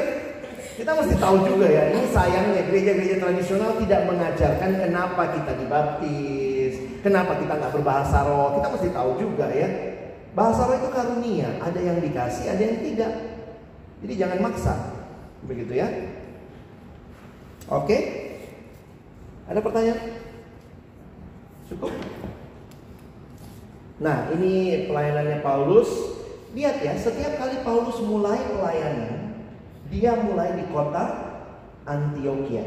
kita 0.82 0.92
mesti 0.98 1.16
tahu 1.22 1.38
juga 1.46 1.68
ya. 1.70 1.84
Ini 1.94 2.02
sayangnya 2.10 2.62
gereja-gereja 2.66 3.18
tradisional 3.22 3.72
tidak 3.82 4.02
mengajarkan 4.10 4.72
kenapa 4.82 5.24
kita 5.34 5.52
dibaptis. 5.62 6.74
Kenapa 7.06 7.38
kita 7.38 7.54
nggak 7.58 7.74
berbahasa 7.78 8.18
roh. 8.26 8.58
Kita 8.58 8.68
mesti 8.70 8.90
tahu 8.90 9.12
juga 9.18 9.46
ya. 9.50 9.70
Bahasa 10.34 10.66
roh 10.66 10.78
itu 10.78 10.90
karunia. 10.90 11.50
Ada 11.62 11.80
yang 11.86 11.98
dikasih, 12.02 12.54
ada 12.54 12.62
yang 12.66 12.78
tidak. 12.82 13.31
Jadi 14.02 14.14
jangan 14.18 14.40
maksa. 14.42 14.74
Begitu 15.46 15.78
ya. 15.78 15.88
Oke. 17.70 17.98
Ada 19.46 19.60
pertanyaan? 19.62 20.02
Cukup? 21.70 21.94
Nah, 24.02 24.34
ini 24.34 24.86
pelayanannya 24.90 25.46
Paulus. 25.46 25.90
Lihat 26.52 26.84
ya, 26.84 26.98
setiap 27.00 27.40
kali 27.40 27.64
Paulus 27.64 28.02
mulai 28.04 28.36
pelayanan, 28.44 29.40
dia 29.88 30.20
mulai 30.20 30.52
di 30.60 30.68
kota 30.68 31.32
Antioquia. 31.88 32.66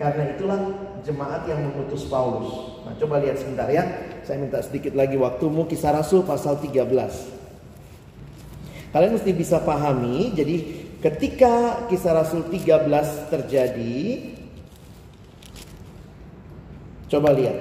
Karena 0.00 0.32
itulah 0.32 0.60
jemaat 1.04 1.44
yang 1.44 1.68
mengutus 1.68 2.08
Paulus. 2.08 2.80
Nah, 2.86 2.96
coba 2.96 3.20
lihat 3.20 3.36
sebentar 3.36 3.68
ya. 3.68 3.84
Saya 4.24 4.40
minta 4.40 4.62
sedikit 4.64 4.96
lagi 4.96 5.20
waktumu 5.20 5.68
kisah 5.68 5.92
Rasul 5.92 6.24
pasal 6.24 6.56
13. 6.62 7.33
Kalian 8.94 9.18
mesti 9.18 9.34
bisa 9.34 9.58
pahami, 9.58 10.30
jadi 10.38 10.56
ketika 11.02 11.84
kisah 11.90 12.14
Rasul 12.14 12.46
13 12.46 13.26
terjadi, 13.26 13.98
Coba 17.14 17.30
lihat. 17.30 17.58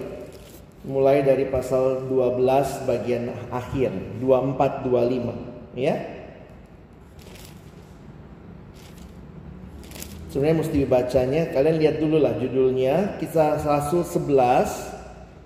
Mulai 0.84 1.24
dari 1.24 1.48
pasal 1.48 2.10
12 2.12 2.90
bagian 2.90 3.32
akhir, 3.54 3.94
24 4.20 4.84
25, 4.84 5.32
ya. 5.80 5.96
Sebenarnya 10.28 10.58
mesti 10.60 10.76
dibacanya, 10.82 11.42
kalian 11.54 11.78
lihat 11.78 11.96
dulu 12.02 12.18
lah 12.18 12.34
judulnya, 12.36 13.22
Kisah 13.22 13.62
Rasul 13.62 14.02
11. 14.04 14.92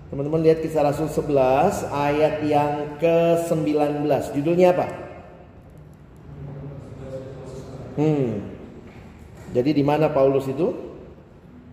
Teman-teman 0.07 0.41
lihat 0.41 0.63
Kisah 0.63 0.87
Rasul 0.87 1.11
11 1.11 1.85
ayat 1.91 2.39
yang 2.47 2.95
ke-19. 2.97 4.07
Judulnya 4.39 4.71
apa? 4.73 5.06
Hmm. 7.97 8.45
Jadi 9.51 9.73
di 9.73 9.83
mana 9.83 10.13
Paulus 10.13 10.45
itu? 10.45 10.69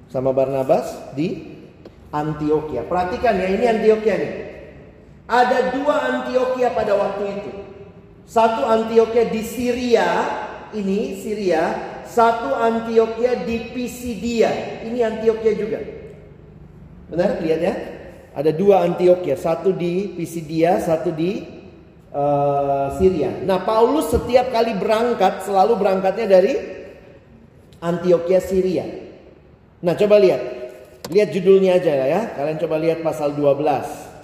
Sama 0.08 0.32
Barnabas 0.32 1.12
di 1.12 1.52
Antioquia. 2.08 2.86
Perhatikan 2.86 3.34
ya, 3.36 3.48
ini 3.50 3.64
Antioquia 3.68 4.14
nih. 4.16 4.34
Ada 5.28 5.74
dua 5.76 5.94
Antioquia 6.00 6.72
pada 6.72 6.96
waktu 6.96 7.22
itu. 7.40 7.52
Satu 8.24 8.64
Antioquia 8.64 9.28
di 9.28 9.42
Syria, 9.44 10.08
ini 10.72 11.20
Syria. 11.20 11.92
Satu 12.04 12.52
Antioquia 12.52 13.42
di 13.42 13.74
Pisidia, 13.74 14.80
ini 14.86 15.02
Antioquia 15.02 15.52
juga. 15.56 15.80
Benar, 17.10 17.42
lihat 17.42 17.60
ya. 17.60 17.74
Ada 18.34 18.54
dua 18.54 18.86
Antioquia, 18.86 19.34
satu 19.34 19.74
di 19.74 20.14
Pisidia, 20.14 20.78
satu 20.78 21.10
di 21.10 21.42
uh, 22.14 22.94
Syria. 22.96 23.42
Nah, 23.42 23.66
Paulus 23.66 24.14
setiap 24.14 24.54
kali 24.54 24.78
berangkat 24.78 25.42
selalu 25.44 25.76
berangkatnya 25.76 26.26
dari 26.30 26.54
Antioquia 27.82 28.40
Syria. 28.40 28.86
Nah, 29.84 29.92
coba 29.98 30.16
lihat. 30.22 30.42
Lihat 31.12 31.28
judulnya 31.36 31.76
aja 31.76 31.92
ya. 31.92 32.32
Kalian 32.32 32.56
coba 32.56 32.80
lihat 32.80 33.04
pasal 33.04 33.36
12. 33.36 34.14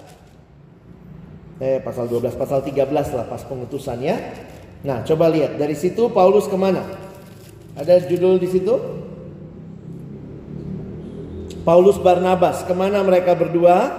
Eh, 1.61 1.77
pasal 1.85 2.09
12, 2.09 2.41
pasal 2.41 2.65
13 2.65 3.13
lah 3.13 3.29
pas 3.29 3.45
pengutusannya. 3.45 4.17
Nah, 4.81 5.05
coba 5.05 5.29
lihat 5.29 5.61
dari 5.61 5.77
situ 5.77 6.09
Paulus 6.09 6.49
ke 6.49 6.57
mana? 6.57 6.81
Ada 7.77 8.01
judul 8.09 8.41
di 8.41 8.49
situ? 8.49 8.73
Paulus 11.61 12.01
Barnabas 12.01 12.65
ke 12.65 12.73
mana 12.73 13.05
mereka 13.05 13.37
berdua? 13.37 13.93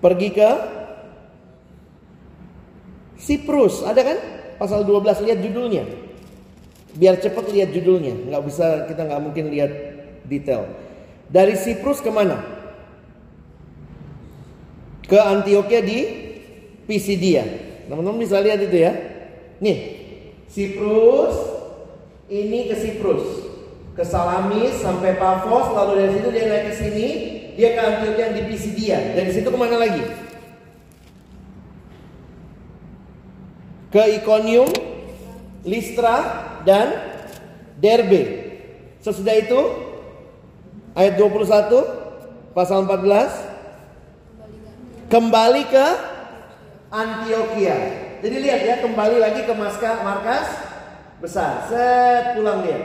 Pergi 0.00 0.32
ke 0.32 0.79
Siprus, 3.20 3.84
ada 3.84 4.00
kan? 4.00 4.18
Pasal 4.56 4.88
12 4.88 5.28
lihat 5.28 5.38
judulnya. 5.44 5.84
Biar 6.96 7.20
cepat 7.20 7.52
lihat 7.52 7.70
judulnya, 7.70 8.16
nggak 8.32 8.42
bisa 8.48 8.88
kita 8.88 9.06
nggak 9.06 9.22
mungkin 9.22 9.52
lihat 9.52 9.70
detail. 10.26 10.66
Dari 11.30 11.54
Siprus 11.54 12.00
ke 12.02 12.10
mana? 12.10 12.42
Ke 15.06 15.20
Antioquia 15.20 15.84
di 15.84 16.00
Pisidia. 16.88 17.44
Teman-teman 17.86 18.18
bisa 18.18 18.40
lihat 18.42 18.58
itu 18.58 18.74
ya. 18.74 18.92
Nih, 19.62 19.78
Siprus 20.50 21.36
ini 22.26 22.66
ke 22.66 22.74
Siprus, 22.74 23.26
ke 23.94 24.02
Salamis 24.02 24.80
sampai 24.82 25.14
Pafos, 25.18 25.70
lalu 25.76 25.92
dari 26.02 26.10
situ 26.18 26.28
dia 26.34 26.44
naik 26.50 26.64
ke 26.70 26.74
sini, 26.74 27.08
dia 27.54 27.74
ke 27.76 27.80
Antioquia 27.84 28.34
di 28.34 28.42
Pisidia. 28.50 28.98
Dari 29.14 29.30
situ 29.30 29.46
ke 29.46 29.58
mana 29.58 29.78
lagi? 29.78 30.19
Ke 33.90 34.22
Iconium, 34.22 34.70
Listra, 35.66 36.22
dan 36.62 36.94
Derbe. 37.82 38.22
Sesudah 39.02 39.34
itu 39.34 39.58
ayat 40.94 41.18
21 41.18 42.54
pasal 42.54 42.86
14 42.86 45.10
kembali 45.10 45.62
ke 45.66 45.86
Antioquia. 46.90 47.78
Jadi 48.20 48.36
lihat 48.38 48.60
ya, 48.62 48.74
kembali 48.84 49.16
lagi 49.18 49.42
ke 49.48 49.54
markas 49.56 50.46
besar. 51.18 51.66
Set 51.66 52.36
pulang 52.36 52.62
dia. 52.62 52.78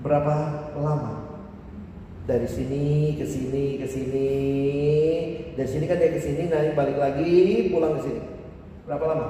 Berapa 0.00 0.34
lama? 0.78 1.18
Dari 2.22 2.46
sini 2.46 3.18
ke 3.18 3.26
sini 3.26 3.82
ke 3.82 3.86
sini. 3.90 4.30
Dari 5.58 5.68
sini 5.68 5.84
kan 5.90 5.98
dia 5.98 6.14
ke 6.14 6.22
sini, 6.22 6.46
nanti 6.46 6.78
balik 6.78 6.96
lagi 6.96 7.68
pulang 7.74 7.98
ke 7.98 8.02
sini. 8.06 8.22
Berapa 8.82 9.04
lama? 9.14 9.26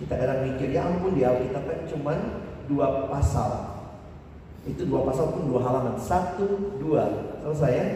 Kita 0.00 0.14
kadang 0.16 0.40
mikir 0.48 0.68
ya 0.72 0.88
ampun 0.88 1.14
di 1.14 1.22
Alkitab 1.22 1.64
kan 1.68 1.80
cuman 1.88 2.18
dua 2.66 3.08
pasal. 3.12 3.50
Itu 4.64 4.88
dua 4.88 5.04
pasal 5.04 5.36
pun 5.36 5.52
dua 5.52 5.60
halaman. 5.60 6.00
Satu, 6.00 6.80
dua. 6.80 7.36
Selesai 7.44 7.72
ya. 7.76 7.86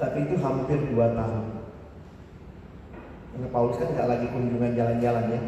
Tapi 0.00 0.24
itu 0.24 0.40
hampir 0.40 0.80
dua 0.88 1.12
tahun. 1.12 1.44
Karena 3.30 3.48
Paulus 3.52 3.76
kan 3.76 3.92
nggak 3.92 4.08
lagi 4.08 4.26
kunjungan 4.32 4.72
jalan-jalan 4.72 5.24
ya. 5.36 5.40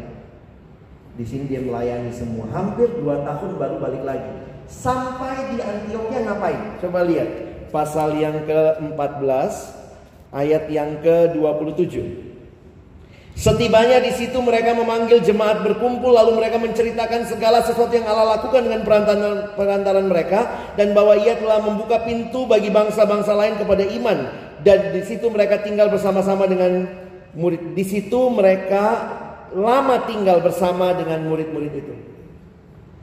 Di 1.13 1.25
sini 1.25 1.49
dia 1.49 1.61
melayani 1.65 2.13
semua. 2.13 2.45
Hampir 2.53 2.89
dua 3.01 3.25
tahun 3.25 3.57
baru 3.57 3.81
balik 3.81 4.05
lagi. 4.05 4.31
Sampai 4.69 5.51
di 5.53 5.57
Antioquia 5.59 6.23
ngapain? 6.25 6.79
Coba 6.79 7.03
lihat. 7.03 7.29
Pasal 7.73 8.21
yang 8.21 8.45
ke-14 8.45 9.53
ayat 10.29 10.69
yang 10.69 11.01
ke-27. 11.01 12.22
Setibanya 13.33 13.97
di 13.97 14.13
situ 14.13 14.37
mereka 14.45 14.77
memanggil 14.77 15.17
jemaat 15.25 15.65
berkumpul 15.65 16.13
lalu 16.13 16.37
mereka 16.37 16.61
menceritakan 16.61 17.25
segala 17.25 17.65
sesuatu 17.65 17.89
yang 17.89 18.05
Allah 18.05 18.37
lakukan 18.37 18.61
dengan 18.61 18.85
perantaran, 18.85 19.57
perantaran 19.57 20.05
mereka 20.05 20.69
dan 20.77 20.93
bahwa 20.93 21.17
ia 21.17 21.33
telah 21.41 21.57
membuka 21.57 22.05
pintu 22.05 22.45
bagi 22.45 22.69
bangsa-bangsa 22.69 23.33
lain 23.33 23.57
kepada 23.57 23.83
iman 23.89 24.17
dan 24.61 24.93
di 24.93 25.01
situ 25.01 25.33
mereka 25.33 25.65
tinggal 25.65 25.89
bersama-sama 25.89 26.45
dengan 26.45 26.85
murid. 27.33 27.73
Di 27.73 27.81
situ 27.81 28.29
mereka 28.29 29.17
lama 29.57 30.05
tinggal 30.05 30.37
bersama 30.45 30.93
dengan 30.93 31.25
murid-murid 31.25 31.73
itu. 31.73 31.93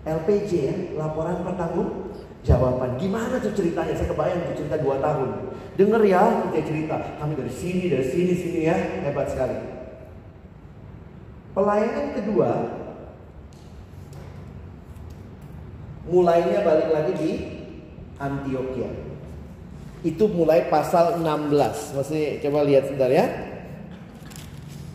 LPJ 0.06 0.50
ya, 0.56 0.74
laporan 0.96 1.42
pertanggung 1.42 2.14
jawaban. 2.46 2.96
Gimana 2.96 3.36
tuh 3.42 3.52
ceritanya? 3.52 3.92
Saya 3.92 4.08
kebayang 4.08 4.40
tuh 4.54 4.64
cerita 4.64 4.76
dua 4.80 4.96
tahun. 5.02 5.52
Dengar 5.76 6.02
ya, 6.06 6.48
dia 6.54 6.62
cerita. 6.64 6.96
Kami 7.20 7.36
dari 7.36 7.52
sini, 7.52 7.84
dari 7.92 8.06
sini, 8.08 8.32
sini 8.32 8.60
ya. 8.64 8.76
Hebat 9.04 9.28
sekali. 9.28 9.79
Pelayanan 11.50 12.14
kedua, 12.14 12.50
mulainya 16.06 16.62
balik 16.62 16.94
lagi 16.94 17.12
di 17.18 17.32
Antioquia. 18.22 18.86
Itu 20.06 20.30
mulai 20.30 20.70
pasal 20.70 21.18
16. 21.18 21.98
Masih 21.98 22.38
coba 22.40 22.62
lihat 22.62 22.86
sebentar 22.86 23.10
ya. 23.10 23.26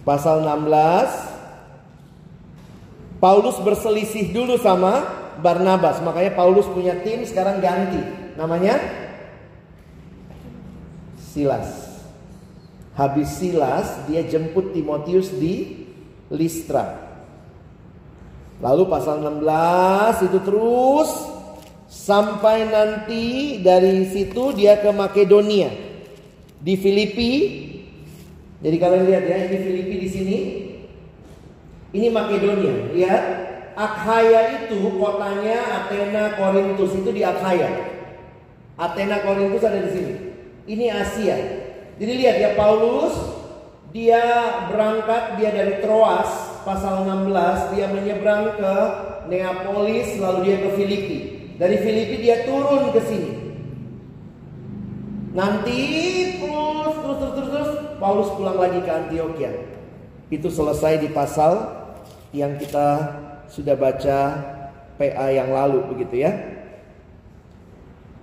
Pasal 0.07 0.47
16. 0.47 3.19
Paulus 3.19 3.59
berselisih 3.59 4.31
dulu 4.31 4.55
sama 4.55 5.03
Barnabas. 5.43 5.99
Makanya 5.99 6.39
Paulus 6.39 6.71
punya 6.71 6.95
tim 7.03 7.27
sekarang 7.27 7.59
ganti. 7.59 7.99
Namanya 8.39 8.79
Silas. 11.19 11.99
Habis 12.95 13.27
Silas 13.27 14.07
dia 14.07 14.23
jemput 14.23 14.71
Timotius 14.71 15.35
di 15.35 15.74
Listra. 16.33 17.05
Lalu 18.63 18.83
pasal 18.87 19.19
16 19.19 20.27
itu 20.31 20.39
terus 20.41 21.09
sampai 21.91 22.65
nanti 22.65 23.23
dari 23.61 24.07
situ 24.09 24.55
dia 24.55 24.79
ke 24.79 24.89
Makedonia. 24.89 25.69
Di 26.61 26.73
Filipi. 26.79 27.33
Jadi 28.63 28.75
kalian 28.81 29.05
lihat 29.05 29.23
ya, 29.29 29.37
ini 29.45 29.57
Filipi 29.61 29.95
di 30.01 30.09
sini. 30.09 30.37
Ini 31.95 32.07
Makedonia, 32.11 32.91
lihat 32.91 33.23
Akhaya 33.75 34.67
itu 34.67 34.79
kotanya 34.95 35.83
Athena 35.83 36.39
Korintus 36.39 36.95
itu 36.95 37.11
di 37.11 37.27
Akhaya. 37.27 37.71
Athena 38.79 39.19
Korintus 39.23 39.63
ada 39.63 39.83
di 39.83 39.91
sini. 39.91 40.13
Ini 40.65 40.85
Asia. 40.95 41.37
Jadi 41.99 42.13
lihat 42.19 42.35
ya 42.39 42.49
Paulus 42.55 43.15
dia 43.95 44.23
berangkat 44.67 45.39
dia 45.39 45.55
dari 45.55 45.79
Troas 45.79 46.27
pasal 46.67 47.07
16 47.07 47.79
dia 47.79 47.87
menyeberang 47.87 48.59
ke 48.59 48.75
Neapolis 49.31 50.19
lalu 50.19 50.51
dia 50.51 50.57
ke 50.59 50.69
Filipi. 50.75 51.19
Dari 51.55 51.79
Filipi 51.79 52.19
dia 52.19 52.43
turun 52.43 52.91
ke 52.91 52.99
sini. 53.07 53.31
Nanti 55.31 55.79
terus 56.43 56.95
terus 56.99 57.17
terus 57.17 57.33
terus, 57.33 57.49
terus 57.49 57.71
Paulus 57.95 58.29
pulang 58.35 58.59
lagi 58.59 58.83
ke 58.83 58.91
Antioquia. 58.91 59.55
Itu 60.27 60.51
selesai 60.51 60.99
di 60.99 61.09
pasal 61.15 61.63
yang 62.35 62.59
kita 62.59 63.15
sudah 63.47 63.79
baca 63.79 64.19
PA 64.99 65.27
yang 65.31 65.55
lalu 65.55 65.87
begitu 65.95 66.27
ya. 66.27 66.35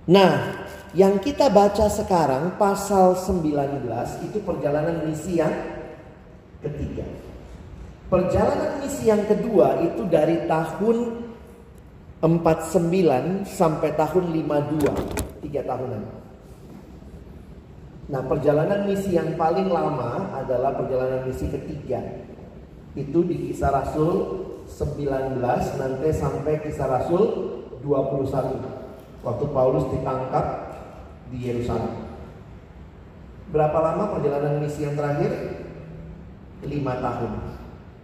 Nah, 0.05 0.62
yang 0.93 1.17
kita 1.17 1.49
baca 1.49 1.89
sekarang 1.89 2.53
pasal 2.61 3.17
19 3.17 3.89
itu 4.29 4.37
perjalanan 4.45 5.09
misi 5.09 5.41
yang 5.41 5.53
ketiga. 6.61 7.01
Perjalanan 8.13 8.77
misi 8.77 9.09
yang 9.09 9.25
kedua 9.25 9.81
itu 9.81 10.05
dari 10.05 10.45
tahun 10.45 11.25
49 12.21 13.43
sampai 13.49 13.89
tahun 13.97 14.25
52, 14.31 15.41
tiga 15.43 15.61
tahunan. 15.65 16.03
Nah, 18.13 18.21
perjalanan 18.29 18.85
misi 18.85 19.17
yang 19.17 19.33
paling 19.33 19.73
lama 19.73 20.29
adalah 20.37 20.77
perjalanan 20.77 21.25
misi 21.25 21.49
ketiga. 21.49 21.99
Itu 22.93 23.25
di 23.25 23.49
kisah 23.49 23.73
Rasul 23.73 24.45
19 24.69 25.41
nanti 25.81 26.09
sampai 26.13 26.61
kisah 26.61 26.85
Rasul 26.85 27.23
21 27.81 29.25
waktu 29.25 29.45
Paulus 29.49 29.87
ditangkap 29.89 30.72
di 31.33 31.39
Yerusalem. 31.41 32.05
Berapa 33.49 33.77
lama 33.81 34.13
perjalanan 34.13 34.61
misi 34.61 34.85
yang 34.85 34.93
terakhir? 34.93 35.33
Lima 36.61 37.01
tahun. 37.01 37.31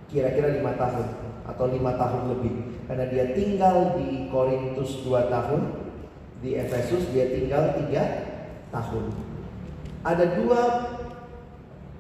Kira-kira 0.10 0.58
lima 0.58 0.74
tahun 0.74 1.06
atau 1.46 1.66
lima 1.70 1.94
tahun 1.94 2.34
lebih. 2.34 2.54
Karena 2.90 3.06
dia 3.06 3.26
tinggal 3.38 3.94
di 4.02 4.26
Korintus 4.34 5.06
dua 5.06 5.30
tahun, 5.30 5.62
di 6.42 6.58
Efesus 6.58 7.14
dia 7.14 7.30
tinggal 7.30 7.78
tiga 7.78 8.04
tahun. 8.74 9.14
Ada 10.02 10.26
dua 10.42 10.62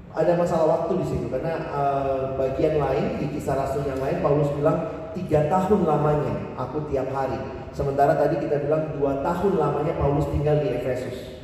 ada 0.10 0.34
masalah 0.34 0.66
waktu 0.66 1.06
di 1.06 1.06
situ 1.06 1.26
karena 1.30 1.70
uh, 1.70 2.34
bagian 2.34 2.82
lain 2.82 3.22
di 3.22 3.30
kisah 3.30 3.54
rasul 3.54 3.86
yang 3.86 4.02
lain 4.02 4.26
Paulus 4.26 4.50
bilang 4.58 4.90
tiga 5.14 5.46
tahun 5.46 5.86
lamanya 5.86 6.58
aku 6.58 6.90
tiap 6.90 7.14
hari 7.14 7.38
sementara 7.80 8.20
tadi 8.20 8.44
kita 8.44 8.68
bilang 8.68 8.92
dua 9.00 9.24
tahun 9.24 9.56
lamanya 9.56 9.96
Paulus 9.96 10.28
tinggal 10.28 10.60
di 10.60 10.76
Efesus 10.76 11.40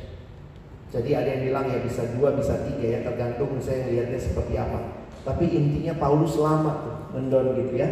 jadi 0.92 1.24
ada 1.24 1.28
yang 1.32 1.42
bilang 1.48 1.64
ya 1.72 1.80
bisa 1.80 2.04
dua 2.12 2.36
bisa 2.36 2.60
tiga 2.68 2.84
ya 2.84 3.00
tergantung 3.00 3.56
saya 3.64 3.88
lihatnya 3.88 4.20
seperti 4.20 4.60
apa 4.60 5.08
tapi 5.24 5.48
intinya 5.48 5.96
Paulus 5.96 6.36
lama 6.36 6.84
tuh 6.84 6.96
mendon 7.16 7.56
gitu 7.56 7.80
ya 7.80 7.88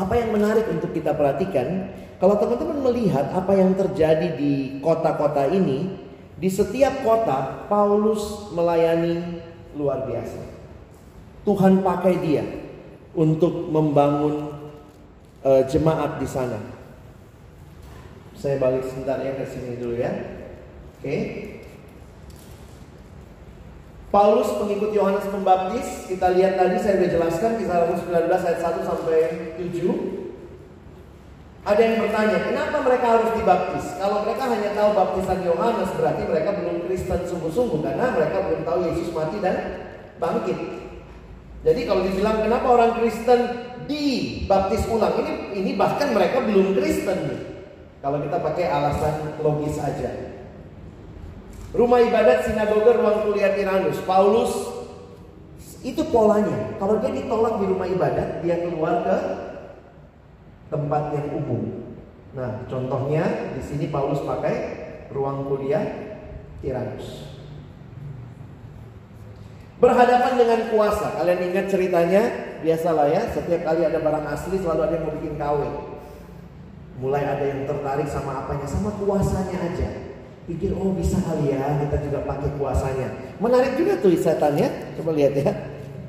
apa 0.00 0.16
yang 0.16 0.32
menarik 0.32 0.64
untuk 0.72 0.96
kita 0.96 1.12
perhatikan 1.12 1.92
kalau 2.16 2.38
teman-teman 2.40 2.80
melihat 2.86 3.34
apa 3.34 3.52
yang 3.52 3.76
terjadi 3.76 4.38
di 4.38 4.78
kota-kota 4.80 5.52
ini 5.52 5.90
di 6.38 6.46
setiap 6.46 7.02
kota 7.06 7.66
Paulus 7.66 8.50
melayani 8.54 9.42
luar 9.74 10.06
biasa. 10.06 10.38
Tuhan 11.42 11.82
pakai 11.82 12.14
dia 12.22 12.46
untuk 13.14 13.70
membangun 13.70 14.54
uh, 15.42 15.62
jemaat 15.66 16.22
di 16.22 16.28
sana. 16.30 16.81
Saya 18.42 18.58
balik 18.58 18.82
sebentar 18.90 19.22
ya 19.22 19.38
ke 19.38 19.46
sini 19.46 19.78
dulu 19.78 19.94
ya. 20.02 20.10
Oke. 20.98 21.14
Paulus 24.10 24.50
pengikut 24.58 24.90
Yohanes 24.90 25.30
Pembaptis, 25.30 26.10
kita 26.10 26.34
lihat 26.34 26.58
tadi 26.58 26.74
saya 26.82 26.98
sudah 26.98 27.10
jelaskan 27.14 27.50
kisah 27.62 27.86
19 28.02 28.02
ayat 28.34 28.58
1 28.58 28.82
sampai 28.82 29.18
7. 29.62 29.62
Ada 31.62 31.80
yang 31.86 31.96
bertanya, 32.02 32.38
kenapa 32.42 32.82
mereka 32.82 33.06
harus 33.14 33.30
dibaptis? 33.38 33.86
Kalau 34.02 34.26
mereka 34.26 34.44
hanya 34.50 34.70
tahu 34.74 34.90
baptisan 34.90 35.38
Yohanes, 35.46 35.90
berarti 35.94 36.22
mereka 36.26 36.50
belum 36.58 36.76
Kristen 36.90 37.20
sungguh-sungguh 37.22 37.78
karena 37.78 38.10
mereka 38.10 38.36
belum 38.42 38.60
tahu 38.66 38.78
Yesus 38.90 39.14
mati 39.14 39.38
dan 39.38 39.56
bangkit. 40.18 40.58
Jadi 41.62 41.80
kalau 41.86 42.02
dibilang 42.02 42.42
kenapa 42.42 42.66
orang 42.66 42.98
Kristen 42.98 43.40
dibaptis 43.86 44.82
ulang, 44.90 45.14
ini 45.22 45.62
ini 45.62 45.70
bahkan 45.78 46.10
mereka 46.10 46.42
belum 46.42 46.74
Kristen 46.74 47.30
nih. 47.30 47.51
Kalau 48.02 48.18
kita 48.18 48.42
pakai 48.42 48.66
alasan 48.66 49.38
logis 49.38 49.78
aja. 49.78 50.10
Rumah 51.72 52.02
ibadat 52.02 52.50
sinagoga 52.50 52.98
ruang 52.98 53.18
kuliah 53.30 53.54
Tiranus. 53.54 54.02
Paulus 54.02 54.52
itu 55.86 56.02
polanya. 56.10 56.76
Kalau 56.82 56.98
dia 56.98 57.14
ditolak 57.14 57.62
di 57.62 57.66
rumah 57.70 57.86
ibadat, 57.86 58.42
dia 58.42 58.58
keluar 58.66 59.06
ke 59.06 59.16
tempat 60.68 61.14
yang 61.14 61.28
umum. 61.30 61.62
Nah, 62.34 62.66
contohnya 62.66 63.54
di 63.54 63.62
sini 63.62 63.86
Paulus 63.88 64.20
pakai 64.26 64.54
ruang 65.14 65.46
kuliah 65.46 65.86
Tiranus. 66.58 67.30
Berhadapan 69.78 70.32
dengan 70.38 70.60
kuasa. 70.74 71.18
Kalian 71.18 71.54
ingat 71.54 71.66
ceritanya? 71.70 72.22
Biasalah 72.62 73.10
ya, 73.10 73.22
setiap 73.34 73.66
kali 73.66 73.82
ada 73.82 73.98
barang 73.98 74.26
asli 74.30 74.54
selalu 74.62 74.80
ada 74.86 74.94
yang 74.94 75.04
mau 75.06 75.14
bikin 75.18 75.34
KW. 75.34 75.60
Mulai 77.02 77.22
ada 77.26 77.44
yang 77.44 77.66
tertarik 77.66 78.06
sama 78.06 78.46
apanya, 78.46 78.62
sama 78.70 78.94
kuasanya 78.94 79.58
aja. 79.58 79.88
Pikir, 80.46 80.70
oh 80.78 80.94
bisa 80.94 81.18
kali 81.18 81.50
ya, 81.50 81.82
kita 81.82 81.98
juga 82.06 82.22
pakai 82.22 82.50
kuasanya. 82.54 83.10
Menarik 83.42 83.74
juga 83.74 83.98
tuh 83.98 84.14
setannya. 84.14 84.70
Coba 84.94 85.10
lihat 85.18 85.34
ya. 85.34 85.50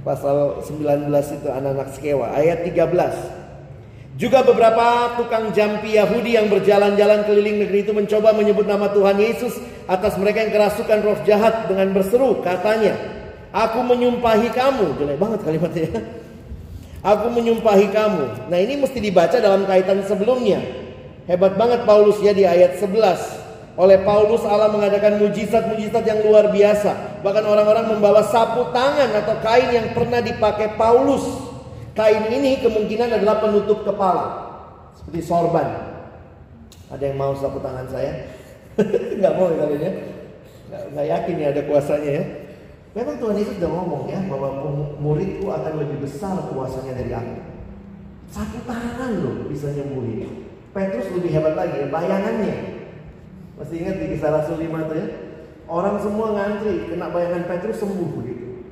Pasal 0.06 0.62
19 0.62 1.10
itu 1.10 1.48
anak-anak 1.50 1.90
sekewa. 1.98 2.30
Ayat 2.38 2.62
13. 2.62 4.22
Juga 4.22 4.46
beberapa 4.46 5.18
tukang 5.18 5.50
jampi 5.50 5.98
Yahudi 5.98 6.38
yang 6.38 6.46
berjalan-jalan 6.46 7.26
keliling 7.26 7.66
negeri 7.66 7.82
itu 7.82 7.98
mencoba 7.98 8.30
menyebut 8.38 8.70
nama 8.70 8.94
Tuhan 8.94 9.18
Yesus 9.18 9.58
atas 9.90 10.14
mereka 10.22 10.46
yang 10.46 10.54
kerasukan 10.54 11.00
roh 11.02 11.18
jahat 11.26 11.66
dengan 11.66 11.90
berseru 11.90 12.38
katanya, 12.46 12.94
Aku 13.54 13.82
menyumpahi 13.82 14.50
kamu. 14.54 14.98
Jelek 14.98 15.18
banget 15.18 15.40
kalimatnya. 15.42 15.90
Aku 17.06 17.30
menyumpahi 17.30 17.90
kamu. 17.94 18.50
Nah 18.50 18.58
ini 18.58 18.82
mesti 18.82 18.98
dibaca 18.98 19.38
dalam 19.38 19.66
kaitan 19.70 20.02
sebelumnya. 20.06 20.83
Hebat 21.24 21.56
banget 21.56 21.88
Paulus 21.88 22.20
ya 22.20 22.36
di 22.36 22.44
ayat 22.44 22.80
11. 22.80 23.80
Oleh 23.80 23.98
Paulus 24.06 24.46
Allah 24.46 24.70
mengadakan 24.70 25.18
mujizat-mujizat 25.18 26.04
yang 26.06 26.22
luar 26.22 26.52
biasa. 26.54 27.24
Bahkan 27.26 27.44
orang-orang 27.48 27.96
membawa 27.96 28.22
sapu 28.22 28.70
tangan 28.70 29.10
atau 29.18 29.36
kain 29.42 29.70
yang 29.74 29.88
pernah 29.98 30.22
dipakai 30.22 30.78
Paulus 30.78 31.54
Kain 31.94 32.26
ini 32.34 32.58
kemungkinan 32.58 33.22
adalah 33.22 33.38
penutup 33.38 33.86
kepala. 33.86 34.50
Seperti 34.98 35.22
sorban. 35.22 35.94
Ada 36.90 37.14
yang 37.14 37.18
mau 37.22 37.38
sapu 37.38 37.62
tangan 37.62 37.86
saya? 37.86 38.34
Nggak 39.22 39.34
mau 39.38 39.54
ya 39.54 39.58
kalian 39.62 39.82
ya? 39.82 39.92
Nggak, 40.90 41.06
yakin 41.06 41.36
ya 41.38 41.48
ada 41.54 41.62
kuasanya 41.70 42.12
ya. 42.18 42.24
Memang 42.98 43.18
Tuhan 43.22 43.38
Yesus 43.38 43.58
sudah 43.58 43.72
ngomong 43.74 44.04
ya 44.10 44.22
bahwa 44.26 44.50
muridku 45.02 45.50
akan 45.50 45.74
lebih 45.82 46.02
besar 46.02 46.34
kuasanya 46.50 46.98
dari 46.98 47.14
aku. 47.14 47.38
Satu 48.30 48.58
tangan 48.66 49.12
loh 49.22 49.46
bisa 49.50 49.70
nyembuhin. 49.70 50.50
Petrus 50.74 51.08
lebih 51.14 51.32
hebat 51.38 51.54
lagi 51.54 51.86
ya, 51.86 51.88
bayangannya. 51.88 52.56
Masih 53.62 53.76
ingat 53.86 53.96
di 54.02 54.06
kisah 54.18 54.34
Rasul 54.34 54.58
5 54.58 54.74
itu 54.90 54.94
ya? 54.98 55.08
Orang 55.70 56.02
semua 56.02 56.34
ngantri, 56.34 56.90
kena 56.90 57.14
bayangan 57.14 57.46
Petrus 57.46 57.78
sembuh 57.80 58.10
begitu. 58.20 58.66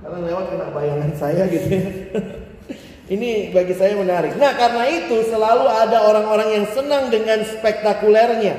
Karena 0.00 0.18
lewat 0.24 0.44
kena 0.50 0.66
bayangan 0.72 1.12
saya 1.16 1.44
gitu 1.52 1.68
ya. 1.68 1.82
Ini 3.14 3.52
bagi 3.52 3.76
saya 3.76 4.00
menarik. 4.00 4.32
Nah 4.40 4.56
karena 4.56 4.88
itu 4.88 5.28
selalu 5.28 5.68
ada 5.68 6.08
orang-orang 6.08 6.56
yang 6.56 6.66
senang 6.72 7.12
dengan 7.12 7.44
spektakulernya. 7.44 8.56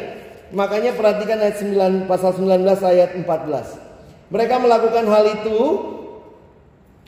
Makanya 0.53 0.93
perhatikan 0.93 1.41
ayat 1.41 1.57
9, 1.57 2.05
pasal 2.05 2.37
19 2.37 2.61
ayat 2.85 3.17
14. 3.17 3.25
Mereka 4.29 4.55
melakukan 4.61 5.05
hal 5.09 5.25
itu. 5.41 5.59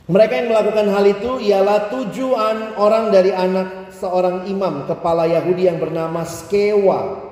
Mereka 0.08 0.34
yang 0.40 0.48
melakukan 0.56 0.88
hal 0.88 1.04
itu 1.04 1.32
ialah 1.52 1.92
tujuan 1.92 2.80
orang 2.80 3.12
dari 3.12 3.36
anak 3.36 3.92
seorang 3.92 4.48
imam 4.48 4.88
kepala 4.88 5.28
Yahudi 5.28 5.68
yang 5.68 5.84
bernama 5.84 6.24
Skewa. 6.24 7.28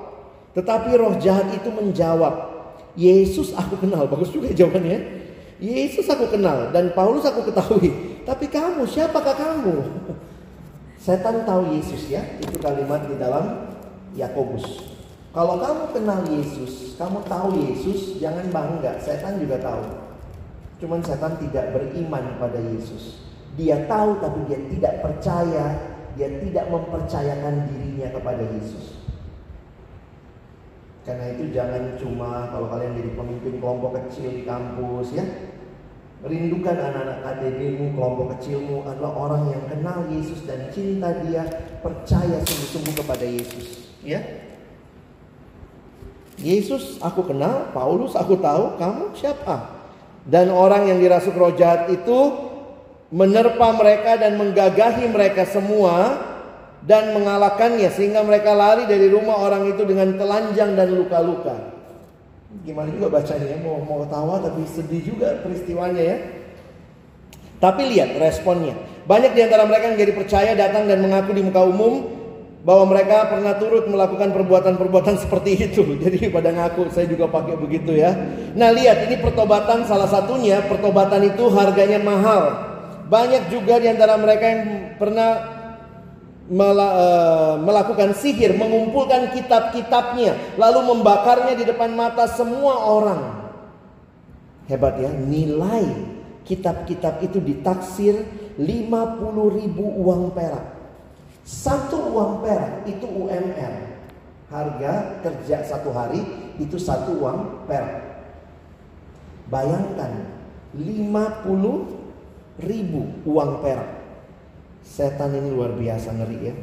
Tetapi 0.52 0.92
roh 1.00 1.16
jahat 1.16 1.48
itu 1.56 1.72
menjawab, 1.72 2.52
Yesus 2.92 3.56
aku 3.56 3.80
kenal. 3.80 4.04
Bagus 4.08 4.28
juga 4.28 4.52
jawabannya. 4.52 5.24
Yesus 5.56 6.04
aku 6.12 6.28
kenal 6.28 6.68
dan 6.68 6.92
Paulus 6.92 7.24
aku 7.24 7.48
ketahui. 7.48 8.20
Tapi 8.28 8.44
kamu, 8.52 8.84
siapakah 8.84 9.32
kamu? 9.32 9.76
Setan 11.04 11.48
tahu 11.48 11.72
Yesus 11.76 12.12
ya. 12.12 12.20
Itu 12.44 12.60
kalimat 12.60 13.08
di 13.08 13.16
dalam 13.16 13.72
Yakobus. 14.12 14.84
Kalau 15.32 15.60
kamu 15.60 15.84
kenal 15.92 16.20
Yesus, 16.28 16.96
kamu 16.96 17.24
tahu 17.24 17.56
Yesus, 17.56 18.20
jangan 18.20 18.48
bangga. 18.52 19.00
Setan 19.00 19.40
juga 19.40 19.60
tahu. 19.60 19.84
Cuman 20.76 21.00
setan 21.00 21.40
tidak 21.40 21.72
beriman 21.72 22.36
pada 22.36 22.60
Yesus. 22.60 23.24
Dia 23.56 23.88
tahu 23.88 24.20
tapi 24.20 24.44
dia 24.52 24.60
tidak 24.68 25.00
percaya, 25.00 25.64
dia 26.16 26.28
tidak 26.44 26.68
mempercayakan 26.68 27.64
dirinya 27.72 28.08
kepada 28.12 28.44
Yesus. 28.44 29.00
Karena 31.08 31.32
itu 31.32 31.54
jangan 31.54 31.96
cuma 31.96 32.50
kalau 32.50 32.68
kalian 32.68 32.98
jadi 32.98 33.10
pemimpin 33.14 33.54
kelompok 33.62 33.96
kecil 34.04 34.28
di 34.36 34.42
kampus 34.44 35.16
ya. 35.16 35.24
Rindukan 36.26 36.74
anak-anak 36.74 37.18
KTB-mu, 37.22 37.94
kelompok 37.94 38.26
kecilmu 38.36 38.82
adalah 38.88 39.12
orang 39.14 39.42
yang 39.52 39.62
kenal 39.68 40.08
Yesus 40.10 40.42
dan 40.48 40.72
cinta 40.74 41.12
dia, 41.22 41.44
percaya 41.84 42.40
sungguh-sungguh 42.42 42.94
kepada 42.98 43.22
Yesus. 43.22 43.94
Ya, 44.02 44.24
Yesus 46.36 47.00
aku 47.00 47.24
kenal, 47.24 47.72
Paulus 47.72 48.12
aku 48.12 48.36
tahu, 48.36 48.76
kamu 48.76 49.12
siapa? 49.16 49.75
Dan 50.26 50.50
orang 50.50 50.90
yang 50.90 50.98
dirasuk 50.98 51.38
roh 51.38 51.54
jahat 51.54 51.86
itu 51.86 52.34
menerpa 53.14 53.70
mereka 53.78 54.18
dan 54.18 54.34
menggagahi 54.34 55.06
mereka 55.06 55.46
semua 55.46 56.18
dan 56.82 57.14
mengalahkannya 57.14 57.86
sehingga 57.94 58.26
mereka 58.26 58.54
lari 58.54 58.90
dari 58.90 59.06
rumah 59.06 59.38
orang 59.38 59.70
itu 59.70 59.86
dengan 59.86 60.18
telanjang 60.18 60.74
dan 60.74 60.90
luka-luka. 60.94 61.74
Gimana 62.66 62.90
juga 62.90 63.10
bacanya 63.10 63.58
mau 63.62 63.78
mau 63.82 64.02
ketawa 64.06 64.42
tapi 64.42 64.66
sedih 64.66 65.02
juga 65.02 65.38
peristiwanya 65.42 66.02
ya. 66.02 66.16
Tapi 67.62 67.82
lihat 67.94 68.18
responnya. 68.18 68.74
Banyak 69.06 69.32
di 69.38 69.40
antara 69.46 69.64
mereka 69.64 69.94
yang 69.94 69.98
jadi 70.02 70.12
percaya 70.12 70.50
datang 70.58 70.90
dan 70.90 70.98
mengaku 70.98 71.30
di 71.34 71.42
muka 71.46 71.62
umum 71.62 72.15
bahwa 72.66 72.90
mereka 72.90 73.30
pernah 73.30 73.54
turut 73.54 73.86
melakukan 73.86 74.34
perbuatan-perbuatan 74.34 75.14
seperti 75.22 75.70
itu. 75.70 75.86
Jadi 76.02 76.26
pada 76.34 76.50
ngaku 76.50 76.90
saya 76.90 77.06
juga 77.06 77.30
pakai 77.30 77.54
begitu 77.54 77.94
ya. 77.94 78.10
Nah 78.58 78.74
lihat 78.74 79.06
ini 79.06 79.22
pertobatan 79.22 79.86
salah 79.86 80.10
satunya 80.10 80.66
pertobatan 80.66 81.30
itu 81.30 81.46
harganya 81.54 82.02
mahal. 82.02 82.42
Banyak 83.06 83.54
juga 83.54 83.78
di 83.78 83.86
antara 83.86 84.18
mereka 84.18 84.44
yang 84.50 84.62
pernah 84.98 85.56
Eh, 86.46 87.54
melakukan 87.58 88.14
sihir, 88.14 88.54
mengumpulkan 88.54 89.34
kitab-kitabnya, 89.34 90.54
lalu 90.54 90.94
membakarnya 90.94 91.58
di 91.58 91.66
depan 91.66 91.90
mata 91.90 92.30
semua 92.30 92.86
orang. 92.86 93.50
Hebat 94.70 94.94
ya, 95.02 95.10
nilai 95.10 95.90
kitab-kitab 96.46 97.18
itu 97.26 97.42
ditaksir 97.42 98.22
50 98.62 99.58
ribu 99.58 99.90
uang 100.06 100.30
perak. 100.38 100.75
Satu 101.46 102.10
uang 102.10 102.42
perak 102.42 102.82
itu 102.90 103.06
UMR. 103.06 103.74
Harga 104.50 105.22
kerja 105.22 105.62
satu 105.62 105.94
hari 105.94 106.18
itu 106.58 106.74
satu 106.74 107.22
uang 107.22 107.70
perak. 107.70 108.26
Bayangkan 109.46 110.26
50 110.74 112.66
ribu 112.66 113.00
uang 113.22 113.62
perak. 113.62 113.90
Setan 114.82 115.38
ini 115.38 115.54
luar 115.54 115.70
biasa 115.78 116.18
ngeri 116.18 116.38
ya. 116.50 116.54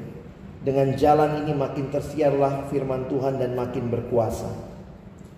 Dengan 0.64 0.96
jalan 0.96 1.44
ini 1.44 1.56
makin 1.56 1.88
tersiarlah 1.88 2.68
firman 2.68 3.08
Tuhan 3.08 3.40
dan 3.40 3.56
makin 3.56 3.88
berkuasa. 3.88 4.48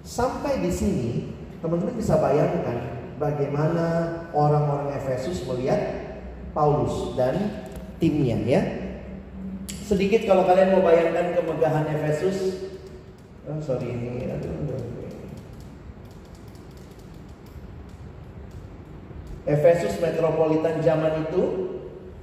Sampai 0.06 0.62
di 0.62 0.70
sini, 0.70 1.34
teman-teman 1.66 1.98
bisa 1.98 2.18
bayangkan 2.22 2.78
bagaimana 3.18 3.86
orang-orang 4.34 4.93
Efesus 4.93 5.41
melihat 5.50 5.82
Paulus 6.54 7.18
dan 7.18 7.66
timnya 7.98 8.38
ya. 8.46 8.84
Sedikit 9.86 10.25
kalau 10.25 10.49
kalian 10.49 10.73
mau 10.73 10.81
bayangkan 10.81 11.38
kemegahan 11.38 11.86
Efesus. 11.93 12.65
Oh, 13.45 13.61
sorry 13.61 13.93
ini 13.93 14.25
Efesus 19.45 20.01
metropolitan 20.01 20.81
zaman 20.81 21.29
itu 21.29 21.43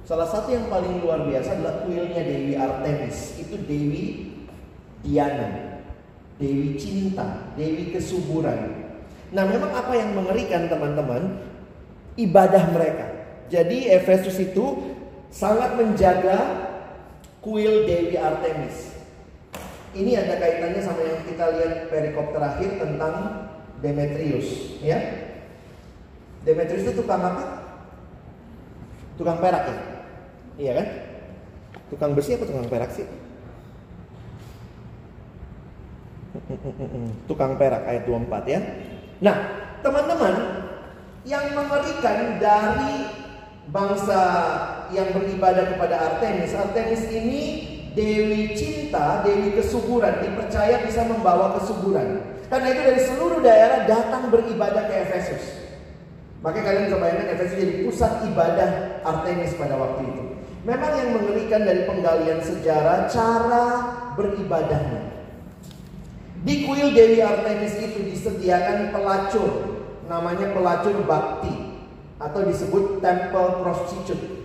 Salah 0.03 0.27
satu 0.27 0.51
yang 0.51 0.67
paling 0.67 0.99
luar 0.99 1.23
biasa 1.23 1.55
adalah 1.55 1.87
kuilnya 1.87 2.27
Dewi 2.27 2.59
Artemis. 2.59 3.39
Itu 3.39 3.55
Dewi 3.63 4.35
Diana, 4.99 5.79
Dewi 6.35 6.75
cinta, 6.75 7.55
Dewi 7.55 7.95
kesuburan. 7.95 8.83
Nah, 9.31 9.47
memang 9.47 9.71
apa 9.71 9.95
yang 9.95 10.11
mengerikan 10.11 10.67
teman-teman? 10.67 11.39
Ibadah 12.19 12.67
mereka. 12.75 13.07
Jadi 13.47 13.87
Efesus 13.95 14.35
itu 14.43 14.91
sangat 15.31 15.79
menjaga 15.79 16.67
kuil 17.43 17.83
Dewi 17.83 18.15
Artemis. 18.15 18.95
Ini 19.93 20.25
ada 20.25 20.41
kaitannya 20.41 20.81
sama 20.81 21.05
yang 21.05 21.21
kita 21.27 21.45
lihat 21.53 21.73
perikop 21.91 22.33
terakhir 22.33 22.81
tentang 22.81 23.45
Demetrius, 23.83 24.79
ya. 24.81 24.97
Demetrius 26.47 26.87
itu 26.87 27.03
tukang 27.03 27.21
apa? 27.21 27.43
Tukang 29.19 29.37
perak 29.37 29.63
ya. 29.69 29.77
Iya 30.57 30.71
kan? 30.81 30.87
Tukang 31.93 32.11
besi 32.17 32.33
apa 32.33 32.47
tukang 32.49 32.65
perak 32.71 32.89
sih? 32.89 33.05
Tukang 37.29 37.61
perak 37.61 37.85
ayat 37.85 38.09
24 38.09 38.49
ya. 38.49 38.59
Nah, 39.21 39.37
teman-teman, 39.85 40.33
yang 41.23 41.53
mengerikan 41.53 42.41
dari 42.41 42.95
bangsa 43.69 44.21
yang 44.93 45.09
beribadah 45.11 45.73
kepada 45.75 45.95
Artemis, 46.13 46.53
Artemis 46.53 47.03
ini 47.09 47.43
dewi 47.97 48.53
cinta, 48.57 49.21
dewi 49.25 49.53
kesuburan, 49.57 50.21
dipercaya 50.21 50.81
bisa 50.85 51.05
membawa 51.05 51.57
kesuburan. 51.57 52.21
Karena 52.49 52.67
itu 52.69 52.81
dari 52.85 53.01
seluruh 53.01 53.39
daerah 53.41 53.89
datang 53.89 54.29
beribadah 54.29 54.85
ke 54.85 54.93
Efesus. 55.09 55.43
Makanya 56.45 56.65
kalian 56.69 56.85
bisa 56.91 56.97
bayangkan 57.01 57.29
Efesus 57.33 57.57
jadi 57.57 57.73
pusat 57.87 58.11
ibadah 58.29 58.69
Artemis 59.01 59.57
pada 59.57 59.75
waktu 59.79 60.01
itu. 60.05 60.23
Memang 60.63 60.91
yang 60.95 61.09
mengerikan 61.19 61.61
dari 61.67 61.83
penggalian 61.83 62.39
sejarah 62.39 63.11
cara 63.11 63.65
beribadahnya. 64.15 65.11
Di 66.43 66.67
kuil 66.67 66.91
Dewi 66.91 67.23
Artemis 67.23 67.79
itu 67.79 68.03
disediakan 68.03 68.91
pelacur, 68.91 69.79
namanya 70.11 70.51
pelacur 70.51 70.95
bakti 71.07 71.55
atau 72.19 72.43
disebut 72.43 72.99
temple 72.99 73.63
prostitute. 73.63 74.42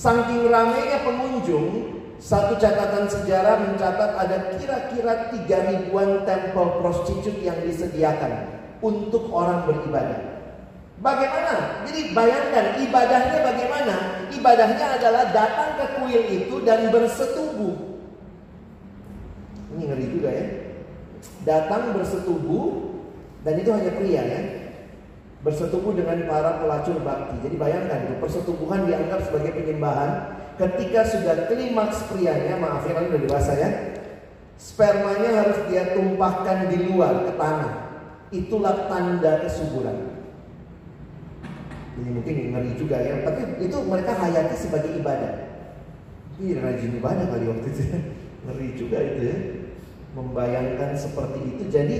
Saking 0.00 0.48
ramainya 0.48 1.04
pengunjung, 1.04 1.92
satu 2.16 2.56
catatan 2.56 3.04
sejarah 3.04 3.68
mencatat 3.68 4.16
ada 4.16 4.56
kira-kira 4.56 5.28
tiga 5.28 5.60
ribuan 5.68 6.24
temple 6.24 6.80
prostitute 6.80 7.36
yang 7.44 7.60
disediakan 7.60 8.48
untuk 8.80 9.28
orang 9.28 9.68
beribadah. 9.68 10.40
Bagaimana? 11.04 11.84
Jadi 11.84 12.16
bayangkan 12.16 12.80
ibadahnya 12.80 13.38
bagaimana? 13.44 13.96
Ibadahnya 14.32 14.86
adalah 14.96 15.36
datang 15.36 15.76
ke 15.76 15.84
kuil 16.00 16.22
itu 16.32 16.56
dan 16.64 16.88
bersetubuh. 16.88 17.76
Ini 19.76 19.84
ngeri 19.84 20.06
juga 20.16 20.30
ya. 20.32 20.46
Datang 21.44 21.92
bersetubuh 21.92 22.88
dan 23.44 23.52
itu 23.60 23.68
hanya 23.68 23.92
pria 24.00 24.22
ya. 24.24 24.40
Bersetubuh 25.40 25.96
dengan 25.96 26.28
para 26.28 26.60
pelacur 26.60 27.00
bakti. 27.00 27.48
Jadi 27.48 27.56
bayangkan 27.56 28.20
persetubuhan 28.20 28.84
dianggap 28.84 29.24
sebagai 29.24 29.56
penyembahan 29.56 30.36
ketika 30.60 31.00
sudah 31.08 31.48
klimaks 31.48 32.04
prianya, 32.12 32.60
maaf 32.60 32.84
ya 32.84 32.92
kan 32.92 33.08
udah 33.08 33.20
dewasa 33.24 33.52
ya. 33.56 33.68
Spermanya 34.60 35.40
harus 35.40 35.58
dia 35.72 35.96
tumpahkan 35.96 36.68
di 36.68 36.92
luar 36.92 37.24
ke 37.24 37.32
tanah. 37.40 37.72
Itulah 38.28 38.84
tanda 38.92 39.40
kesuburan. 39.40 40.20
Ini 41.96 42.10
mungkin 42.12 42.34
ngeri 42.52 42.72
juga 42.76 43.00
ya, 43.00 43.24
tapi 43.24 43.64
itu 43.64 43.76
mereka 43.88 44.12
hayati 44.20 44.56
sebagai 44.60 44.92
ibadah. 45.00 45.48
Ini 46.40 46.60
rajin 46.60 46.96
ibadah 47.00 47.24
kali 47.28 47.44
waktu 47.48 47.68
itu. 47.72 47.82
Ngeri 48.48 48.68
juga 48.72 48.98
itu 49.04 49.20
ya. 49.28 49.36
Membayangkan 50.16 50.96
seperti 50.96 51.38
itu. 51.44 51.62
Jadi 51.68 51.96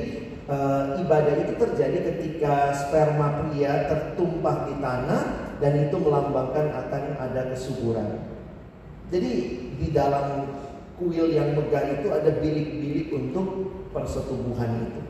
e, 0.51 0.59
ibadah 1.07 1.35
itu 1.47 1.55
terjadi 1.55 1.99
ketika 2.11 2.75
sperma 2.75 3.47
pria 3.47 3.87
tertumpah 3.87 4.67
di 4.67 4.75
tanah 4.83 5.23
dan 5.63 5.73
itu 5.87 5.97
melambangkan 6.03 6.75
akan 6.75 7.03
ada 7.23 7.55
kesuburan. 7.55 8.19
Jadi 9.15 9.33
di 9.79 9.89
dalam 9.95 10.51
kuil 10.99 11.31
yang 11.33 11.55
megah 11.55 12.03
itu 12.03 12.11
ada 12.11 12.31
bilik-bilik 12.43 13.09
untuk 13.15 13.47
persetubuhan 13.95 14.91
itu. 14.91 15.03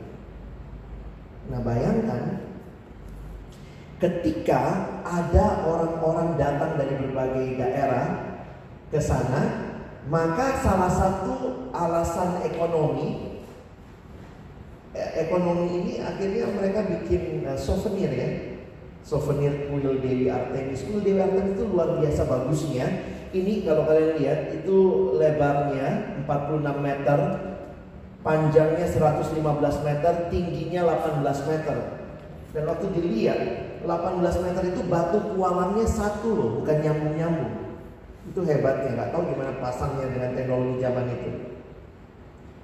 Nah 1.51 1.59
bayangkan 1.65 2.47
ketika 4.01 4.61
ada 5.05 5.67
orang-orang 5.67 6.39
datang 6.39 6.79
dari 6.79 6.95
berbagai 6.97 7.47
daerah 7.61 8.05
ke 8.89 8.97
sana, 8.97 9.73
maka 10.09 10.57
salah 10.65 10.89
satu 10.89 11.69
alasan 11.69 12.41
ekonomi 12.49 13.30
ekonomi 14.95 15.67
ini 15.71 15.93
akhirnya 16.03 16.51
mereka 16.51 16.83
bikin 16.83 17.47
uh, 17.47 17.55
souvenir 17.55 18.11
ya. 18.11 18.29
Souvenir 19.01 19.71
kuil 19.71 19.97
Dewi 19.97 20.29
Artemis. 20.29 20.85
Kuil 20.85 21.01
Dewi 21.01 21.19
Artemis 21.23 21.57
itu 21.57 21.65
luar 21.71 21.97
biasa 21.97 22.21
bagusnya. 22.27 22.85
Ini 23.31 23.63
kalau 23.63 23.87
kalian 23.87 24.19
lihat 24.19 24.39
itu 24.51 24.77
lebarnya 25.15 26.19
46 26.27 26.83
meter, 26.83 27.19
panjangnya 28.27 28.85
115 28.85 29.87
meter, 29.87 30.13
tingginya 30.27 30.81
18 30.83 31.47
meter. 31.47 31.77
Dan 32.51 32.63
waktu 32.67 32.91
dilihat 32.91 33.39
18 33.87 34.43
meter 34.43 34.63
itu 34.75 34.81
batu 34.91 35.17
kualannya 35.31 35.87
satu 35.87 36.29
loh, 36.35 36.49
bukan 36.59 36.77
nyambung-nyambung. 36.83 37.53
Itu 38.27 38.43
hebatnya, 38.43 38.99
nggak 38.99 39.09
tahu 39.15 39.23
gimana 39.31 39.55
pasangnya 39.63 40.11
dengan 40.11 40.35
teknologi 40.35 40.75
zaman 40.83 41.07
itu. 41.07 41.50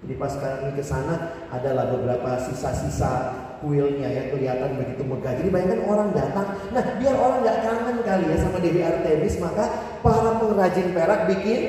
Jadi 0.08 0.24
pas 0.24 0.32
kami 0.40 0.72
ke 0.72 0.80
sana 0.80 1.36
adalah 1.52 1.92
beberapa 1.92 2.40
sisa-sisa 2.40 3.36
kuilnya 3.60 4.08
yang 4.08 4.32
kelihatan 4.32 4.80
begitu 4.80 5.04
megah. 5.04 5.36
Jadi 5.36 5.52
bayangkan 5.52 5.84
orang 5.84 6.10
datang. 6.16 6.48
Nah, 6.72 6.96
biar 6.96 7.12
orang 7.20 7.44
nggak 7.44 7.60
kangen 7.60 7.98
kali 8.08 8.26
ya 8.32 8.38
sama 8.40 8.58
Dewi 8.64 8.82
Artemis, 8.88 9.36
maka 9.36 9.68
para 10.00 10.40
pengrajin 10.40 10.96
perak 10.96 11.28
bikin 11.28 11.62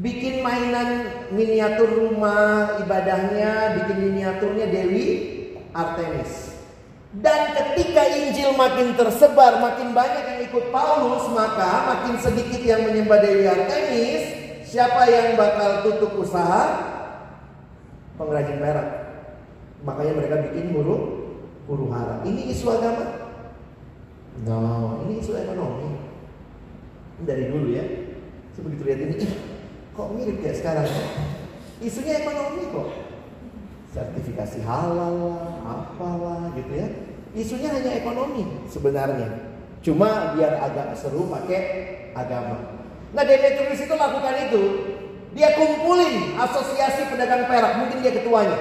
bikin 0.00 0.40
mainan 0.40 1.12
miniatur 1.36 1.92
rumah 1.92 2.80
ibadahnya, 2.88 3.84
bikin 3.84 3.96
miniaturnya 4.00 4.72
Dewi 4.72 5.06
Artemis. 5.76 6.56
Dan 7.20 7.52
ketika 7.52 8.00
Injil 8.16 8.56
makin 8.56 8.96
tersebar, 8.96 9.60
makin 9.60 9.92
banyak 9.92 10.24
yang 10.24 10.40
ikut 10.48 10.72
Paulus, 10.72 11.28
maka 11.36 11.84
makin 11.84 12.16
sedikit 12.16 12.64
yang 12.64 12.80
menyembah 12.88 13.20
Dewi 13.20 13.44
Artemis. 13.44 14.24
Siapa 14.64 15.04
yang 15.04 15.36
bakal 15.36 15.84
tutup 15.84 16.16
usaha? 16.16 16.89
Pengrajin 18.20 18.60
perak. 18.60 18.88
Makanya 19.80 20.12
mereka 20.12 20.36
bikin 20.44 20.76
huru 20.76 20.96
huru 21.64 21.88
hara. 21.88 22.20
Ini 22.28 22.52
isu 22.52 22.68
agama? 22.68 23.32
No, 24.44 25.00
ini 25.08 25.24
isu 25.24 25.40
ekonomi. 25.40 25.96
Ini 27.16 27.22
dari 27.24 27.44
dulu 27.48 27.72
ya. 27.72 27.84
Sebegitu 28.52 28.82
lihat 28.84 29.00
ini, 29.08 29.24
kok 29.96 30.12
mirip 30.12 30.36
ya 30.44 30.52
sekarang? 30.52 30.84
Isunya 31.80 32.20
ekonomi 32.20 32.68
kok 32.68 32.88
sertifikasi 33.96 34.58
halal 34.68 35.14
lah, 35.32 35.48
apalah 35.64 36.52
gitu 36.60 36.72
ya. 36.76 36.88
Isunya 37.32 37.72
hanya 37.72 38.04
ekonomi 38.04 38.68
sebenarnya. 38.68 39.48
Cuma 39.80 40.36
biar 40.36 40.60
agak 40.60 40.92
seru 40.92 41.24
pakai 41.30 41.62
agama. 42.12 42.84
Nah 43.16 43.24
Demetrius 43.24 43.80
itu 43.80 43.94
lakukan 43.96 44.34
itu. 44.50 44.62
Dia 45.30 45.54
kumpulin 45.54 46.34
asosiasi 46.34 47.06
pedagang 47.06 47.46
perak, 47.46 47.78
mungkin 47.78 48.02
dia 48.02 48.12
ketuanya. 48.18 48.58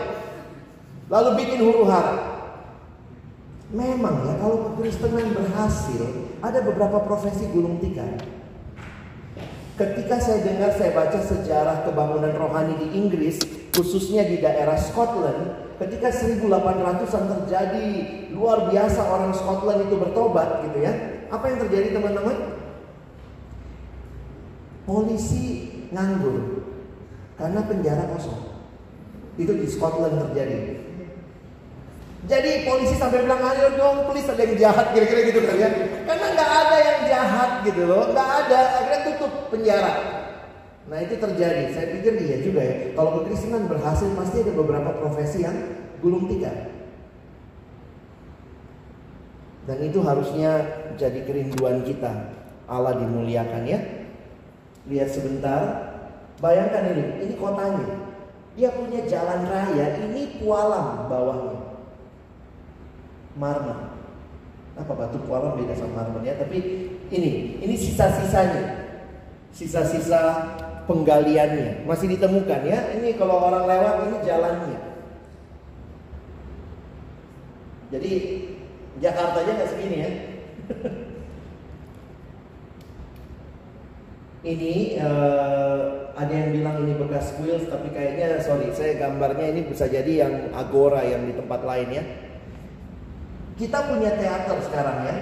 Lalu 1.10 1.30
bikin 1.42 1.60
huru 1.66 1.90
hara. 1.90 2.46
Memang 3.70 4.26
ya 4.26 4.34
kalau 4.42 4.74
kekristenan 4.74 5.34
berhasil, 5.34 6.02
ada 6.42 6.60
beberapa 6.66 7.06
profesi 7.06 7.50
gulung 7.50 7.78
tikar. 7.82 8.18
Ketika 9.78 10.20
saya 10.20 10.44
dengar, 10.44 10.76
saya 10.76 10.92
baca 10.92 11.20
sejarah 11.24 11.88
kebangunan 11.88 12.36
rohani 12.36 12.76
di 12.84 12.88
Inggris, 13.00 13.40
khususnya 13.72 14.28
di 14.28 14.44
daerah 14.44 14.76
Scotland, 14.76 15.72
ketika 15.80 16.12
1800-an 16.12 17.26
terjadi 17.32 17.88
luar 18.36 18.68
biasa 18.68 19.02
orang 19.08 19.32
Scotland 19.32 19.88
itu 19.88 19.96
bertobat 19.96 20.68
gitu 20.68 20.84
ya. 20.84 20.94
Apa 21.32 21.48
yang 21.48 21.58
terjadi 21.64 21.96
teman-teman? 21.96 22.38
Polisi 24.84 25.70
nganggur 25.94 26.59
karena 27.40 27.64
penjara 27.64 28.04
kosong. 28.12 28.52
Itu 29.40 29.56
di 29.56 29.66
Scotland 29.72 30.20
terjadi. 30.30 30.84
Jadi 32.28 32.68
polisi 32.68 33.00
sampai 33.00 33.24
bilang 33.24 33.40
ayo 33.40 33.80
dong 33.80 34.12
please 34.12 34.28
ada 34.28 34.44
yang 34.44 34.60
jahat 34.60 34.92
kira-kira 34.92 35.32
gitu 35.32 35.40
kan 35.48 35.56
ya. 35.56 35.70
Karena 36.04 36.28
nggak 36.36 36.52
ada 36.52 36.78
yang 36.78 37.00
jahat 37.08 37.52
gitu 37.64 37.82
loh, 37.88 38.12
nggak 38.12 38.30
ada. 38.46 38.60
Akhirnya 38.76 39.00
tutup 39.08 39.32
penjara. 39.48 39.94
Nah 40.92 41.00
itu 41.00 41.16
terjadi. 41.16 41.72
Saya 41.72 41.88
pikir 41.96 42.20
iya 42.20 42.38
juga 42.44 42.62
ya. 42.62 42.76
Kalau 42.94 43.24
kekristenan 43.24 43.72
berhasil 43.72 44.12
pasti 44.20 44.44
ada 44.44 44.52
beberapa 44.52 44.92
profesi 45.00 45.48
yang 45.48 45.56
gulung 46.04 46.28
tikar. 46.28 46.76
Dan 49.64 49.86
itu 49.86 50.02
harusnya 50.04 50.66
jadi 51.00 51.24
kerinduan 51.24 51.88
kita. 51.88 52.36
Allah 52.68 53.00
dimuliakan 53.00 53.64
ya. 53.64 53.80
Lihat 54.92 55.10
sebentar. 55.14 55.89
Bayangkan 56.40 56.96
ini, 56.96 57.04
ini 57.28 57.34
kotanya. 57.36 57.88
Dia 58.56 58.72
punya 58.76 59.04
jalan 59.08 59.48
raya, 59.48 59.86
ini 60.08 60.40
pualam 60.40 61.08
bawahnya. 61.12 61.60
Marmer. 63.36 63.80
Apa 64.80 64.96
batu 64.96 65.20
pualam 65.28 65.60
beda 65.60 65.76
sama 65.76 66.04
marmer 66.04 66.24
ya, 66.24 66.40
tapi 66.40 66.58
ini, 67.12 67.60
ini 67.60 67.76
sisa-sisanya. 67.76 68.88
Sisa-sisa 69.52 70.48
penggaliannya 70.88 71.84
masih 71.84 72.16
ditemukan 72.16 72.62
ya. 72.64 72.80
Ini 72.96 73.20
kalau 73.20 73.52
orang 73.52 73.68
lewat 73.68 73.96
ini 74.08 74.18
jalannya. 74.24 74.80
Jadi 77.90 78.14
Jakarta 79.04 79.44
aja 79.44 79.52
nggak 79.60 79.72
segini 79.76 79.98
ya. 80.00 80.12
ini 84.56 84.96
uh, 85.04 85.99
ada 86.20 86.34
yang 86.36 86.52
bilang 86.52 86.84
ini 86.84 87.00
bekas 87.00 87.32
wheels 87.40 87.64
tapi 87.72 87.96
kayaknya 87.96 88.44
sorry 88.44 88.68
saya 88.76 89.00
gambarnya 89.00 89.56
ini 89.56 89.64
bisa 89.72 89.88
jadi 89.88 90.28
yang 90.28 90.52
agora 90.52 91.00
yang 91.08 91.24
di 91.24 91.32
tempat 91.32 91.64
lain 91.64 91.96
ya. 91.96 92.04
Kita 93.56 93.88
punya 93.88 94.20
teater 94.20 94.60
sekarang 94.68 95.08
ya. 95.08 95.16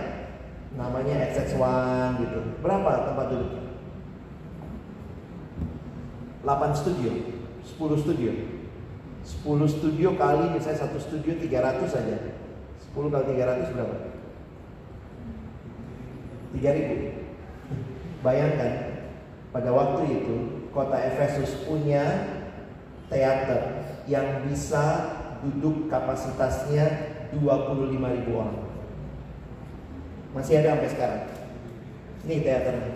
Namanya 0.73 1.29
XX1 1.37 2.17
gitu. 2.21 2.39
Berapa 2.65 3.13
tempat 3.13 3.25
duduk? 3.29 3.53
8 6.41 6.73
studio, 6.73 7.11
10 7.61 8.01
studio. 8.01 8.31
10 9.21 9.69
studio 9.69 10.09
kali 10.17 10.45
misalnya 10.49 10.81
satu 10.81 10.97
studio 10.97 11.37
300 11.37 11.93
saja. 11.93 12.17
10 12.89 13.13
kali 13.13 13.25
300 13.37 13.69
berapa? 13.69 13.95
3000. 16.57 18.25
Bayangkan 18.25 18.73
pada 19.53 19.69
waktu 19.69 20.03
itu 20.09 20.56
kota 20.77 20.97
Efesus 21.01 21.65
punya 21.65 22.05
teater 23.09 23.81
yang 24.05 24.45
bisa 24.45 25.09
duduk 25.41 25.89
kapasitasnya 25.89 27.17
25.000 27.33 28.29
orang. 28.29 28.61
Masih 30.37 30.61
ada 30.61 30.77
sampai 30.77 30.89
sekarang. 30.93 31.23
Ini 32.29 32.45
teaternya. 32.45 32.93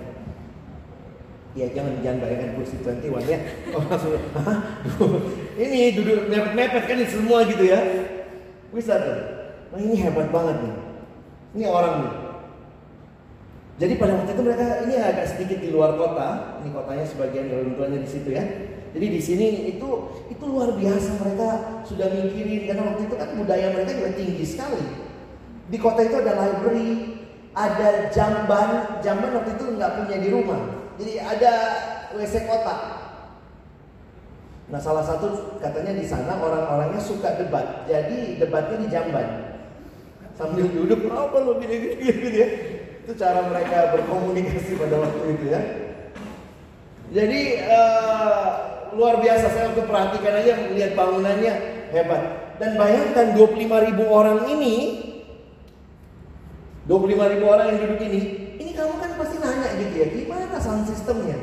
Ya 1.51 1.67
jangan 1.73 1.99
jangan 1.99 2.21
bayangkan 2.21 2.55
kursi 2.55 2.79
21 2.79 3.27
ya. 3.27 3.39
Oh 3.75 3.83
langsung, 3.83 4.15
ini 5.59 5.91
duduk 5.97 6.31
mepet-mepet 6.31 6.83
kan 6.85 6.99
semua 7.09 7.43
gitu 7.49 7.65
ya. 7.65 7.81
Bisa 8.71 8.93
tuh. 9.01 9.19
Nah 9.73 9.79
ini 9.81 9.99
hebat 9.99 10.29
banget 10.31 10.63
nih. 10.63 10.75
Ini 11.57 11.65
orang 11.67 11.95
nih. 12.07 12.15
Jadi 13.81 13.93
pada 13.97 14.13
waktu 14.21 14.31
itu 14.37 14.43
mereka 14.45 14.67
ini 14.85 14.95
agak 15.01 15.25
sedikit 15.27 15.57
di 15.59 15.69
luar 15.73 15.97
kota. 15.97 16.50
Ini 16.61 16.69
kotanya 16.69 17.05
sebagian 17.09 17.49
orang 17.49 17.73
tuanya 17.73 17.99
di 18.05 18.09
situ 18.09 18.29
ya. 18.29 18.45
Jadi 18.91 19.05
di 19.07 19.21
sini 19.23 19.47
itu 19.71 19.89
itu 20.29 20.43
luar 20.45 20.77
biasa 20.77 21.09
mereka 21.23 21.49
sudah 21.87 22.11
mikirin 22.11 22.69
karena 22.69 22.83
waktu 22.91 23.07
itu 23.07 23.15
kan 23.17 23.29
budaya 23.33 23.67
mereka 23.73 23.91
juga 23.97 24.11
tinggi 24.13 24.45
sekali. 24.45 24.83
Di 25.71 25.77
kota 25.79 26.03
itu 26.05 26.15
ada 26.21 26.37
library, 26.37 26.91
ada 27.55 28.11
jamban, 28.11 28.99
jamban 28.99 29.31
waktu 29.41 29.57
itu 29.57 29.63
nggak 29.79 29.91
punya 30.03 30.17
di 30.19 30.29
rumah. 30.29 30.61
Jadi 30.99 31.13
ada 31.17 31.53
WC 32.13 32.45
kotak. 32.45 32.79
Nah 34.69 34.79
salah 34.79 35.03
satu 35.03 35.57
katanya 35.57 35.95
di 35.97 36.05
sana 36.05 36.37
orang-orangnya 36.37 37.01
suka 37.01 37.41
debat. 37.41 37.87
Jadi 37.87 38.37
debatnya 38.37 38.77
di 38.85 38.87
jamban. 38.91 39.27
Sambil 40.35 40.67
duduk, 40.67 41.09
apa 41.09 41.37
lo 41.41 41.57
gini 41.63 41.75
gini 41.79 41.95
gini 41.97 42.29
ya. 42.37 42.47
Itu 43.07 43.17
cara 43.17 43.47
mereka 43.47 43.97
berkomunikasi 43.97 44.77
pada 44.77 44.99
waktu 44.99 45.25
itu 45.39 45.45
ya. 45.47 45.61
Jadi 47.11 47.41
uh, 47.67 48.49
luar 48.95 49.19
biasa. 49.19 49.45
Saya 49.51 49.63
waktu 49.71 49.83
perhatikan 49.83 50.33
aja 50.39 50.51
melihat 50.71 50.91
bangunannya 50.95 51.53
hebat. 51.91 52.23
Dan 52.61 52.77
bayangkan 52.77 53.33
25 53.35 53.87
ribu 53.89 54.03
orang 54.07 54.45
ini, 54.47 54.75
25 56.85 57.33
ribu 57.33 57.45
orang 57.49 57.73
yang 57.73 57.79
duduk 57.81 58.01
ini, 58.05 58.19
ini 58.61 58.71
kamu 58.77 59.01
kan 59.01 59.11
pasti 59.17 59.35
nanya 59.41 59.69
gitu 59.81 59.95
ya, 59.97 60.07
gimana 60.13 60.57
sound 60.61 60.85
sistemnya? 60.85 61.37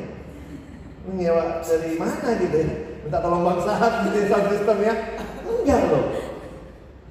Nyewa 1.09 1.59
dari 1.59 1.99
mana 1.99 2.29
gitu 2.39 2.55
ya? 2.55 2.69
Minta 3.03 3.19
tolong 3.19 3.43
bang 3.43 3.59
saat 3.67 3.93
gitu 4.07 4.15
ya 4.15 4.25
sound 4.31 4.47
sistemnya? 4.47 4.93
Enggak 5.43 5.81
loh. 5.91 6.05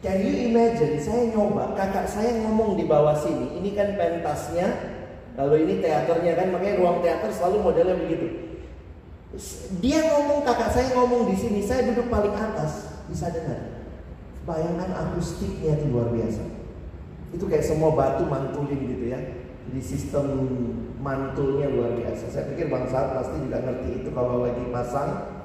Can 0.00 0.24
you 0.24 0.32
imagine, 0.48 0.96
saya 1.02 1.28
nyoba, 1.28 1.74
kakak 1.76 2.06
saya 2.08 2.32
ngomong 2.46 2.80
di 2.80 2.88
bawah 2.88 3.18
sini, 3.18 3.60
ini 3.60 3.76
kan 3.76 3.98
pentasnya, 3.98 4.72
lalu 5.36 5.66
ini 5.68 5.84
teaternya 5.84 6.32
kan, 6.38 6.54
makanya 6.54 6.80
ruang 6.80 7.02
teater 7.02 7.28
selalu 7.34 7.66
modelnya 7.66 7.98
begitu. 7.98 8.47
Dia 9.84 10.08
ngomong, 10.08 10.40
kakak 10.40 10.72
saya 10.72 10.88
ngomong 10.96 11.28
di 11.28 11.36
sini, 11.36 11.60
saya 11.60 11.84
duduk 11.92 12.08
paling 12.08 12.32
atas, 12.32 13.04
bisa 13.12 13.28
dengar. 13.28 13.84
Bayangkan 14.48 14.88
akustiknya 14.96 15.76
itu 15.76 15.92
luar 15.92 16.08
biasa. 16.08 16.40
Itu 17.36 17.44
kayak 17.44 17.68
semua 17.68 17.92
batu 17.92 18.24
mantulin 18.24 18.88
gitu 18.88 19.12
ya. 19.12 19.20
Jadi 19.68 19.80
sistem 19.84 20.26
mantulnya 21.04 21.68
luar 21.68 21.92
biasa. 21.92 22.32
Saya 22.32 22.48
pikir 22.48 22.72
Bang 22.72 22.88
Saad 22.88 23.12
pasti 23.20 23.36
juga 23.44 23.60
ngerti 23.60 24.00
itu 24.00 24.08
kalau 24.16 24.48
lagi 24.48 24.64
pasang 24.72 25.38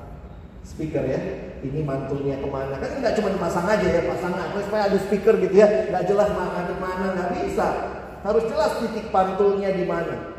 speaker 0.64 1.04
ya 1.04 1.20
ini 1.60 1.84
mantulnya 1.84 2.40
ke 2.40 2.48
mana 2.48 2.80
kan 2.80 3.04
nggak 3.04 3.20
cuma 3.20 3.36
pasang 3.36 3.68
aja 3.68 3.84
ya 3.84 4.02
pasang 4.08 4.32
apa 4.32 4.64
supaya 4.64 4.88
ada 4.88 4.96
speaker 4.96 5.36
gitu 5.44 5.56
ya 5.60 5.92
nggak 5.92 6.08
jelas 6.08 6.32
mana 6.32 6.72
ke 6.72 6.76
mana 6.80 7.06
nggak 7.20 7.30
bisa 7.44 7.68
harus 8.24 8.44
jelas 8.48 8.72
titik 8.80 9.12
pantulnya 9.12 9.76
di 9.76 9.84
mana 9.84 10.33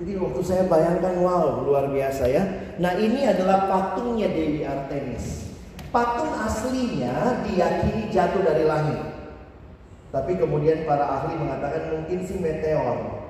jadi 0.00 0.16
waktu 0.16 0.40
saya 0.40 0.64
bayangkan 0.72 1.20
wow 1.20 1.60
luar 1.68 1.92
biasa 1.92 2.24
ya. 2.24 2.42
Nah 2.80 2.96
ini 2.96 3.28
adalah 3.28 3.68
patungnya 3.68 4.32
Dewi 4.32 4.64
Artemis. 4.64 5.52
Patung 5.92 6.32
aslinya 6.32 7.44
diyakini 7.44 8.08
jatuh 8.08 8.40
dari 8.40 8.64
langit. 8.64 9.00
Tapi 10.08 10.40
kemudian 10.40 10.88
para 10.88 11.04
ahli 11.04 11.36
mengatakan 11.36 11.92
mungkin 11.92 12.24
si 12.24 12.40
meteor 12.40 13.20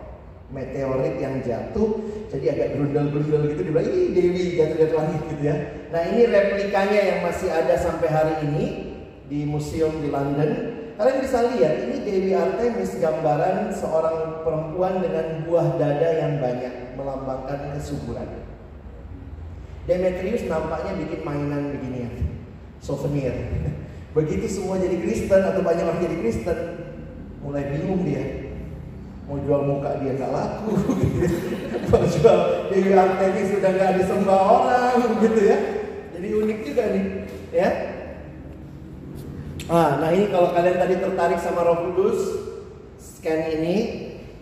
meteorit 0.53 1.17
yang 1.17 1.41
jatuh 1.43 1.99
jadi 2.31 2.55
agak 2.55 2.69
grundel-grundel 2.79 3.51
gitu. 3.51 3.67
Dibilang 3.67 3.89
ih 3.91 4.07
Dewi 4.15 4.55
jatuh 4.55 4.77
dari 4.79 4.95
langit 4.95 5.21
gitu 5.35 5.43
ya. 5.43 5.57
Nah 5.91 6.01
ini 6.15 6.31
replikanya 6.31 7.01
yang 7.03 7.19
masih 7.27 7.51
ada 7.51 7.75
sampai 7.75 8.07
hari 8.07 8.35
ini 8.47 8.65
di 9.27 9.43
museum 9.43 9.99
di 9.99 10.09
London 10.15 10.72
kalian 11.03 11.19
bisa 11.19 11.39
lihat 11.51 11.75
ini 11.83 11.97
Dewi 12.07 12.31
Artemis 12.31 12.95
gambaran 13.03 13.75
seorang 13.75 14.47
perempuan 14.47 15.03
dengan 15.03 15.43
buah 15.51 15.75
dada 15.75 16.11
yang 16.15 16.39
banyak 16.39 16.95
melambangkan 16.95 17.75
kesuburan. 17.75 18.47
Demetrius 19.91 20.47
nampaknya 20.47 20.95
bikin 21.03 21.27
mainan 21.27 21.75
begini 21.75 22.07
ya 22.07 22.11
souvenir. 22.79 23.35
Begitu 24.17 24.47
semua 24.47 24.79
jadi 24.79 24.95
Kristen 25.03 25.43
atau 25.43 25.59
banyak 25.67 25.83
orang 25.83 26.07
jadi 26.07 26.17
Kristen 26.23 26.59
mulai 27.43 27.67
bingung 27.75 28.07
dia. 28.07 28.55
Mau 29.27 29.43
jual 29.43 29.67
muka 29.67 29.99
dia 29.99 30.15
nggak 30.15 30.31
laku. 30.31 30.71
Gitu 31.03 31.27
mau 31.91 32.07
jual 32.07 32.39
Dewi 32.71 32.95
Artemis 32.95 33.59
sudah 33.59 33.71
nggak 33.75 33.93
disembah 33.99 34.39
orang 34.39 34.99
gitu 35.27 35.41
ya. 35.51 35.59
Jadi 36.15 36.29
unik 36.31 36.59
juga 36.63 36.83
nih 36.95 37.05
ya 37.51 37.71
ah 39.71 40.01
nah 40.03 40.11
ini 40.11 40.27
kalau 40.31 40.51
kalian 40.51 40.79
tadi 40.81 40.95
tertarik 40.99 41.39
sama 41.39 41.63
Roh 41.63 41.79
Kudus 41.91 42.21
scan 42.99 43.63
ini 43.63 43.77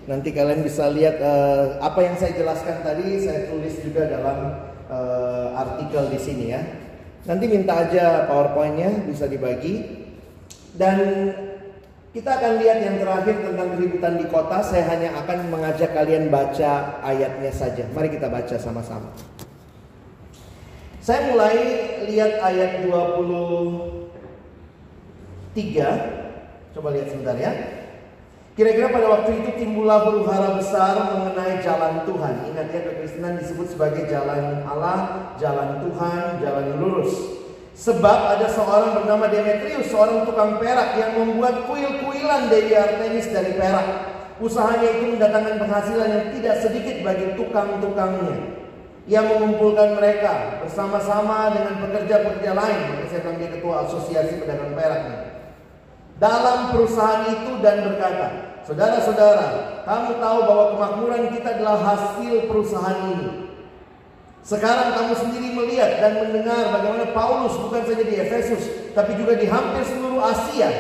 nanti 0.09 0.33
kalian 0.33 0.65
bisa 0.65 0.89
lihat 0.89 1.21
uh, 1.21 1.77
apa 1.85 2.01
yang 2.01 2.17
saya 2.17 2.33
jelaskan 2.37 2.81
tadi 2.81 3.21
saya 3.21 3.53
tulis 3.53 3.77
juga 3.85 4.09
dalam 4.09 4.39
uh, 4.89 5.53
artikel 5.61 6.09
di 6.09 6.19
sini 6.21 6.45
ya 6.57 6.63
nanti 7.29 7.45
minta 7.51 7.85
aja 7.85 8.25
powerpointnya 8.31 9.05
bisa 9.05 9.29
dibagi 9.29 10.09
dan 10.81 10.99
kita 12.11 12.27
akan 12.27 12.59
lihat 12.59 12.79
yang 12.83 12.97
terakhir 12.99 13.39
tentang 13.39 13.69
keributan 13.79 14.19
di 14.19 14.27
kota. 14.27 14.59
Saya 14.67 14.83
hanya 14.91 15.15
akan 15.15 15.47
mengajak 15.47 15.95
kalian 15.95 16.27
baca 16.27 16.99
ayatnya 17.07 17.55
saja. 17.55 17.87
Mari 17.95 18.19
kita 18.19 18.27
baca 18.27 18.59
sama-sama. 18.59 19.15
Saya 20.99 21.31
mulai 21.31 21.57
lihat 22.11 22.43
ayat 22.43 22.83
23. 25.55 26.75
Coba 26.75 26.95
lihat 26.95 27.09
sebentar 27.11 27.35
ya. 27.35 27.53
Kira-kira 28.55 28.93
pada 28.93 29.07
waktu 29.09 29.41
itu 29.41 29.51
timbullah 29.57 30.05
huru 30.05 30.27
hara 30.29 30.59
besar 30.59 30.93
mengenai 31.17 31.63
jalan 31.65 32.05
Tuhan. 32.05 32.35
Ingat 32.53 32.67
ya 32.75 32.81
kekristenan 32.83 33.41
disebut 33.41 33.73
sebagai 33.73 34.05
jalan 34.11 34.67
Allah, 34.67 35.33
jalan 35.41 35.81
Tuhan, 35.81 36.43
jalan 36.43 36.67
lurus. 36.77 37.41
Sebab 37.73 38.37
ada 38.37 38.45
seorang 38.51 39.01
bernama 39.01 39.31
Demetrius, 39.33 39.89
seorang 39.89 40.29
tukang 40.29 40.61
perak 40.61 40.99
yang 41.01 41.17
membuat 41.17 41.65
kuil-kuilan 41.65 42.53
Dewi 42.53 42.77
Artemis 42.77 43.33
dari 43.33 43.57
perak. 43.57 43.87
Usahanya 44.41 45.01
itu 45.01 45.17
mendatangkan 45.17 45.57
penghasilan 45.57 46.09
yang 46.11 46.27
tidak 46.37 46.57
sedikit 46.61 46.97
bagi 47.01 47.27
tukang-tukangnya. 47.41 48.61
Ia 49.09 49.21
mengumpulkan 49.25 49.97
mereka 49.97 50.61
bersama-sama 50.61 51.55
dengan 51.57 51.81
pekerja-pekerja 51.81 52.53
lain. 52.53 52.81
Maka 52.93 53.05
saya 53.09 53.33
dia 53.41 53.49
ketua 53.57 53.89
asosiasi 53.89 54.45
pedagang 54.45 54.77
perak. 54.77 55.30
Dalam 56.21 56.77
perusahaan 56.77 57.25
itu 57.33 57.65
dan 57.65 57.81
berkata, 57.81 58.51
Saudara-saudara, 58.69 59.83
kamu 59.89 60.21
tahu 60.21 60.39
bahwa 60.47 60.65
kemakmuran 60.77 61.33
kita 61.33 61.59
adalah 61.59 61.81
hasil 61.81 62.45
perusahaan 62.47 63.01
ini. 63.09 63.51
Sekarang 64.45 64.95
kamu 64.95 65.13
sendiri 65.17 65.49
melihat 65.57 66.01
dan 66.01 66.23
mendengar 66.23 66.71
bagaimana 66.71 67.11
Paulus 67.11 67.57
bukan 67.57 67.83
saja 67.83 68.05
di 68.05 68.15
Efesus, 68.21 68.93
tapi 68.93 69.17
juga 69.17 69.37
di 69.37 69.49
hampir 69.49 69.83
seluruh 69.85 70.21
Asia 70.23 70.71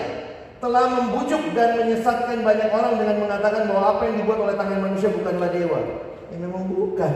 telah 0.60 0.92
membujuk 0.92 1.56
dan 1.56 1.80
menyesatkan 1.80 2.44
banyak 2.44 2.68
orang 2.68 3.00
dengan 3.00 3.16
mengatakan 3.24 3.64
bahwa 3.64 3.96
apa 3.96 4.02
yang 4.12 4.16
dibuat 4.20 4.38
oleh 4.44 4.54
tangan 4.60 4.80
manusia 4.84 5.08
bukanlah 5.08 5.48
dewa. 5.48 5.80
Ya 6.30 6.36
memang 6.36 6.68
bukan. 6.68 7.12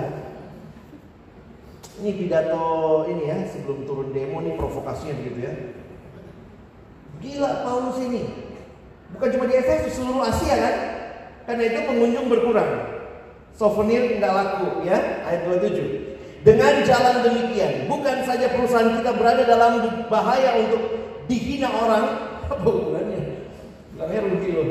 Ini 2.03 2.11
pidato 2.19 3.05
ini 3.07 3.31
ya 3.31 3.39
sebelum 3.47 3.87
turun 3.87 4.11
demo 4.11 4.43
nih 4.43 4.57
provokasinya 4.59 5.15
begitu 5.23 5.39
ya. 5.45 5.53
Gila 7.25 7.65
Paulus 7.65 7.97
ini. 8.05 8.23
Bukan 9.17 9.29
cuma 9.33 9.45
di 9.49 9.55
Efesus, 9.57 9.97
seluruh 9.97 10.21
Asia 10.29 10.55
kan? 10.61 10.77
Karena 11.49 11.63
itu 11.73 11.81
pengunjung 11.89 12.27
berkurang. 12.29 12.73
Souvenir 13.55 14.19
tidak 14.19 14.33
laku 14.35 14.85
ya, 14.85 15.25
ayat 15.25 15.47
27. 15.47 16.45
Dengan 16.45 16.85
jalan 16.85 17.25
demikian, 17.25 17.89
bukan 17.89 18.27
saja 18.29 18.53
perusahaan 18.53 19.01
kita 19.01 19.17
berada 19.17 19.49
dalam 19.49 19.81
bahaya 20.13 20.61
untuk 20.61 20.83
dihina 21.31 21.73
orang, 21.73 22.05
apa 22.53 22.61
hubungannya? 22.61 23.41
Bilangnya 23.95 24.21
rugi 24.29 24.51
loh. 24.53 24.69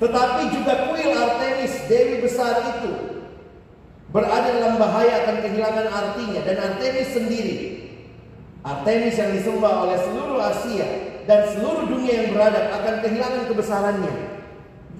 Tetapi 0.00 0.42
juga 0.50 0.72
kuil 0.90 1.12
Artemis, 1.14 1.74
Dewi 1.86 2.24
besar 2.24 2.58
itu, 2.66 2.90
berada 4.10 4.48
dalam 4.50 4.80
bahaya 4.80 5.22
akan 5.22 5.36
kehilangan 5.44 5.86
artinya. 5.92 6.40
Dan 6.42 6.56
Artemis 6.58 7.14
sendiri, 7.14 7.56
Artemis 8.64 9.20
yang 9.20 9.30
disembah 9.36 9.84
oleh 9.86 9.98
seluruh 10.00 10.40
Asia 10.40 11.03
dan 11.24 11.40
seluruh 11.52 11.88
dunia 11.88 12.14
yang 12.24 12.28
berada 12.36 12.60
akan 12.80 12.94
kehilangan 13.00 13.42
kebesarannya. 13.48 14.14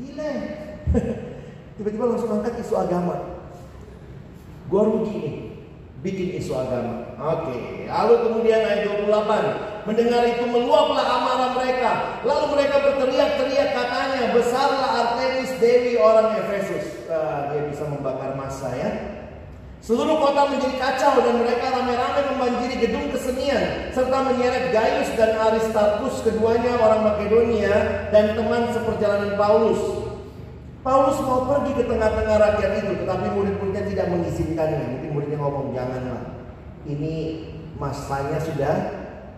Gila. 0.01 0.33
Tiba-tiba 1.77 2.05
langsung 2.07 2.31
angkat 2.33 2.61
isu 2.65 2.75
agama. 2.79 3.17
Gua 4.73 4.83
rugi 4.89 5.15
nih 5.21 5.37
bikin 6.01 6.41
isu 6.41 6.53
agama. 6.57 7.17
Oke, 7.17 7.89
lalu 7.89 8.15
kemudian 8.29 8.61
ayat 8.65 8.89
28. 9.05 9.85
Mendengar 9.85 10.25
itu 10.25 10.45
meluaplah 10.49 11.05
amarah 11.05 11.51
mereka. 11.61 11.93
Lalu 12.25 12.45
mereka 12.57 12.77
berteriak-teriak 12.81 13.71
katanya, 13.77 14.33
besarlah 14.33 14.91
Artemis 15.05 15.53
Dewi 15.61 16.01
orang 16.01 16.41
Efesus. 16.41 17.05
Nah, 17.05 17.53
dia 17.53 17.69
bisa 17.69 17.85
membakar 17.85 18.33
massa 18.33 18.73
ya. 18.73 19.14
Seluruh 19.85 20.16
kota 20.16 20.48
menjadi 20.48 20.81
kacau 20.81 21.20
dan 21.20 21.44
mereka 21.44 21.69
ramai-ramai 21.69 22.24
membanjiri 22.32 22.89
gedung 22.89 23.12
kesenian 23.12 23.93
serta 23.93 24.16
menyeret 24.32 24.73
Gaius 24.73 25.12
dan 25.12 25.36
Aristarchus 25.36 26.24
keduanya 26.24 26.81
orang 26.81 27.05
Makedonia 27.05 28.09
dan 28.09 28.32
teman 28.32 28.73
seperjalanan 28.73 29.36
Paulus. 29.36 30.09
Paulus 30.81 31.20
mau 31.20 31.44
pergi 31.44 31.77
ke 31.77 31.85
tengah-tengah 31.85 32.36
rakyat 32.40 32.73
itu, 32.81 32.93
tetapi 33.05 33.27
murid-muridnya 33.36 33.85
tidak 33.85 34.06
mengizinkannya. 34.09 34.85
Mungkin 34.89 35.11
muridnya 35.12 35.39
ngomong, 35.44 35.77
janganlah. 35.77 36.32
Ini 36.89 37.15
masanya 37.77 38.40
sudah 38.40 38.74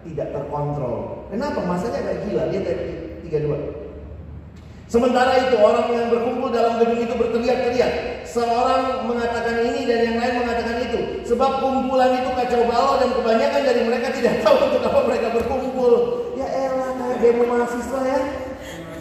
tidak 0.06 0.31
terkontrol. 0.31 1.27
Kenapa? 1.35 1.59
Masanya 1.66 2.06
agak 2.06 2.23
gila. 2.23 2.55
Dia 2.55 2.60
dari 2.62 2.86
32. 3.27 3.86
Sementara 4.87 5.51
itu 5.51 5.59
orang 5.59 5.91
yang 5.91 6.07
berkumpul 6.15 6.55
dalam 6.55 6.79
gedung 6.79 7.03
itu 7.03 7.15
berteriak-teriak. 7.19 8.23
Seorang 8.23 9.03
mengatakan 9.11 9.67
ini 9.67 9.83
dan 9.83 9.99
yang 10.07 10.17
lain 10.23 10.35
mengatakan 10.47 10.79
itu. 10.79 11.27
Sebab 11.27 11.59
kumpulan 11.59 12.23
itu 12.23 12.31
kacau 12.31 12.63
balau 12.71 12.95
dan 13.03 13.11
kebanyakan 13.11 13.63
dari 13.67 13.83
mereka 13.83 14.15
tidak 14.15 14.39
tahu 14.47 14.71
untuk 14.71 14.87
apa 14.87 15.01
mereka 15.11 15.27
berkumpul. 15.35 15.93
Ya 16.39 16.47
elah 16.47 16.91
kayak 17.03 17.19
demo 17.19 17.43
mahasiswa 17.51 18.01
ya. 18.07 18.21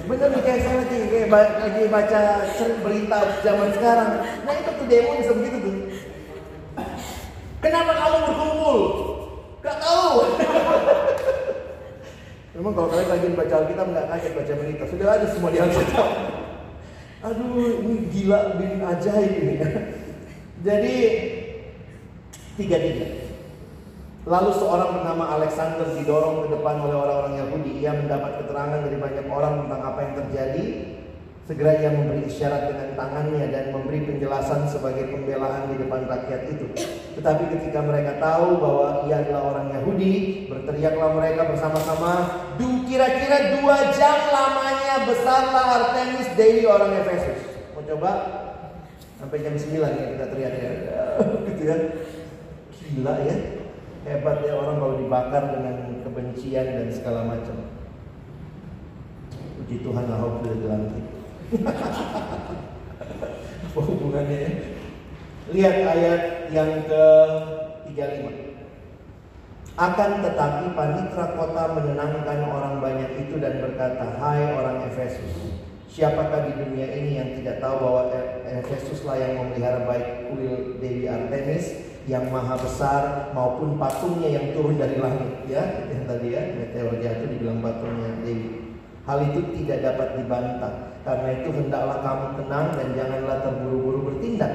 Bener 0.05 0.27
nih 0.33 0.41
kayak 0.41 0.59
saya 0.65 0.75
lagi, 0.81 0.97
kayak 1.09 1.29
lagi 1.33 1.83
baca 1.89 2.21
berita 2.81 3.19
zaman 3.45 3.69
sekarang. 3.77 4.11
Nah 4.41 4.53
itu 4.57 4.69
tuh 4.73 4.85
demo 4.89 5.11
bisa 5.21 5.31
begitu 5.37 5.57
tuh. 5.61 5.75
Kenapa 7.61 7.91
kamu 7.93 8.17
berkumpul? 8.25 8.77
Gak 9.61 9.77
tahu. 9.81 10.13
Memang 12.55 12.71
kalau 12.71 12.87
kalian 12.87 13.11
lagi 13.11 13.27
baca 13.35 13.55
Alkitab 13.59 13.87
nggak 13.91 14.07
kaget 14.15 14.31
baca 14.31 14.53
berita, 14.55 14.83
sudah 14.87 15.07
ada 15.11 15.27
semua 15.27 15.51
di 15.51 15.59
Alkitab. 15.59 16.07
Aduh, 17.27 17.83
ini 17.83 17.95
gila, 18.15 18.55
bikin 18.55 18.79
ajaib 18.79 19.31
ini. 19.35 19.55
Jadi 20.63 20.95
tiga 22.55 22.77
tiga. 22.79 23.07
Lalu 24.25 24.49
seorang 24.57 24.89
bernama 24.95 25.37
Alexander 25.37 25.85
didorong 25.99 26.47
ke 26.47 26.57
depan 26.57 26.81
oleh 26.81 26.95
orang-orang 26.97 27.43
Yahudi. 27.43 27.83
Ia 27.83 27.93
mendapat 27.93 28.41
keterangan 28.41 28.79
dari 28.87 28.97
banyak 28.97 29.25
orang 29.29 29.53
tentang 29.67 29.81
apa 29.83 29.99
yang 30.01 30.13
terjadi. 30.23 30.65
Segera 31.45 31.77
ia 31.77 31.93
memberi 31.93 32.25
isyarat 32.25 32.73
dengan 32.73 32.97
tangannya 32.97 33.53
dan 33.53 33.69
memberi 33.69 34.01
penjelasan 34.01 34.65
sebagai 34.65 35.13
pembelaan 35.13 35.69
di 35.69 35.77
depan 35.77 36.09
rakyat 36.09 36.49
itu. 36.49 36.73
Tetapi 37.21 37.53
ketika 37.53 37.85
mereka 37.85 38.17
tahu 38.17 38.57
bahwa 38.57 39.05
ia 39.05 39.21
adalah 39.21 39.53
orang 39.53 39.69
Yahudi, 39.77 40.49
berteriaklah 40.49 41.13
mereka 41.13 41.45
bersama-sama, 41.45 42.13
"Du 42.57 42.81
kira-kira 42.89 43.61
dua 43.61 43.93
jam 43.93 44.25
lamanya 44.33 45.05
besarlah 45.05 45.65
Artemis 45.85 46.33
Dewi 46.33 46.65
orang 46.65 46.97
Efesus." 47.05 47.37
Mau 47.77 47.85
coba? 47.93 48.11
Sampai 49.21 49.45
jam 49.45 49.53
9 49.53 50.01
ya 50.01 50.05
kita 50.17 50.25
teriak 50.33 50.53
ya. 50.57 50.71
gitu 51.53 51.61
ya. 51.61 51.77
Gila 52.73 53.15
ya. 53.21 53.35
Hebat 54.01 54.37
ya 54.41 54.53
orang 54.57 54.81
kalau 54.81 54.95
dibakar 54.97 55.43
dengan 55.53 56.01
kebencian 56.01 56.67
dan 56.73 56.89
segala 56.89 57.21
macam. 57.21 57.69
Puji 59.61 59.85
Tuhan 59.85 60.09
Ahok 60.09 60.41
sudah 60.41 60.57
dilantik. 60.57 61.14
Apa 63.65 63.79
hubungannya 63.79 64.37
ya? 64.39 64.51
Lihat 65.53 65.75
ayat 65.85 66.21
yang 66.49 66.89
ke 66.89 67.05
35. 67.93 69.77
Akan 69.77 70.23
tetapi 70.23 70.71
panitra 70.73 71.35
kota 71.35 71.75
menenangkan 71.75 72.39
orang 72.47 72.79
banyak 72.79 73.27
itu 73.27 73.37
dan 73.37 73.59
berkata, 73.59 74.17
Hai 74.17 74.55
orang 74.55 74.87
Efesus, 74.87 75.61
siapakah 75.91 76.47
di 76.49 76.53
dunia 76.63 76.87
ini 76.95 77.11
yang 77.19 77.29
tidak 77.37 77.59
tahu 77.61 77.83
bahwa 77.83 78.03
Efesuslah 78.47 79.19
yang 79.19 79.37
memelihara 79.37 79.83
baik 79.85 80.31
kuil 80.31 80.79
Dewi 80.79 81.05
Artemis 81.11 81.85
yang 82.05 82.29
maha 82.29 82.55
besar 82.57 83.33
maupun 83.33 83.81
patungnya 83.81 84.29
yang 84.29 84.53
turun 84.53 84.77
dari 84.77 85.01
langit 85.01 85.41
ya 85.49 85.89
yang 85.89 86.05
tadi 86.05 86.37
ya 86.37 86.41
meteor 86.53 86.93
jatuh 87.01 87.27
dibilang 87.33 87.65
patungnya 87.65 88.13
Dewi 88.21 88.77
hal 89.09 89.19
itu 89.25 89.41
tidak 89.57 89.77
dapat 89.81 90.07
dibantah 90.21 90.94
karena 91.05 91.29
itu 91.37 91.49
hendaklah 91.53 92.01
kamu 92.01 92.25
tenang 92.41 92.65
dan 92.73 92.87
janganlah 92.97 93.37
terburu-buru 93.45 93.99
bertindak. 94.09 94.53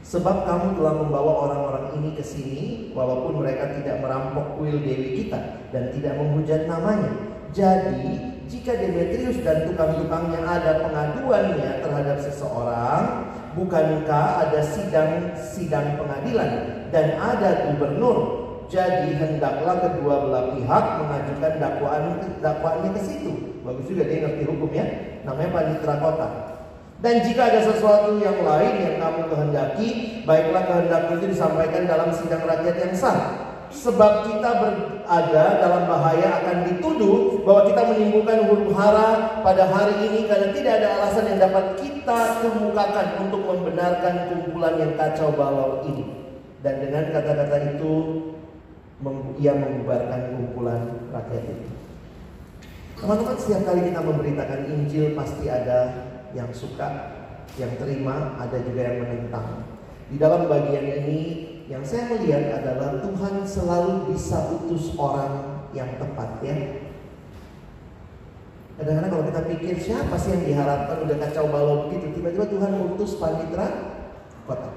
Sebab 0.00 0.48
kamu 0.48 0.80
telah 0.80 0.94
membawa 0.96 1.32
orang-orang 1.46 1.86
ini 2.00 2.16
ke 2.16 2.24
sini 2.24 2.90
walaupun 2.96 3.44
mereka 3.44 3.70
tidak 3.78 4.00
merampok 4.00 4.58
kuil 4.58 4.80
dewi 4.80 5.22
kita 5.22 5.70
dan 5.70 5.92
tidak 5.92 6.18
menghujat 6.18 6.66
namanya. 6.66 7.12
Jadi, 7.52 8.18
jika 8.48 8.74
Demetrius 8.74 9.38
dan 9.44 9.70
tukang-tukangnya 9.70 10.40
ada 10.42 10.82
pengaduannya 10.82 11.84
terhadap 11.84 12.18
seseorang, 12.18 13.30
bukankah 13.54 14.48
ada 14.48 14.60
sidang-sidang 14.64 16.00
pengadilan 16.00 16.50
dan 16.90 17.14
ada 17.20 17.70
gubernur 17.70 18.50
jadi 18.70 19.18
hendaklah 19.18 19.82
kedua 19.82 20.14
belah 20.30 20.44
pihak 20.54 20.84
mengajukan 21.02 21.52
dakwaan 21.58 22.04
dakwaannya 22.38 22.90
ke 22.94 23.00
situ. 23.02 23.49
Bagus 23.60 23.84
juga 23.88 24.08
dia 24.08 24.24
ngerti 24.24 24.42
hukum 24.48 24.70
ya. 24.72 24.86
Namanya 25.28 25.50
panitra 25.52 25.94
kota. 26.00 26.28
Dan 27.00 27.24
jika 27.24 27.48
ada 27.48 27.60
sesuatu 27.64 28.20
yang 28.20 28.44
lain 28.44 28.72
yang 28.76 28.96
kamu 29.00 29.32
kehendaki, 29.32 29.88
baiklah 30.28 30.68
kehendak 30.68 31.08
itu 31.16 31.32
disampaikan 31.32 31.88
dalam 31.88 32.12
sidang 32.12 32.44
rakyat 32.44 32.76
yang 32.76 32.92
sah. 32.92 33.18
Sebab 33.70 34.26
kita 34.28 34.50
berada 34.60 35.44
dalam 35.62 35.86
bahaya 35.86 36.42
akan 36.42 36.56
dituduh 36.68 37.40
bahwa 37.46 37.70
kita 37.70 37.82
menimbulkan 37.86 38.50
huru 38.50 38.74
hara 38.74 39.40
pada 39.46 39.70
hari 39.70 40.10
ini 40.10 40.26
karena 40.26 40.50
tidak 40.52 40.72
ada 40.82 40.88
alasan 41.00 41.24
yang 41.30 41.38
dapat 41.38 41.78
kita 41.78 42.20
kemukakan 42.42 43.06
untuk 43.24 43.46
membenarkan 43.46 44.14
kumpulan 44.28 44.74
yang 44.76 44.92
kacau 44.98 45.32
balau 45.32 45.86
ini. 45.86 46.04
Dan 46.60 46.84
dengan 46.84 47.14
kata-kata 47.14 47.56
itu 47.78 47.92
ia 49.40 49.56
membubarkan 49.56 50.20
kumpulan 50.36 50.82
rakyat 51.14 51.44
itu. 51.48 51.79
Teman-teman 53.00 53.36
setiap 53.40 53.64
kali 53.64 53.88
kita 53.88 54.00
memberitakan 54.04 54.60
Injil 54.68 55.16
pasti 55.16 55.48
ada 55.48 56.04
yang 56.36 56.52
suka, 56.52 57.16
yang 57.56 57.72
terima, 57.80 58.36
ada 58.36 58.60
juga 58.60 58.92
yang 58.92 58.96
menentang. 59.00 59.64
Di 60.12 60.20
dalam 60.20 60.44
bagian 60.44 60.84
ini 60.84 61.20
yang 61.72 61.80
saya 61.80 62.12
melihat 62.12 62.60
adalah 62.60 63.00
Tuhan 63.00 63.40
selalu 63.48 64.12
bisa 64.12 64.52
utus 64.52 64.92
orang 65.00 65.64
yang 65.72 65.88
tepat 65.96 66.44
ya. 66.44 66.56
Kadang-kadang 68.76 69.10
kalau 69.12 69.24
kita 69.32 69.40
pikir 69.48 69.74
siapa 69.80 70.16
sih 70.20 70.36
yang 70.36 70.44
diharapkan 70.44 71.00
udah 71.00 71.16
kacau 71.24 71.48
balau 71.48 71.76
begitu, 71.88 72.20
tiba-tiba 72.20 72.52
Tuhan 72.52 72.72
utus 72.84 73.16
panitra 73.16 73.96
kota. 74.44 74.76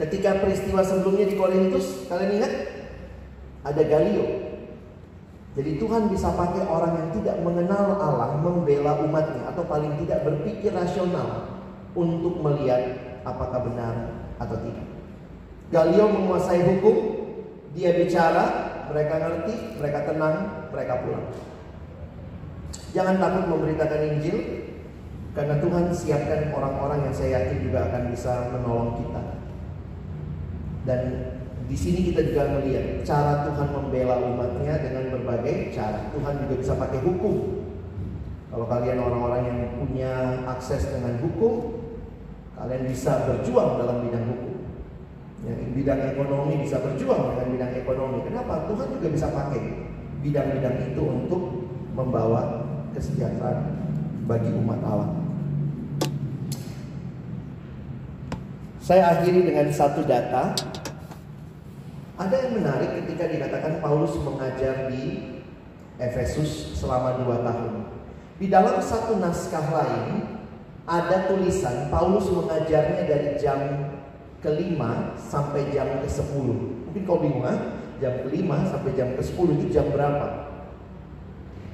Ketika 0.00 0.40
peristiwa 0.40 0.80
sebelumnya 0.80 1.28
di 1.28 1.36
Korintus, 1.36 2.08
kalian 2.08 2.40
ingat? 2.40 2.52
Ada 3.64 3.82
Galio. 3.86 4.53
Jadi 5.54 5.78
Tuhan 5.78 6.10
bisa 6.10 6.34
pakai 6.34 6.66
orang 6.66 6.98
yang 6.98 7.10
tidak 7.14 7.36
mengenal 7.46 7.94
Allah 7.94 8.34
membela 8.42 8.98
umatnya 9.06 9.54
atau 9.54 9.62
paling 9.62 9.94
tidak 10.02 10.26
berpikir 10.26 10.74
rasional 10.74 11.46
untuk 11.94 12.42
melihat 12.42 12.82
apakah 13.22 13.62
benar 13.62 13.94
atau 14.42 14.58
tidak. 14.58 14.86
Galio 15.70 16.10
menguasai 16.10 16.58
hukum, 16.58 16.96
dia 17.70 17.94
bicara, 17.94 18.44
mereka 18.90 19.14
ngerti, 19.22 19.54
mereka 19.78 19.98
tenang, 20.10 20.36
mereka 20.74 20.94
pulang. 21.06 21.26
Jangan 22.90 23.18
takut 23.22 23.44
memberitakan 23.54 24.00
Injil 24.10 24.38
karena 25.34 25.58
Tuhan 25.58 25.90
siapkan 25.90 26.50
orang-orang 26.54 27.10
yang 27.10 27.14
saya 27.14 27.42
yakin 27.42 27.58
juga 27.66 27.90
akan 27.90 28.02
bisa 28.10 28.32
menolong 28.54 28.90
kita. 29.02 29.22
Dan 30.84 31.00
di 31.64 31.76
sini 31.76 32.12
kita 32.12 32.20
juga 32.28 32.60
melihat 32.60 33.00
cara 33.08 33.48
Tuhan 33.48 33.68
membela 33.72 34.20
umatnya 34.20 34.74
dengan 34.84 35.16
berbagai 35.16 35.72
cara. 35.72 36.12
Tuhan 36.12 36.44
juga 36.44 36.54
bisa 36.60 36.72
pakai 36.76 37.00
hukum. 37.00 37.64
Kalau 38.52 38.66
kalian 38.68 39.00
orang-orang 39.00 39.42
yang 39.48 39.58
punya 39.80 40.44
akses 40.44 40.92
dengan 40.92 41.18
hukum, 41.24 41.82
kalian 42.54 42.84
bisa 42.86 43.26
berjuang 43.26 43.80
dalam 43.80 44.04
bidang 44.04 44.26
hukum. 44.28 44.54
Yang 45.44 45.72
bidang 45.76 46.00
ekonomi 46.14 46.54
bisa 46.62 46.76
berjuang 46.84 47.34
dengan 47.34 47.48
bidang 47.56 47.72
ekonomi. 47.80 48.18
Kenapa? 48.28 48.68
Tuhan 48.68 48.88
juga 49.00 49.08
bisa 49.10 49.26
pakai 49.32 49.62
bidang-bidang 50.20 50.76
itu 50.92 51.02
untuk 51.02 51.42
membawa 51.96 52.64
kesejahteraan 52.92 53.72
bagi 54.28 54.52
umat 54.52 54.80
Allah. 54.84 55.10
Saya 58.84 59.16
akhiri 59.16 59.48
dengan 59.48 59.72
satu 59.72 60.04
data. 60.04 60.52
Ada 62.14 62.46
yang 62.46 62.62
menarik 62.62 63.02
ketika 63.02 63.26
dikatakan 63.26 63.82
Paulus 63.82 64.14
mengajar 64.22 64.86
di 64.86 65.34
Efesus 65.98 66.78
selama 66.78 67.18
dua 67.18 67.42
tahun. 67.42 67.90
Di 68.38 68.46
dalam 68.46 68.78
satu 68.78 69.18
naskah 69.18 69.66
lain 69.74 70.38
ada 70.86 71.26
tulisan 71.26 71.90
Paulus 71.90 72.30
mengajarnya 72.30 73.02
dari 73.10 73.34
jam 73.34 73.58
kelima 74.38 75.18
sampai 75.18 75.74
jam 75.74 75.90
ke 76.02 76.06
sepuluh. 76.06 76.86
Mungkin 76.86 77.02
kau 77.02 77.18
bingung, 77.18 77.42
ah? 77.42 77.82
jam 77.98 78.22
kelima 78.22 78.62
sampai 78.70 78.94
jam 78.94 79.10
ke 79.18 79.22
sepuluh 79.22 79.58
itu 79.58 79.74
jam 79.74 79.90
berapa? 79.90 80.54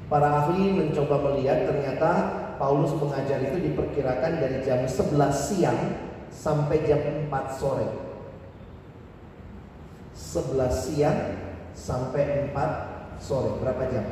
Para 0.09 0.27
ahli 0.43 0.73
mencoba 0.73 1.21
melihat 1.31 1.69
ternyata 1.69 2.11
Paulus 2.57 2.97
mengajar 2.97 3.45
itu 3.45 3.57
diperkirakan 3.73 4.43
dari 4.43 4.59
jam 4.67 4.83
11 4.85 5.17
siang 5.33 5.81
sampai 6.29 6.83
jam 6.83 6.99
4 7.31 7.31
sore. 7.57 8.10
11 10.21 10.69
siang 10.69 11.21
sampai 11.73 12.53
4 12.53 13.17
sore. 13.17 13.57
Berapa 13.65 13.89
jam? 13.89 14.05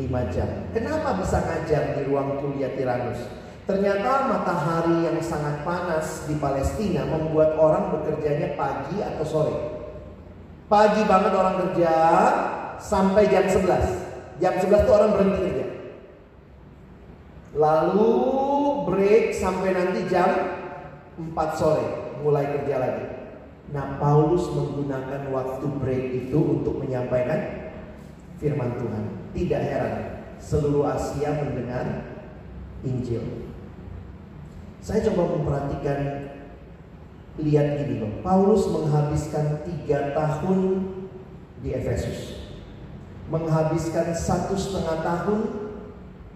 5 0.00 0.34
jam. 0.34 0.48
Kenapa 0.72 1.20
bisa 1.20 1.44
ngajar 1.44 2.00
di 2.00 2.02
ruang 2.08 2.40
kuliah 2.40 2.72
Tiranus? 2.72 3.20
Ternyata 3.64 4.28
matahari 4.28 5.08
yang 5.08 5.16
sangat 5.24 5.64
panas 5.64 6.28
di 6.28 6.36
Palestina 6.36 7.08
membuat 7.08 7.56
orang 7.56 7.96
bekerjanya 7.96 8.56
pagi 8.56 9.00
atau 9.00 9.24
sore. 9.24 9.56
Pagi 10.68 11.04
banget 11.04 11.32
orang 11.32 11.56
kerja 11.60 11.92
sampai 12.80 13.28
jam 13.28 13.46
11. 13.48 14.40
Jam 14.42 14.54
11 14.58 14.84
itu 14.84 14.90
orang 14.92 15.10
berhenti 15.14 15.40
kerja. 15.46 15.66
Lalu 17.54 18.12
break 18.90 19.24
sampai 19.30 19.70
nanti 19.70 20.00
jam 20.10 20.28
4 21.16 21.32
sore 21.54 21.86
mulai 22.20 22.50
kerja 22.50 22.76
lagi. 22.82 23.13
Nah, 23.72 23.96
Paulus 23.96 24.50
menggunakan 24.52 25.32
waktu 25.32 25.66
break 25.80 26.04
itu 26.28 26.38
untuk 26.38 26.84
menyampaikan 26.84 27.72
firman 28.36 28.76
Tuhan. 28.76 29.04
Tidak 29.34 29.60
heran 29.60 29.94
seluruh 30.38 30.84
Asia 30.84 31.32
mendengar 31.42 32.12
Injil. 32.84 33.48
Saya 34.84 35.00
coba 35.08 35.40
memperhatikan 35.40 36.28
lihat 37.40 37.82
gini 37.82 38.04
loh, 38.04 38.12
Paulus 38.22 38.68
menghabiskan 38.70 39.64
tiga 39.66 40.14
tahun 40.14 40.86
di 41.64 41.74
Efesus, 41.74 42.52
menghabiskan 43.26 44.14
satu 44.14 44.54
setengah 44.54 45.02
tahun 45.02 45.40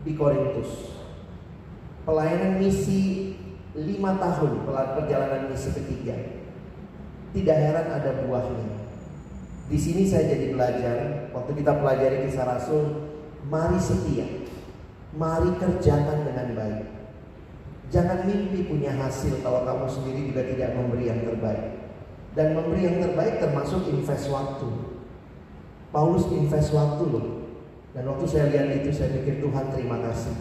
di 0.03 0.17
Korintus, 0.19 0.97
pelayanan 2.03 2.59
misi 2.59 3.37
lima 3.79 4.19
tahun 4.19 4.65
perjalanan 4.67 5.53
misi 5.53 5.71
ketiga. 5.77 6.17
Tidak 7.37 7.57
heran 7.57 7.87
ada 7.93 8.11
buahnya. 8.25 8.89
Di 9.69 9.77
sini 9.77 10.09
saya 10.09 10.33
jadi 10.33 10.57
belajar, 10.57 10.97
waktu 11.37 11.53
kita 11.61 11.77
pelajari 11.77 12.25
kisah 12.25 12.49
Rasul, 12.49 12.85
mari 13.53 13.77
setia, 13.77 14.25
mari 15.13 15.53
kerjakan 15.61 16.25
dengan 16.25 16.49
baik. 16.57 16.89
Jangan 17.89 18.25
mimpi 18.29 18.69
punya 18.69 18.93
hasil 18.97 19.41
kalau 19.41 19.65
kamu 19.65 19.87
sendiri 19.89 20.21
juga 20.33 20.43
tidak 20.45 20.73
memberi 20.77 21.09
yang 21.09 21.21
terbaik. 21.25 21.65
Dan 22.37 22.57
memberi 22.57 22.85
yang 22.85 22.97
terbaik 23.01 23.41
termasuk 23.41 23.89
invest 23.89 24.29
waktu. 24.29 24.69
Paulus 25.89 26.29
invest 26.29 26.73
waktu 26.77 27.05
loh. 27.09 27.27
Dan 27.97 28.05
waktu 28.09 28.25
saya 28.29 28.53
lihat 28.53 28.85
itu 28.85 28.93
saya 28.93 29.17
pikir 29.17 29.41
Tuhan 29.41 29.73
terima 29.73 30.01
kasih. 30.05 30.37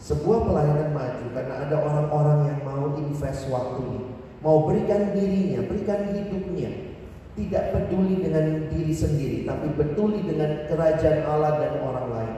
Sebuah 0.00 0.48
pelayanan 0.48 0.96
maju 0.96 1.26
karena 1.36 1.54
ada 1.68 1.76
orang-orang 1.76 2.40
yang 2.52 2.60
mau 2.64 2.96
invest 2.96 3.48
waktunya. 3.52 4.15
Mau 4.46 4.62
berikan 4.62 5.10
dirinya, 5.10 5.58
berikan 5.66 6.06
hidupnya 6.14 6.70
tidak 7.34 7.74
peduli 7.74 8.22
dengan 8.22 8.70
diri 8.70 8.94
sendiri, 8.94 9.42
tapi 9.42 9.74
peduli 9.74 10.22
dengan 10.22 10.70
kerajaan 10.70 11.26
Allah 11.26 11.58
dan 11.58 11.82
orang 11.82 12.08
lain. 12.14 12.36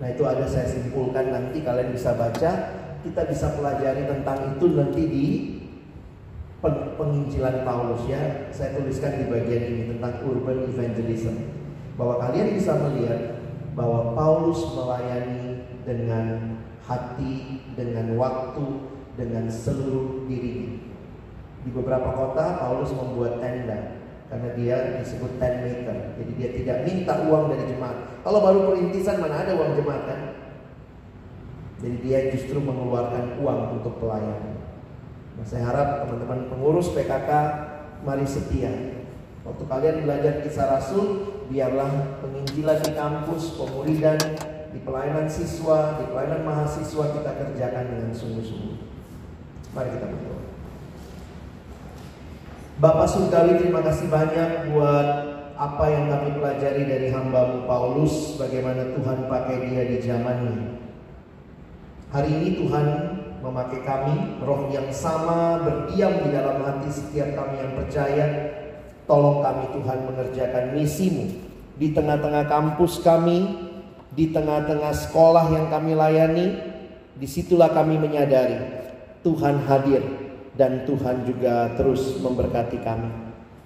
Nah 0.00 0.08
itu 0.08 0.24
ada 0.24 0.48
saya 0.48 0.64
simpulkan 0.72 1.28
nanti 1.28 1.60
kalian 1.60 1.92
bisa 1.92 2.16
baca, 2.16 2.50
kita 3.04 3.22
bisa 3.28 3.60
pelajari 3.60 4.08
tentang 4.08 4.56
itu 4.56 4.66
nanti 4.72 5.02
di 5.04 5.26
penginjilan 6.96 7.68
Paulus 7.68 8.08
ya. 8.08 8.48
Saya 8.48 8.72
tuliskan 8.80 9.20
di 9.20 9.28
bagian 9.28 9.62
ini 9.68 9.82
tentang 9.92 10.24
urban 10.24 10.64
evangelism. 10.64 11.44
Bahwa 12.00 12.24
kalian 12.24 12.56
bisa 12.56 12.72
melihat 12.88 13.36
bahwa 13.76 14.16
Paulus 14.16 14.64
melayani 14.72 15.60
dengan 15.84 16.56
hati, 16.88 17.62
dengan 17.76 18.16
waktu, 18.16 18.97
dengan 19.18 19.50
seluruh 19.50 20.30
dirinya. 20.30 20.78
Di 21.66 21.70
beberapa 21.74 22.14
kota 22.14 22.62
Paulus 22.62 22.94
membuat 22.94 23.42
tenda 23.42 23.98
karena 24.30 24.48
dia 24.54 24.76
disebut 25.02 25.42
tent 25.42 25.66
maker. 25.66 25.98
Jadi 26.22 26.32
dia 26.38 26.48
tidak 26.54 26.78
minta 26.86 27.14
uang 27.26 27.50
dari 27.50 27.66
jemaat. 27.66 28.22
Kalau 28.22 28.38
baru 28.38 28.70
perintisan 28.70 29.18
mana 29.18 29.42
ada 29.42 29.58
uang 29.58 29.74
jemaat 29.74 30.02
kan? 30.06 30.20
Jadi 31.82 31.96
dia 32.02 32.18
justru 32.30 32.62
mengeluarkan 32.62 33.42
uang 33.42 33.82
untuk 33.82 33.98
pelayanan. 33.98 34.58
Nah, 35.38 35.46
saya 35.46 35.70
harap 35.70 36.02
teman-teman 36.06 36.50
pengurus 36.50 36.90
PKK 36.90 37.30
mari 38.02 38.26
setia. 38.26 38.70
Waktu 39.46 39.64
kalian 39.64 39.96
belajar 40.02 40.42
kisah 40.42 40.66
Rasul, 40.66 41.06
biarlah 41.48 42.20
penginjilan 42.20 42.82
di 42.82 42.92
kampus, 42.92 43.54
pemuridan, 43.54 44.18
di 44.74 44.78
pelayanan 44.82 45.30
siswa, 45.30 45.96
di 46.02 46.04
pelayanan 46.10 46.42
mahasiswa 46.44 47.04
kita 47.14 47.30
kerjakan 47.38 47.84
dengan 47.86 48.12
sungguh-sungguh. 48.12 48.87
Mari 49.78 49.94
kita 49.94 50.10
berdoa. 50.10 50.42
Bapak 52.82 53.06
Surgawi 53.14 53.62
terima 53.62 53.78
kasih 53.86 54.10
banyak 54.10 54.74
buat 54.74 55.06
apa 55.54 55.84
yang 55.86 56.10
kami 56.10 56.34
pelajari 56.34 56.82
dari 56.82 57.14
hambamu 57.14 57.62
Paulus 57.62 58.34
Bagaimana 58.38 58.90
Tuhan 58.94 59.30
pakai 59.30 59.70
dia 59.70 59.82
di 59.86 59.98
zamannya 60.02 60.82
Hari 62.10 62.26
ini 62.26 62.48
Tuhan 62.58 62.86
memakai 63.38 63.86
kami 63.86 64.42
Roh 64.42 64.66
yang 64.74 64.90
sama 64.90 65.62
berdiam 65.62 66.26
di 66.26 66.28
dalam 66.34 66.58
hati 66.58 66.90
setiap 66.90 67.38
kami 67.38 67.62
yang 67.62 67.72
percaya. 67.78 68.26
Tolong 69.06 69.46
kami 69.46 69.78
Tuhan 69.78 69.98
mengerjakan 70.10 70.74
misimu 70.74 71.38
Di 71.78 71.94
tengah-tengah 71.94 72.50
kampus 72.50 72.98
kami 72.98 73.46
Di 74.10 74.34
tengah-tengah 74.34 74.90
sekolah 74.90 75.54
yang 75.54 75.70
kami 75.70 75.94
layani. 75.94 76.46
Di 77.14 77.26
situlah 77.30 77.70
kami 77.70 77.94
menyadari 77.94 78.77
Tuhan 79.28 79.68
hadir 79.68 80.00
dan 80.56 80.88
Tuhan 80.88 81.28
juga 81.28 81.76
terus 81.76 82.16
memberkati 82.24 82.80
kami. 82.80 83.12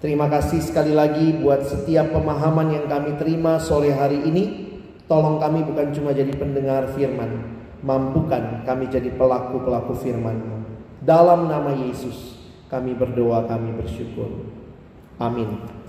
Terima 0.03 0.27
kasih 0.27 0.59
sekali 0.59 0.91
lagi 0.91 1.39
buat 1.39 1.63
setiap 1.63 2.11
pemahaman 2.11 2.75
yang 2.75 2.91
kami 2.91 3.15
terima 3.15 3.63
sore 3.63 3.95
hari 3.95 4.27
ini. 4.27 4.75
Tolong 5.07 5.39
kami 5.39 5.63
bukan 5.63 5.95
cuma 5.95 6.11
jadi 6.11 6.35
pendengar 6.35 6.91
firman, 6.99 7.63
mampukan 7.87 8.67
kami 8.67 8.91
jadi 8.91 9.15
pelaku-pelaku 9.15 9.95
firman. 10.03 10.67
Dalam 10.99 11.47
nama 11.47 11.71
Yesus 11.79 12.43
kami 12.67 12.99
berdoa, 12.99 13.47
kami 13.47 13.79
bersyukur. 13.79 14.51
Amin. 15.23 15.82